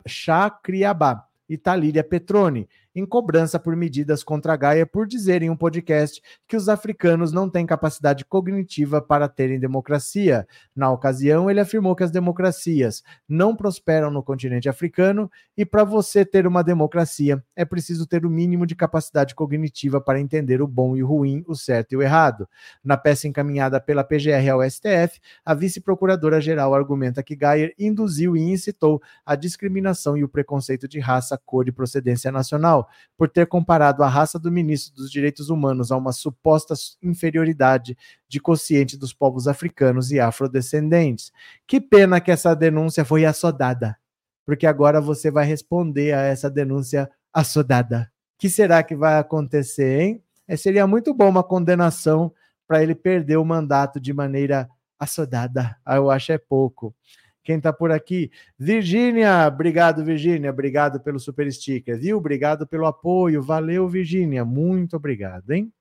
e 1.48 1.58
Talíria 1.58 2.04
Petroni, 2.04 2.68
em 2.96 3.06
cobrança 3.06 3.60
por 3.60 3.76
medidas 3.76 4.24
contra 4.24 4.54
a 4.54 4.56
Gaia 4.58 4.86
por 4.86 5.08
dizer 5.08 5.42
em 5.42 5.50
um 5.50 5.56
podcast 5.56 6.22
que 6.48 6.56
os 6.56 6.68
africanos 6.68 7.32
não 7.32 7.50
têm 7.50 7.66
capacidade 7.66 8.26
cognitiva 8.26 9.02
para 9.02 9.28
terem 9.28 9.60
democracia. 9.60 10.48
Na 10.76 10.92
ocasião, 10.92 11.50
ele 11.50 11.60
afirmou 11.60 11.96
que 11.96 12.04
as 12.04 12.12
democracias 12.12 13.04
não 13.28 13.56
prosperam 13.56 14.12
no 14.12 14.24
continente 14.24 14.68
africano 14.68 15.30
e 15.58 15.66
para 15.66 15.84
você 15.84 16.26
ter 16.26 16.46
uma 16.46 16.64
democracia 16.64 17.44
é 17.56 17.64
preciso 17.64 18.06
ter 18.06 18.26
o 18.26 18.30
mínimo 18.30 18.66
de 18.66 18.76
capacidade 18.76 19.34
cognitiva 19.36 20.02
para 20.02 20.20
entender 20.20 20.62
o 20.62 20.68
bom 20.68 20.96
e 20.96 21.04
o 21.04 21.08
ruim, 21.08 21.44
o 21.48 21.56
certo 21.56 21.94
e 21.94 21.96
o 21.96 22.02
errado. 22.02 22.48
Na 22.84 22.98
peça 22.98 23.28
encaminhada 23.28 23.80
pela 23.80 24.04
PGR 24.04 24.50
ao 24.52 24.70
STF, 24.70 25.20
a 25.46 25.54
vice-procuradora-geral 25.54 26.74
argumenta 26.74 27.24
que 27.24 27.36
Gaia 27.36 27.74
induziu 27.78 28.36
e 28.36 28.42
incitou 28.42 29.02
a 29.26 29.36
discriminação 29.36 30.18
e 30.18 30.24
o 30.24 30.30
preconceito 30.30 30.88
de 30.88 31.00
raça, 31.00 31.40
cor 31.46 31.68
e 31.68 31.72
procedência 31.72 32.32
nacional 32.32 32.81
por 33.18 33.30
ter 33.30 33.48
comparado 33.48 34.04
a 34.04 34.08
raça 34.08 34.38
do 34.38 34.52
ministro 34.52 34.94
dos 34.96 35.12
Direitos 35.12 35.50
Humanos 35.50 35.92
a 35.92 35.98
uma 35.98 36.12
suposta 36.12 36.74
inferioridade 37.02 37.98
de 38.28 38.40
consciente 38.40 38.98
dos 38.98 39.14
povos 39.14 39.48
africanos 39.48 40.12
e 40.12 40.20
afrodescendentes. 40.20 41.32
Que 41.68 41.80
pena 41.80 42.22
que 42.22 42.32
essa 42.32 42.56
denúncia 42.56 43.06
foi 43.06 43.26
assodada, 43.26 43.98
porque 44.46 44.66
agora 44.66 45.02
você 45.02 45.32
vai 45.32 45.46
responder 45.46 46.14
a 46.14 46.22
essa 46.22 46.50
denúncia 46.50 47.10
assodada. 47.34 48.12
Que 48.38 48.50
será 48.50 48.82
que 48.84 48.96
vai 48.96 49.18
acontecer, 49.20 50.02
hein? 50.02 50.24
É, 50.48 50.58
seria 50.58 50.86
muito 50.86 51.14
bom 51.14 51.30
uma 51.30 51.44
condenação 51.44 52.34
para 52.68 52.82
ele 52.82 52.96
perder 52.96 53.38
o 53.38 53.46
mandato 53.46 54.00
de 54.00 54.14
maneira 54.14 54.70
assodada. 55.00 55.78
Ah, 55.86 55.96
eu 55.96 56.12
acho 56.12 56.32
é 56.32 56.38
pouco. 56.38 56.96
Quem 57.44 57.58
está 57.58 57.74
por 57.74 57.92
aqui? 57.92 58.32
Virgínia, 58.58 59.48
obrigado, 59.48 60.04
Virgínia. 60.04 60.52
Obrigado 60.52 61.00
pelo 61.00 61.20
super 61.20 61.52
sticker, 61.52 61.98
viu? 61.98 62.18
Obrigado 62.18 62.68
pelo 62.68 62.86
apoio. 62.86 63.42
Valeu, 63.42 63.88
Virgínia. 63.88 64.46
Muito 64.46 64.96
obrigado, 64.96 65.52
hein? 65.52 65.72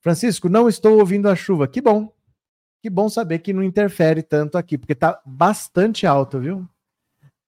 Francisco, 0.00 0.48
não 0.48 0.68
estou 0.68 0.98
ouvindo 0.98 1.28
a 1.28 1.36
chuva. 1.36 1.68
Que 1.68 1.80
bom. 1.80 2.12
Que 2.82 2.90
bom 2.90 3.08
saber 3.08 3.38
que 3.38 3.52
não 3.52 3.62
interfere 3.62 4.22
tanto 4.22 4.58
aqui, 4.58 4.76
porque 4.76 4.94
está 4.94 5.20
bastante 5.24 6.06
alto, 6.06 6.40
viu? 6.40 6.68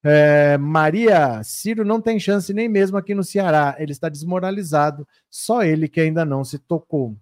É, 0.01 0.55
Maria, 0.57 1.43
Ciro 1.43 1.83
não 1.83 1.99
tem 1.99 2.19
chance 2.19 2.53
nem 2.53 2.69
mesmo 2.69 2.95
aqui 2.95 3.15
no 3.15 3.23
Ceará. 3.23 3.75
Ele 3.79 3.91
está 3.91 4.07
desmoralizado. 4.07 5.07
Só 5.29 5.63
ele 5.63 5.89
que 5.89 5.99
ainda 5.99 6.23
não 6.23 6.43
se 6.43 6.59
tocou. 6.59 7.17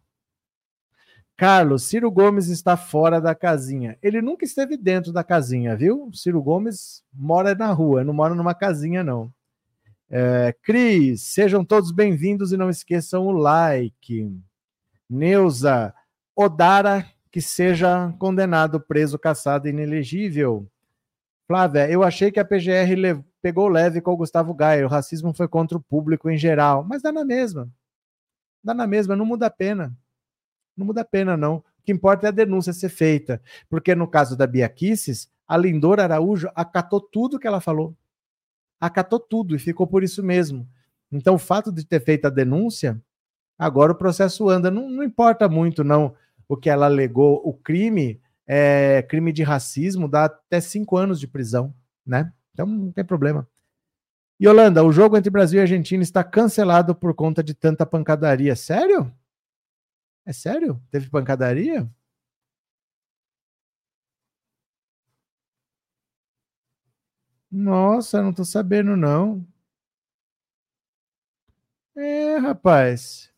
Carlos, 1.43 1.83
Ciro 1.83 2.09
Gomes 2.09 2.47
está 2.47 2.77
fora 2.77 3.19
da 3.19 3.35
casinha. 3.35 3.97
Ele 4.01 4.21
nunca 4.21 4.45
esteve 4.45 4.77
dentro 4.77 5.11
da 5.11 5.25
casinha, 5.25 5.75
viu? 5.75 6.09
Ciro 6.13 6.41
Gomes 6.41 7.03
mora 7.13 7.53
na 7.53 7.69
rua, 7.73 8.01
não 8.01 8.13
mora 8.13 8.33
numa 8.33 8.55
casinha, 8.55 9.03
não. 9.03 9.29
É, 10.09 10.55
Cris, 10.63 11.21
sejam 11.23 11.65
todos 11.65 11.91
bem-vindos 11.91 12.53
e 12.53 12.57
não 12.57 12.69
esqueçam 12.69 13.27
o 13.27 13.33
like. 13.33 14.31
Neuza, 15.09 15.93
Odara, 16.33 17.05
que 17.29 17.41
seja 17.41 18.13
condenado, 18.17 18.79
preso, 18.79 19.19
caçado, 19.19 19.67
inelegível. 19.67 20.65
Flávia, 21.45 21.91
eu 21.91 22.03
achei 22.03 22.31
que 22.31 22.39
a 22.39 22.45
PGR 22.45 23.21
pegou 23.41 23.67
leve 23.67 23.99
com 23.99 24.13
o 24.13 24.17
Gustavo 24.17 24.53
Gaia. 24.53 24.85
O 24.85 24.89
racismo 24.89 25.33
foi 25.33 25.49
contra 25.49 25.77
o 25.77 25.83
público 25.83 26.29
em 26.29 26.37
geral, 26.37 26.85
mas 26.87 27.01
dá 27.01 27.11
na 27.11 27.25
mesma. 27.25 27.69
Dá 28.63 28.73
na 28.73 28.87
mesma, 28.87 29.13
não 29.13 29.25
muda 29.25 29.47
a 29.47 29.51
pena 29.51 29.93
não 30.75 30.85
muda 30.85 31.01
a 31.01 31.05
pena, 31.05 31.37
não. 31.37 31.57
O 31.57 31.63
que 31.83 31.91
importa 31.91 32.27
é 32.27 32.29
a 32.29 32.31
denúncia 32.31 32.73
ser 32.73 32.89
feita. 32.89 33.41
Porque 33.69 33.93
no 33.95 34.07
caso 34.07 34.37
da 34.37 34.47
Bia 34.47 34.67
Kisses, 34.69 35.29
a 35.47 35.57
Lindor 35.57 35.99
Araújo 35.99 36.49
acatou 36.55 37.01
tudo 37.01 37.39
que 37.39 37.47
ela 37.47 37.61
falou. 37.61 37.95
Acatou 38.79 39.19
tudo 39.19 39.55
e 39.55 39.59
ficou 39.59 39.85
por 39.87 40.03
isso 40.03 40.23
mesmo. 40.23 40.67
Então, 41.11 41.35
o 41.35 41.39
fato 41.39 41.71
de 41.71 41.85
ter 41.85 42.01
feito 42.01 42.25
a 42.25 42.29
denúncia, 42.29 42.99
agora 43.57 43.91
o 43.91 43.95
processo 43.95 44.49
anda. 44.49 44.71
Não, 44.71 44.89
não 44.89 45.03
importa 45.03 45.47
muito, 45.47 45.83
não, 45.83 46.15
o 46.47 46.57
que 46.57 46.69
ela 46.69 46.87
alegou. 46.87 47.41
O 47.45 47.53
crime, 47.53 48.19
é, 48.47 49.01
crime 49.03 49.31
de 49.31 49.43
racismo, 49.43 50.07
dá 50.07 50.25
até 50.25 50.59
cinco 50.59 50.97
anos 50.97 51.19
de 51.19 51.27
prisão. 51.27 51.73
né? 52.05 52.31
Então 52.53 52.65
não 52.65 52.91
tem 52.91 53.03
problema. 53.05 53.47
Yolanda, 54.41 54.83
o 54.83 54.91
jogo 54.91 55.15
entre 55.15 55.29
Brasil 55.29 55.59
e 55.59 55.61
Argentina 55.61 56.03
está 56.03 56.23
cancelado 56.23 56.93
por 56.93 57.13
conta 57.13 57.43
de 57.43 57.53
tanta 57.53 57.85
pancadaria. 57.85 58.55
Sério? 58.55 59.11
É 60.25 60.33
sério? 60.33 60.81
Teve 60.91 61.09
pancadaria? 61.09 61.89
Nossa, 67.49 68.21
não 68.21 68.33
tô 68.33 68.43
sabendo, 68.43 68.97
não. 68.97 69.47
É, 71.95 72.37
rapaz. 72.37 73.33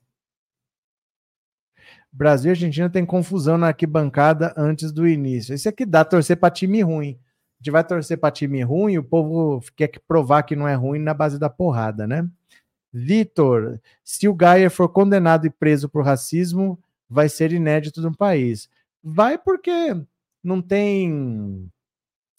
Brasil 2.12 2.50
e 2.50 2.52
Argentina 2.52 2.90
tem 2.90 3.06
confusão 3.06 3.58
na 3.58 3.68
arquibancada 3.68 4.54
antes 4.58 4.92
do 4.92 5.08
início. 5.08 5.54
Isso 5.54 5.68
aqui 5.68 5.86
dá 5.86 6.06
torcer 6.06 6.38
para 6.38 6.50
time 6.54 6.82
ruim. 6.82 7.20
A 7.56 7.64
gente 7.64 7.72
vai 7.72 7.84
torcer 7.84 8.18
para 8.18 8.32
time 8.32 8.62
ruim, 8.64 8.98
o 8.98 9.04
povo 9.04 9.62
quer 9.76 9.90
provar 10.08 10.44
que 10.44 10.56
não 10.56 10.68
é 10.68 10.76
ruim 10.76 11.00
na 11.00 11.14
base 11.14 11.38
da 11.40 11.50
porrada, 11.50 12.08
né? 12.08 12.28
Vitor, 12.98 13.78
se 14.06 14.26
o 14.26 14.34
Gaia 14.34 14.70
for 14.70 14.88
condenado 14.88 15.46
e 15.46 15.50
preso 15.50 15.90
por 15.90 16.06
racismo, 16.06 16.82
vai 17.10 17.28
ser 17.28 17.52
inédito 17.52 18.02
no 18.02 18.16
país. 18.16 18.70
Vai 19.04 19.38
porque 19.38 20.02
não 20.42 20.62
tem 20.62 21.70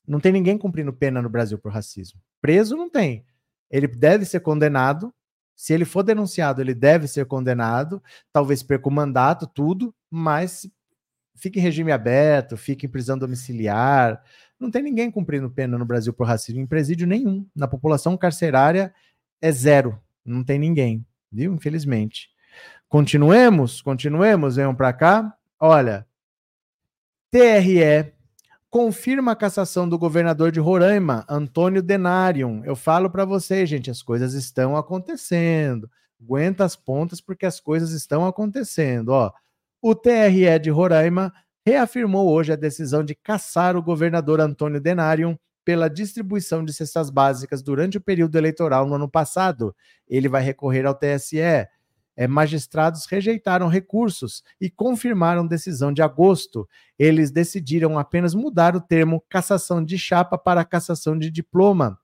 não 0.09 0.19
tem 0.19 0.33
ninguém 0.33 0.57
cumprindo 0.57 0.95
pena 0.95 1.21
no 1.21 1.29
Brasil 1.29 1.59
por 1.59 1.71
racismo. 1.71 2.19
Preso 2.41 2.75
não 2.75 2.89
tem. 2.89 3.27
Ele 3.71 3.87
deve 3.87 4.25
ser 4.25 4.41
condenado. 4.41 5.13
Se 5.55 5.75
ele 5.75 5.85
for 5.85 6.03
denunciado, 6.03 6.63
ele 6.63 6.75
deve 6.75 7.07
ser 7.07 7.27
condenado. 7.27 8.03
Talvez 8.33 8.63
perca 8.63 8.89
o 8.89 8.93
mandato, 8.93 9.47
tudo, 9.47 9.95
mas 10.11 10.67
fique 11.35 11.59
em 11.59 11.63
regime 11.63 11.93
aberto, 11.93 12.57
fique 12.57 12.87
em 12.87 12.89
prisão 12.89 13.19
domiciliar. 13.19 14.23
Não 14.59 14.71
tem 14.71 14.83
ninguém 14.83 15.11
cumprindo 15.11 15.51
pena 15.51 15.77
no 15.77 15.85
Brasil 15.85 16.15
por 16.15 16.27
racismo, 16.27 16.63
em 16.63 16.67
presídio 16.67 17.07
nenhum. 17.07 17.47
Na 17.55 17.69
população 17.69 18.17
carcerária 18.17 18.95
é 19.43 19.53
zero. 19.53 20.01
Não 20.27 20.45
tem 20.45 20.59
ninguém, 20.59 21.05
viu? 21.31 21.55
Infelizmente. 21.55 22.29
Continuemos, 22.89 23.81
continuemos, 23.81 24.57
venham 24.57 24.75
para 24.75 24.93
cá. 24.93 25.35
Olha, 25.59 26.07
TRE 27.31 28.13
confirma 28.71 29.33
a 29.33 29.37
cassação 29.37 29.89
do 29.89 29.99
governador 29.99 30.53
de 30.53 30.61
Roraima, 30.61 31.25
Antônio 31.29 31.83
Denarium. 31.83 32.63
Eu 32.65 32.77
falo 32.77 33.11
para 33.11 33.25
vocês, 33.25 33.69
gente, 33.69 33.91
as 33.91 34.03
coisas 34.03 34.35
estão 34.35 34.77
acontecendo. 34.77 35.91
Aguenta 36.21 36.65
as 36.65 36.77
pontas 36.77 37.21
porque 37.21 37.47
as 37.47 37.61
coisas 37.61 37.93
estão 37.93 38.27
acontecendo. 38.27 39.09
Ó, 39.09 39.33
o 39.81 39.95
TRE 39.95 40.59
de 40.61 40.71
Roraima 40.71 41.33
reafirmou 41.67 42.31
hoje 42.31 42.53
a 42.53 42.57
decisão 42.57 43.03
de 43.03 43.15
caçar 43.15 43.77
o 43.77 43.83
governador 43.83 44.41
Antônio 44.41 44.81
Denarium 44.81 45.37
pela 45.67 45.91
distribuição 45.91 46.65
de 46.65 46.73
cestas 46.73 47.11
básicas 47.11 47.61
durante 47.61 47.99
o 47.99 48.01
período 48.01 48.39
eleitoral 48.39 48.87
no 48.87 48.95
ano 48.95 49.11
passado. 49.11 49.75
Ele 50.09 50.29
vai 50.29 50.41
recorrer 50.41 50.87
ao 50.87 50.95
TSE 50.95 51.41
é, 51.41 51.69
magistrados 52.29 53.05
rejeitaram 53.07 53.67
recursos 53.67 54.45
e 54.61 54.71
confirmaram 54.71 55.45
decisão 55.45 55.93
de 55.93 56.03
agosto. 56.03 56.69
Eles 56.97 57.33
decidiram 57.33 57.99
apenas 57.99 58.33
mudar 58.33 58.77
o 58.77 58.81
termo 58.81 59.23
cassação 59.29 59.85
de 59.85 59.99
chapa 59.99 60.39
para 60.39 60.65
cassação 60.65 61.19
de 61.19 61.33
diploma. 61.33 61.99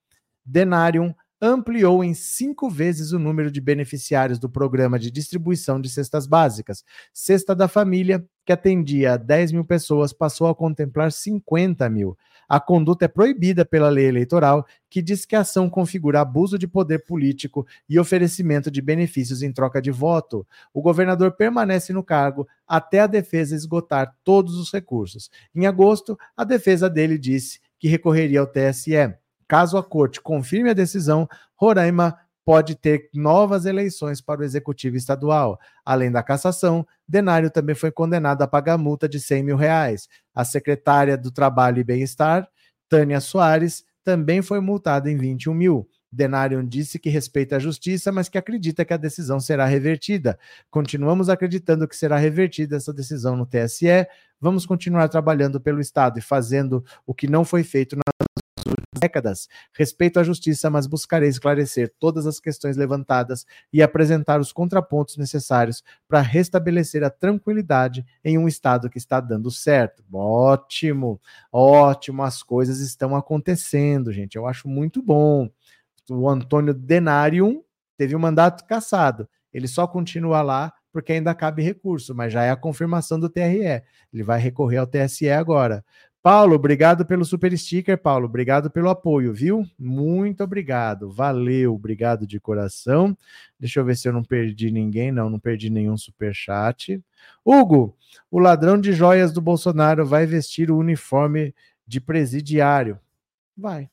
Denarium 0.45 1.15
ampliou 1.45 2.05
em 2.05 2.14
cinco 2.14 2.70
vezes 2.70 3.11
o 3.11 3.18
número 3.18 3.51
de 3.51 3.61
beneficiários 3.61 4.38
do 4.38 4.49
programa 4.49 4.97
de 4.97 5.11
distribuição 5.11 5.80
de 5.80 5.90
cestas 5.90 6.24
básicas. 6.24 6.84
Cesta 7.12 7.53
da 7.53 7.66
Família, 7.66 8.24
que 8.47 8.53
atendia 8.53 9.14
a 9.14 9.16
10 9.16 9.51
mil 9.51 9.64
pessoas, 9.64 10.12
passou 10.12 10.47
a 10.47 10.55
contemplar 10.55 11.11
50 11.11 11.90
mil. 11.90 12.16
A 12.49 12.61
conduta 12.61 13.07
é 13.07 13.09
proibida 13.09 13.64
pela 13.64 13.88
lei 13.88 14.07
eleitoral, 14.07 14.64
que 14.88 15.03
diz 15.03 15.26
que 15.26 15.34
a 15.34 15.40
ação 15.40 15.68
configura 15.68 16.20
abuso 16.20 16.57
de 16.57 16.68
poder 16.68 17.05
político 17.05 17.66
e 17.88 17.99
oferecimento 17.99 18.70
de 18.70 18.80
benefícios 18.80 19.43
em 19.43 19.53
troca 19.53 19.82
de 19.82 19.90
voto. 19.90 20.47
O 20.72 20.80
governador 20.80 21.32
permanece 21.32 21.93
no 21.93 22.05
cargo 22.05 22.47
até 22.68 23.01
a 23.01 23.07
defesa 23.09 23.57
esgotar 23.57 24.14
todos 24.22 24.55
os 24.57 24.72
recursos. 24.72 25.28
Em 25.53 25.66
agosto, 25.66 26.16
a 26.36 26.45
defesa 26.45 26.88
dele 26.88 27.18
disse 27.18 27.59
que 27.80 27.88
recorreria 27.88 28.38
ao 28.38 28.47
TSE. 28.47 29.22
Caso 29.49 29.76
a 29.76 29.82
corte 29.82 30.20
confirme 30.20 30.70
a 30.70 30.74
decisão, 30.74 31.28
Roraima 31.55 32.16
pode 32.45 32.74
ter 32.74 33.09
novas 33.14 33.66
eleições 33.66 34.20
para 34.20 34.40
o 34.40 34.45
executivo 34.45 34.97
estadual. 34.97 35.59
Além 35.84 36.11
da 36.11 36.22
cassação, 36.22 36.86
Denário 37.07 37.51
também 37.51 37.74
foi 37.74 37.90
condenado 37.90 38.43
a 38.43 38.49
pagar 38.49 38.78
multa 38.78 39.09
de 39.09 39.20
100 39.20 39.43
mil 39.43 39.57
reais. 39.57 40.09
A 40.34 40.45
secretária 40.45 41.16
do 41.16 41.30
Trabalho 41.30 41.78
e 41.78 41.84
Bem-Estar, 41.84 42.49
Tânia 42.88 43.20
Soares, 43.20 43.84
também 44.05 44.43
foi 44.43 44.61
multada 44.61 45.11
em 45.11 45.16
21 45.16 45.55
mil. 45.55 45.88
Denário 46.11 46.62
disse 46.62 46.99
que 46.99 47.09
respeita 47.09 47.57
a 47.57 47.59
justiça, 47.59 48.12
mas 48.12 48.28
que 48.28 48.36
acredita 48.36 48.84
que 48.84 48.93
a 48.93 48.99
decisão 48.99 49.40
será 49.40 49.64
revertida. 49.64 50.38
Continuamos 50.70 51.30
acreditando 51.30 51.88
que 51.88 51.97
será 51.97 52.18
revertida 52.18 52.76
essa 52.76 52.93
decisão 52.93 53.34
no 53.34 53.47
TSE. 53.47 54.07
Vamos 54.38 54.66
continuar 54.66 55.09
trabalhando 55.09 55.59
pelo 55.59 55.80
Estado 55.80 56.18
e 56.18 56.22
fazendo 56.22 56.84
o 57.07 57.14
que 57.14 57.26
não 57.26 57.45
foi 57.45 57.64
feito 57.64 57.97
na 57.97 58.03
décadas. 59.03 59.48
Respeito 59.74 60.20
à 60.20 60.22
justiça, 60.22 60.70
mas 60.70 60.86
buscarei 60.86 61.28
esclarecer 61.28 61.92
todas 61.98 62.26
as 62.26 62.38
questões 62.38 62.76
levantadas 62.76 63.44
e 63.72 63.82
apresentar 63.82 64.40
os 64.40 64.53
contrapontos 64.53 65.16
necessários 65.16 65.82
para 66.09 66.20
restabelecer 66.20 67.03
a 67.03 67.11
tranquilidade 67.11 68.07
em 68.24 68.38
um 68.38 68.46
Estado 68.46 68.88
que 68.88 68.98
está 68.98 69.20
dando 69.20 69.50
certo. 69.50 70.05
Ótimo, 70.12 71.20
ótimo, 71.53 72.22
as 72.22 72.42
coisas 72.42 72.80
estão 72.80 73.16
acontecendo, 73.16 74.12
gente. 74.12 74.36
Eu 74.36 74.46
acho 74.46 74.68
muito 74.68 75.03
bom. 75.03 75.50
O 76.09 76.28
Antônio 76.28 76.72
Denarium 76.72 77.62
teve 77.96 78.14
o 78.14 78.18
um 78.18 78.20
mandato 78.20 78.64
cassado. 78.66 79.28
Ele 79.53 79.68
só 79.68 79.86
continua 79.86 80.42
lá 80.42 80.72
porque 80.92 81.12
ainda 81.12 81.34
cabe 81.34 81.62
recurso, 81.62 82.14
mas 82.14 82.32
já 82.32 82.44
é 82.44 82.50
a 82.50 82.57
confirmação 82.57 83.18
do 83.18 83.28
TRE. 83.28 83.82
Ele 84.12 84.22
vai 84.22 84.38
recorrer 84.38 84.76
ao 84.76 84.86
TSE 84.86 85.30
agora. 85.30 85.82
Paulo, 86.23 86.55
obrigado 86.55 87.05
pelo 87.05 87.25
super 87.25 87.57
sticker, 87.59 87.99
Paulo. 87.99 88.27
Obrigado 88.27 88.70
pelo 88.70 88.89
apoio, 88.89 89.35
viu? 89.35 89.66
Muito 89.77 90.45
obrigado. 90.45 91.11
Valeu, 91.11 91.75
obrigado 91.75 92.25
de 92.25 92.39
coração. 92.39 93.18
Deixa 93.59 93.81
eu 93.81 93.85
ver 93.85 93.97
se 93.97 94.09
eu 94.09 94.12
não 94.12 94.23
perdi 94.23 94.70
ninguém. 94.70 95.11
Não, 95.11 95.29
não 95.29 95.41
perdi 95.41 95.68
nenhum 95.68 95.97
super 95.97 96.33
chat. 96.33 97.03
Hugo, 97.45 97.97
o 98.31 98.39
ladrão 98.39 98.81
de 98.81 98.93
joias 98.93 99.33
do 99.33 99.41
Bolsonaro 99.41 100.07
vai 100.07 100.25
vestir 100.25 100.70
o 100.70 100.79
uniforme 100.79 101.53
de 101.85 102.01
presidiário. 102.01 103.01
Vai. 103.57 103.91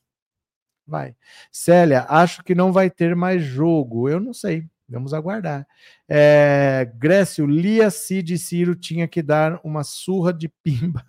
Vai. 0.86 1.16
Célia, 1.50 2.06
acho 2.08 2.44
que 2.44 2.54
não 2.54 2.70
vai 2.72 2.88
ter 2.88 3.16
mais 3.16 3.42
jogo. 3.42 4.08
Eu 4.08 4.20
não 4.20 4.32
sei. 4.32 4.64
Vamos 4.88 5.12
aguardar. 5.12 5.66
É, 6.08 6.88
Grécio, 6.96 7.44
Lia 7.44 7.90
Cid 7.90 8.38
Ciro 8.38 8.76
tinha 8.76 9.08
que 9.08 9.20
dar 9.20 9.60
uma 9.64 9.82
surra 9.82 10.32
de 10.32 10.48
pimba 10.62 11.04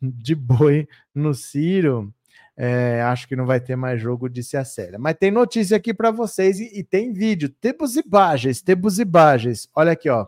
de 0.00 0.34
boi 0.34 0.88
no 1.14 1.34
Ciro. 1.34 2.12
É, 2.56 3.00
acho 3.02 3.26
que 3.26 3.36
não 3.36 3.46
vai 3.46 3.60
ter 3.60 3.76
mais 3.76 4.00
jogo, 4.00 4.28
disse 4.28 4.56
a 4.56 4.64
Célia. 4.64 4.98
Mas 4.98 5.16
tem 5.18 5.30
notícia 5.30 5.76
aqui 5.76 5.94
para 5.94 6.10
vocês 6.10 6.60
e, 6.60 6.78
e, 6.78 6.84
tem 6.84 7.12
vídeo. 7.12 7.48
Temos 7.48 7.96
imagens, 7.96 8.60
temos 8.60 8.98
imagens. 8.98 9.68
Olha 9.74 9.92
aqui, 9.92 10.10
ó. 10.10 10.26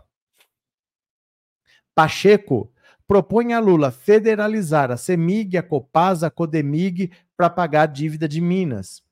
Pacheco 1.95 2.73
propõe 3.07 3.53
a 3.53 3.59
Lula 3.59 3.91
federalizar 3.91 4.91
a 4.91 4.97
CEMIG, 4.97 5.59
a 5.59 5.63
Copasa, 5.63 6.29
a 6.29 6.31
Codemig 6.31 7.13
para 7.37 7.51
pagar 7.51 7.83
a 7.83 7.87
dívida 7.87 8.27
de 8.27 8.41
Minas. 8.41 9.03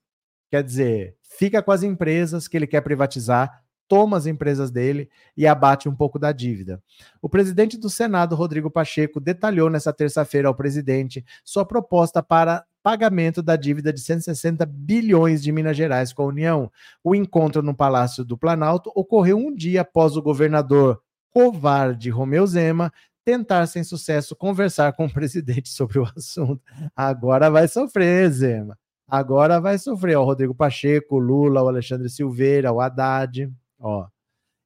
Quer 0.49 0.63
dizer, 0.63 1.15
fica 1.21 1.61
com 1.61 1.71
as 1.71 1.83
empresas 1.83 2.47
que 2.47 2.57
ele 2.57 2.65
quer 2.65 2.81
privatizar, 2.81 3.63
toma 3.91 4.15
as 4.15 4.25
empresas 4.25 4.71
dele 4.71 5.09
e 5.35 5.45
abate 5.45 5.89
um 5.89 5.93
pouco 5.93 6.17
da 6.17 6.31
dívida. 6.31 6.81
O 7.21 7.27
presidente 7.27 7.77
do 7.77 7.89
Senado, 7.89 8.37
Rodrigo 8.37 8.71
Pacheco, 8.71 9.19
detalhou 9.19 9.69
nessa 9.69 9.91
terça-feira 9.91 10.47
ao 10.47 10.55
presidente 10.55 11.25
sua 11.43 11.65
proposta 11.65 12.23
para 12.23 12.63
pagamento 12.81 13.43
da 13.43 13.57
dívida 13.57 13.91
de 13.91 13.99
160 13.99 14.65
bilhões 14.65 15.43
de 15.43 15.51
Minas 15.51 15.75
Gerais 15.75 16.13
com 16.13 16.23
a 16.23 16.27
União. 16.27 16.71
O 17.03 17.13
encontro 17.13 17.61
no 17.61 17.75
Palácio 17.75 18.23
do 18.23 18.37
Planalto 18.37 18.89
ocorreu 18.95 19.37
um 19.37 19.53
dia 19.53 19.81
após 19.81 20.15
o 20.15 20.21
governador 20.21 21.01
covarde 21.29 22.09
Romeu 22.09 22.47
Zema 22.47 22.93
tentar 23.25 23.67
sem 23.67 23.83
sucesso 23.83 24.37
conversar 24.37 24.93
com 24.93 25.03
o 25.03 25.11
presidente 25.11 25.67
sobre 25.67 25.99
o 25.99 26.07
assunto. 26.15 26.61
Agora 26.95 27.49
vai 27.49 27.67
sofrer, 27.67 28.31
Zema. 28.31 28.79
Agora 29.05 29.59
vai 29.59 29.77
sofrer. 29.77 30.17
O 30.17 30.23
Rodrigo 30.23 30.55
Pacheco, 30.55 31.17
o 31.17 31.19
Lula, 31.19 31.61
o 31.61 31.67
Alexandre 31.67 32.09
Silveira, 32.09 32.71
o 32.71 32.79
Haddad. 32.79 33.51
Ó. 33.81 34.07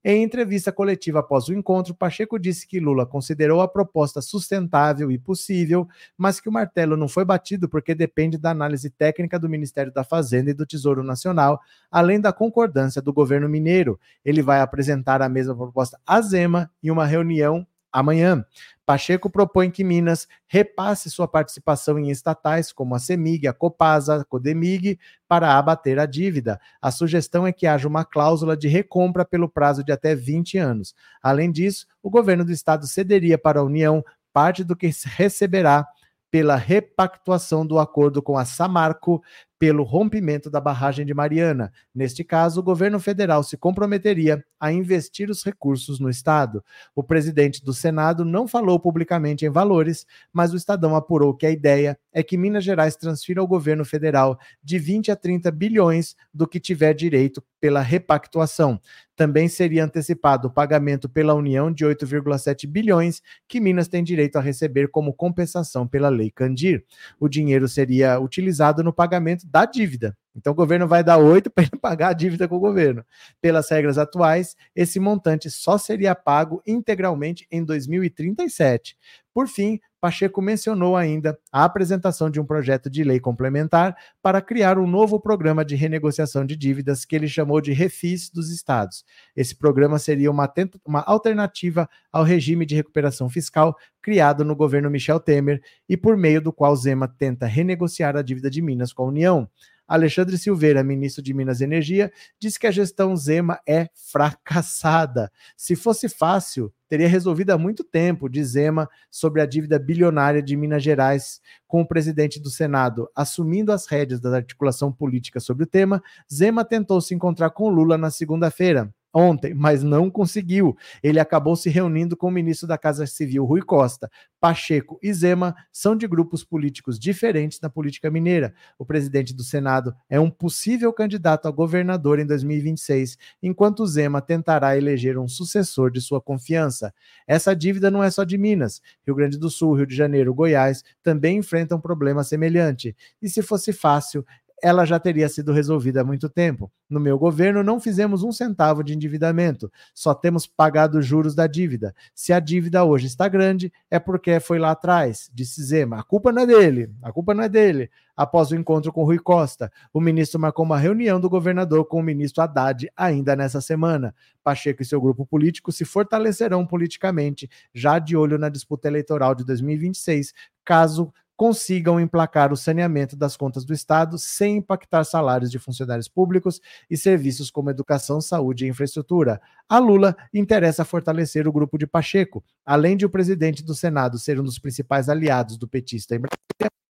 Em 0.08 0.22
entrevista 0.22 0.72
coletiva 0.72 1.22
após 1.22 1.48
o 1.48 1.54
encontro, 1.54 1.96
Pacheco 1.96 2.38
disse 2.38 2.68
que 2.68 2.80
Lula 2.80 3.08
considerou 3.08 3.60
a 3.60 3.68
proposta 3.68 4.22
sustentável 4.22 5.12
e 5.12 5.18
possível, 5.18 5.88
mas 6.16 6.40
que 6.40 6.48
o 6.48 6.52
martelo 6.52 6.96
não 6.96 7.08
foi 7.08 7.26
batido 7.26 7.68
porque 7.68 7.96
depende 7.96 8.38
da 8.38 8.52
análise 8.52 8.88
técnica 8.92 9.40
do 9.40 9.50
Ministério 9.50 9.92
da 9.92 10.04
Fazenda 10.04 10.52
e 10.52 10.54
do 10.54 10.64
Tesouro 10.64 11.02
Nacional, 11.02 11.60
além 11.90 12.22
da 12.22 12.32
concordância 12.32 13.02
do 13.02 13.12
governo 13.12 13.50
mineiro. 13.50 14.00
Ele 14.24 14.44
vai 14.44 14.62
apresentar 14.62 15.24
a 15.24 15.30
mesma 15.30 15.56
proposta 15.56 16.00
à 16.06 16.22
Zema 16.22 16.70
em 16.84 16.92
uma 16.92 17.08
reunião 17.08 17.66
amanhã. 18.00 18.46
Pacheco 18.86 19.30
propõe 19.30 19.72
que 19.72 19.84
Minas 19.84 20.28
repasse 20.46 21.10
sua 21.10 21.28
participação 21.28 21.98
em 21.98 22.12
estatais 22.12 22.72
como 22.72 22.94
a 22.94 23.00
CEMIG, 23.00 23.48
a 23.48 23.54
Copasa, 23.54 24.18
a 24.18 24.24
Codemig, 24.24 25.00
para 25.28 25.58
abater 25.58 25.98
a 25.98 26.06
dívida. 26.06 26.60
A 26.82 26.92
sugestão 26.92 27.48
é 27.48 27.52
que 27.52 27.66
haja 27.66 27.88
uma 27.88 28.06
cláusula 28.06 28.56
de 28.56 28.68
recompra 28.68 29.26
pelo 29.26 29.50
prazo 29.50 29.84
de 29.84 29.92
até 29.92 30.14
20 30.14 30.58
anos. 30.58 30.94
Além 31.24 31.52
disso, 31.52 31.88
o 32.04 32.10
governo 32.10 32.46
do 32.46 32.52
estado 32.52 32.86
cederia 32.86 33.38
para 33.38 33.60
a 33.60 33.64
União 33.64 34.04
parte 34.32 34.64
do 34.64 34.76
que 34.76 34.92
receberá 35.06 35.88
pela 36.30 36.58
repactuação 36.58 37.66
do 37.66 37.80
acordo 37.80 38.22
com 38.22 38.38
a 38.38 38.44
Samarco 38.44 39.24
pelo 39.66 39.82
rompimento 39.82 40.48
da 40.48 40.62
barragem 40.62 41.04
de 41.08 41.14
Mariana. 41.16 41.74
Neste 41.94 42.24
caso, 42.24 42.60
o 42.60 42.64
governo 42.64 43.00
federal 43.00 43.42
se 43.42 43.58
comprometeria 43.58 44.46
a 44.60 44.72
investir 44.72 45.28
os 45.28 45.44
recursos 45.44 46.00
no 46.00 46.08
Estado. 46.08 46.64
O 46.96 47.02
presidente 47.02 47.66
do 47.66 47.74
Senado 47.74 48.24
não 48.24 48.48
falou 48.48 48.80
publicamente 48.80 49.44
em 49.44 49.50
valores, 49.50 50.06
mas 50.32 50.54
o 50.54 50.56
Estadão 50.56 50.96
apurou 50.96 51.34
que 51.34 51.48
a 51.48 51.50
ideia 51.50 51.98
é 52.14 52.22
que 52.22 52.38
Minas 52.38 52.64
Gerais 52.64 52.96
transfira 52.96 53.42
ao 53.42 53.48
governo 53.48 53.84
federal 53.84 54.38
de 54.64 54.78
20 54.78 55.12
a 55.12 55.16
30 55.16 55.50
bilhões 55.50 56.16
do 56.32 56.48
que 56.48 56.60
tiver 56.60 56.94
direito 56.94 57.44
pela 57.66 57.82
repactuação. 57.82 58.80
Também 59.16 59.48
seria 59.48 59.84
antecipado 59.84 60.50
o 60.50 60.52
pagamento 60.52 61.10
pela 61.10 61.34
União 61.34 61.74
de 61.74 61.84
8,7 61.84 62.68
bilhões 62.68 63.24
que 63.48 63.60
Minas 63.60 63.88
tem 63.88 64.04
direito 64.04 64.36
a 64.36 64.40
receber 64.40 64.88
como 64.90 65.12
compensação 65.12 65.88
pela 65.88 66.08
Lei 66.08 66.30
Candir. 66.30 66.86
O 67.20 67.28
dinheiro 67.28 67.68
seria 67.68 68.20
utilizado 68.20 68.84
no 68.84 68.94
pagamento 68.94 69.48
da 69.48 69.66
dívida. 69.66 70.16
Então 70.36 70.54
o 70.54 70.56
governo 70.56 70.88
vai 70.88 71.04
dar 71.04 71.18
8 71.18 71.50
para 71.50 71.64
ele 71.64 71.82
pagar 71.82 72.10
a 72.10 72.14
dívida 72.14 72.48
com 72.48 72.58
o 72.58 72.60
governo. 72.60 73.04
Pelas 73.42 73.68
regras 73.72 73.98
atuais, 73.98 74.56
esse 74.76 75.00
montante 75.00 75.50
só 75.50 75.76
seria 75.76 76.14
pago 76.14 76.62
integralmente 76.68 77.48
em 77.50 77.66
2037. 77.66 78.96
Por 79.34 79.48
fim, 79.48 79.80
Pacheco 80.06 80.40
mencionou 80.40 80.96
ainda 80.96 81.36
a 81.52 81.64
apresentação 81.64 82.30
de 82.30 82.40
um 82.40 82.46
projeto 82.46 82.92
de 82.92 83.04
lei 83.04 83.20
complementar 83.20 83.98
para 84.22 84.40
criar 84.40 84.78
um 84.78 84.86
novo 84.86 85.20
programa 85.20 85.66
de 85.66 85.76
renegociação 85.76 86.46
de 86.46 86.56
dívidas 86.56 87.04
que 87.06 87.16
ele 87.16 87.28
chamou 87.28 87.60
de 87.60 87.74
Refis 87.74 88.30
dos 88.30 88.52
Estados. 88.52 89.04
Esse 89.36 89.56
programa 89.56 89.98
seria 89.98 90.30
uma, 90.30 90.48
uma 90.86 91.02
alternativa 91.02 91.90
ao 92.12 92.24
regime 92.24 92.68
de 92.68 92.76
recuperação 92.76 93.28
fiscal 93.28 93.76
criado 94.00 94.46
no 94.46 94.56
governo 94.56 94.92
Michel 94.92 95.20
Temer 95.20 95.60
e 95.90 95.98
por 95.98 96.16
meio 96.16 96.40
do 96.40 96.54
qual 96.54 96.76
Zema 96.76 97.08
tenta 97.08 97.48
renegociar 97.48 98.16
a 98.16 98.22
dívida 98.22 98.48
de 98.48 98.62
Minas 98.62 98.94
com 98.94 99.06
a 99.06 99.08
União. 99.08 99.50
Alexandre 99.88 100.38
Silveira, 100.38 100.84
ministro 100.84 101.24
de 101.24 101.34
Minas 101.34 101.62
e 101.62 101.64
Energia, 101.64 102.12
disse 102.40 102.60
que 102.60 102.68
a 102.68 102.72
gestão 102.72 103.16
Zema 103.16 103.60
é 103.68 103.90
fracassada. 103.96 105.32
Se 105.58 105.76
fosse 105.76 106.08
fácil, 106.08 106.72
teria 106.88 107.08
resolvido 107.08 107.52
há 107.52 107.58
muito 107.58 107.84
tempo, 107.84 108.30
diz 108.30 108.50
Zema, 108.50 108.90
sobre 109.10 109.42
a 109.42 109.46
dívida 109.46 109.80
bilionária 109.80 110.42
de 110.42 110.56
Minas 110.56 110.84
Gerais. 110.84 111.42
Com 111.68 111.82
o 111.82 111.88
presidente 111.88 112.40
do 112.40 112.50
Senado 112.50 113.10
assumindo 113.16 113.72
as 113.72 113.86
rédeas 113.86 114.20
da 114.20 114.36
articulação 114.36 114.92
política 114.92 115.40
sobre 115.40 115.64
o 115.64 115.68
tema, 115.68 116.02
Zema 116.32 116.64
tentou 116.64 117.02
se 117.02 117.14
encontrar 117.14 117.50
com 117.50 117.70
Lula 117.70 117.98
na 117.98 118.12
segunda-feira 118.12 118.94
ontem, 119.16 119.54
mas 119.54 119.82
não 119.82 120.12
conseguiu. 120.12 120.76
Ele 121.02 121.20
acabou 121.20 121.56
se 121.56 121.70
reunindo 121.70 122.18
com 122.18 122.28
o 122.28 122.32
ministro 122.32 122.68
da 122.68 122.78
Casa 122.78 123.08
Civil, 123.08 123.46
Rui 123.46 123.62
Costa. 123.62 124.12
Pacheco 124.42 125.00
e 125.02 125.12
Zema 125.12 125.56
são 125.72 125.96
de 125.96 126.06
grupos 126.06 126.44
políticos 126.44 127.00
diferentes 127.00 127.60
na 127.62 127.70
política 127.70 128.12
mineira. 128.12 128.54
O 128.78 128.86
presidente 128.86 129.34
do 129.34 129.44
Senado 129.44 129.96
é 130.10 130.20
um 130.20 130.30
possível 130.30 130.92
candidato 130.92 131.48
a 131.48 131.52
governador 131.52 132.20
em 132.20 132.26
2026, 132.26 133.18
enquanto 133.42 133.88
Zema 133.88 134.22
tentará 134.22 134.78
eleger 134.78 135.18
um 135.18 135.28
sucessor 135.28 135.90
de 135.90 136.02
sua 136.02 136.22
confiança. 136.22 136.94
Essa 137.26 137.56
dívida 137.56 137.90
não 137.90 138.04
é 138.04 138.12
só 138.12 138.24
de 138.24 138.38
Minas. 138.38 138.82
Rio 139.06 139.16
Grande 139.16 139.40
do 139.40 139.50
Sul, 139.50 139.76
Rio 139.76 139.88
de 139.88 139.96
Janeiro, 139.96 140.34
Goiás 140.34 140.84
também 141.02 141.38
enfrentam 141.38 141.78
um 141.78 141.82
problema 141.82 142.24
semelhante. 142.24 142.96
E 143.22 143.30
se 143.30 143.42
fosse 143.42 143.72
fácil, 143.72 144.26
ela 144.62 144.86
já 144.86 145.00
teria 145.00 145.28
sido 145.28 145.52
resolvida 145.52 146.02
há 146.02 146.04
muito 146.04 146.30
tempo. 146.30 146.72
No 146.90 147.00
meu 147.00 147.18
governo, 147.18 147.64
não 147.64 147.80
fizemos 147.80 148.24
um 148.24 148.32
centavo 148.32 148.84
de 148.84 148.94
endividamento, 148.94 149.72
só 149.94 150.14
temos 150.14 150.48
pagado 150.48 151.00
os 151.00 151.06
juros 151.06 151.36
da 151.36 151.48
dívida. 151.48 151.96
Se 152.14 152.32
a 152.32 152.40
dívida 152.40 152.84
hoje 152.84 153.08
está 153.08 153.28
grande, 153.28 153.72
é 153.90 154.00
porque 154.00 154.40
foi 154.40 154.60
lá 154.60 154.72
atrás, 154.72 155.30
disse 155.34 155.64
Zema. 155.64 156.00
A 156.00 156.04
culpa 156.04 156.32
não 156.32 156.44
é 156.44 156.46
dele, 156.46 156.92
a 157.02 157.12
culpa 157.12 157.34
não 157.34 157.44
é 157.44 157.50
dele. 157.50 157.90
Após 158.16 158.50
o 158.52 158.56
encontro 158.56 158.94
com 158.94 159.04
Rui 159.04 159.20
Costa, 159.20 159.70
o 159.92 160.00
ministro 160.00 160.40
marcou 160.40 160.64
uma 160.64 160.78
reunião 160.78 161.20
do 161.20 161.30
governador 161.30 161.86
com 161.86 162.00
o 162.00 162.04
ministro 162.04 162.42
Haddad 162.42 162.90
ainda 162.96 163.36
nessa 163.36 163.60
semana. 163.60 164.16
Pacheco 164.42 164.82
e 164.82 164.86
seu 164.86 165.02
grupo 165.02 165.26
político 165.26 165.72
se 165.72 165.84
fortalecerão 165.84 166.66
politicamente, 166.66 167.50
já 167.74 168.00
de 168.00 168.16
olho 168.16 168.38
na 168.38 168.48
disputa 168.48 168.88
eleitoral 168.88 169.36
de 169.36 169.44
2026, 169.44 170.34
caso 170.64 171.14
consigam 171.36 172.00
emplacar 172.00 172.52
o 172.54 172.58
saneamento 172.58 173.16
das 173.16 173.36
contas 173.36 173.66
do 173.66 173.74
Estado 173.74 174.18
sem 174.18 174.58
impactar 174.58 175.04
salários 175.04 175.52
de 175.52 175.60
funcionários 175.60 176.08
públicos 176.08 176.62
e 176.90 176.98
serviços 176.98 177.52
como 177.52 177.70
educação, 177.70 178.22
saúde 178.22 178.66
e 178.66 178.70
infraestrutura. 178.70 179.42
A 179.68 179.80
Lula 179.80 180.16
interessa 180.34 180.86
fortalecer 180.86 181.48
o 181.48 181.52
grupo 181.52 181.78
de 181.78 181.88
Pacheco, 181.88 182.44
além 182.66 182.96
de 182.96 183.06
o 183.06 183.10
presidente 183.10 183.64
do 183.64 183.76
Senado 183.76 184.18
ser 184.18 184.40
um 184.40 184.44
dos 184.44 184.60
principais 184.60 185.10
aliados 185.10 185.58
do 185.58 185.68
petista 185.68 186.16
em 186.16 186.20
Brasília. 186.20 186.85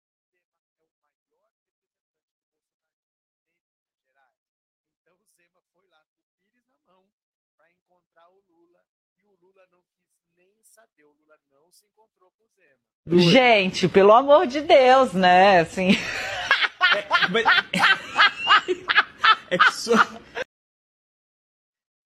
Gente, 13.07 13.89
pelo 13.89 14.13
amor 14.13 14.47
de 14.47 14.61
Deus, 14.61 15.13
né? 15.13 15.61
Assim. 15.61 15.91
É, 15.91 17.29
mas... 17.31 17.45
é 19.51 19.59
que 19.59 19.73
só... 19.73 19.93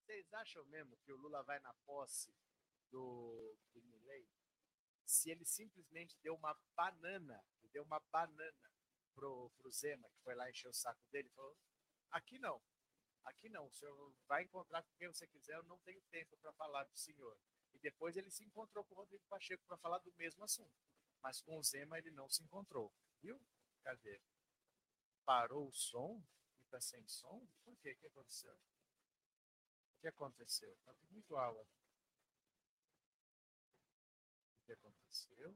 Vocês 0.05 0.33
acham 0.33 0.65
mesmo 0.65 0.97
que 1.05 1.11
o 1.11 1.17
Lula 1.17 1.43
vai 1.43 1.59
na 1.59 1.73
posse 1.85 2.33
do, 2.91 3.55
do 3.73 3.81
Milley 3.83 4.27
se 5.05 5.31
ele 5.31 5.45
simplesmente 5.45 6.17
deu 6.21 6.35
uma 6.35 6.55
banana, 6.75 7.41
deu 7.71 7.83
uma 7.83 7.99
banana 8.11 8.71
pro, 9.15 9.49
pro 9.57 9.71
Zema, 9.71 10.09
que 10.09 10.19
foi 10.23 10.35
lá 10.35 10.49
encher 10.49 10.67
o 10.67 10.73
saco 10.73 11.01
dele, 11.11 11.29
falou: 11.29 11.55
aqui 12.11 12.37
não, 12.37 12.61
aqui 13.23 13.49
não, 13.49 13.65
o 13.65 13.71
senhor 13.71 14.13
vai 14.27 14.43
encontrar 14.43 14.83
com 14.83 14.93
quem 14.97 15.07
você 15.07 15.25
quiser, 15.27 15.55
eu 15.55 15.63
não 15.63 15.77
tenho 15.79 16.01
tempo 16.11 16.35
para 16.37 16.51
falar 16.53 16.83
do 16.83 16.97
senhor. 16.97 17.37
E 17.77 17.79
depois 17.79 18.17
ele 18.17 18.31
se 18.31 18.43
encontrou 18.43 18.83
com 18.83 18.95
o 18.95 18.97
Rodrigo 18.97 19.23
Pacheco 19.29 19.63
para 19.67 19.77
falar 19.77 19.99
do 19.99 20.11
mesmo 20.13 20.43
assunto. 20.43 20.73
Mas 21.21 21.39
com 21.41 21.59
o 21.59 21.63
Zema 21.63 21.99
ele 21.99 22.09
não 22.09 22.27
se 22.27 22.41
encontrou. 22.41 22.91
Viu? 23.21 23.39
Cadê? 23.83 24.19
Parou 25.23 25.69
o 25.69 25.73
som? 25.73 26.19
E 26.57 26.63
está 26.63 26.81
sem 26.81 27.07
som? 27.07 27.47
Por 27.63 27.77
quê? 27.77 27.91
O 27.91 27.97
que 27.97 28.07
aconteceu? 28.07 28.55
O 28.55 29.99
que 29.99 30.07
aconteceu? 30.07 30.73
Está 30.73 30.91
muito 31.11 31.37
aula. 31.37 31.61
O 34.55 34.65
que 34.65 34.71
aconteceu? 34.71 35.55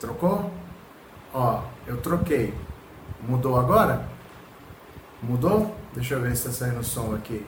Trocou? 0.00 0.48
Ó, 1.34 1.60
eu 1.84 2.00
troquei. 2.00 2.54
Mudou 3.20 3.58
agora? 3.58 4.08
Mudou? 5.20 5.74
Deixa 5.92 6.14
eu 6.14 6.20
ver 6.20 6.36
se 6.36 6.44
tá 6.44 6.52
saindo 6.52 6.78
o 6.78 6.84
som 6.84 7.16
aqui. 7.16 7.44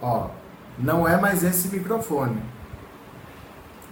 Ó, 0.00 0.30
não 0.78 1.06
é 1.06 1.20
mais 1.20 1.44
esse 1.44 1.68
microfone. 1.68 2.42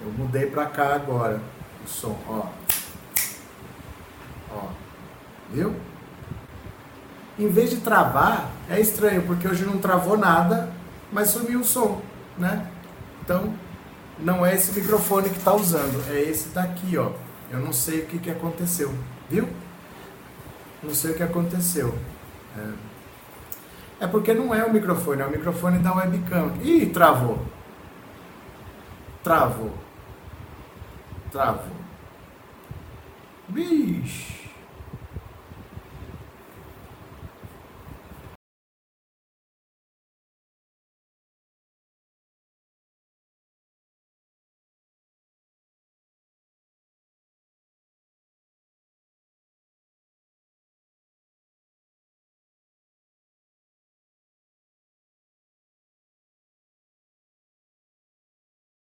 Eu 0.01 0.11
mudei 0.13 0.47
para 0.47 0.65
cá 0.65 0.95
agora 0.95 1.39
o 1.85 1.87
som, 1.87 2.19
ó. 2.27 2.47
Ó. 4.51 4.69
Viu? 5.51 5.77
Em 7.39 7.49
vez 7.49 7.69
de 7.69 7.77
travar, 7.77 8.51
é 8.71 8.81
estranho, 8.81 9.27
porque 9.27 9.47
hoje 9.47 9.67
não 9.67 9.77
travou 9.77 10.17
nada, 10.17 10.73
mas 11.13 11.29
sumiu 11.29 11.61
o 11.61 11.65
som, 11.65 12.01
né? 12.39 12.67
Então, 13.21 13.53
não 14.21 14.45
é 14.45 14.55
esse 14.55 14.79
microfone 14.79 15.31
que 15.31 15.39
está 15.39 15.55
usando, 15.55 16.05
é 16.11 16.21
esse 16.21 16.49
daqui, 16.49 16.97
ó. 16.97 17.13
Eu 17.51 17.61
não 17.61 17.73
sei 17.73 18.01
o 18.01 18.07
que, 18.07 18.19
que 18.19 18.31
aconteceu, 18.31 18.93
viu? 19.29 19.49
Não 20.83 20.95
sei 20.95 21.13
o 21.13 21.15
que 21.15 21.23
aconteceu. 21.23 21.97
É. 22.57 24.05
é 24.05 24.07
porque 24.07 24.35
não 24.35 24.55
é 24.55 24.65
o 24.65 24.73
microfone, 24.73 25.23
é 25.23 25.27
o 25.27 25.31
microfone 25.31 25.79
da 25.79 25.95
webcam. 25.95 26.53
Ih, 26.63 26.87
travou. 26.87 27.39
Travou. 29.23 29.73
Travou. 31.31 31.77
Bicho. 33.49 34.38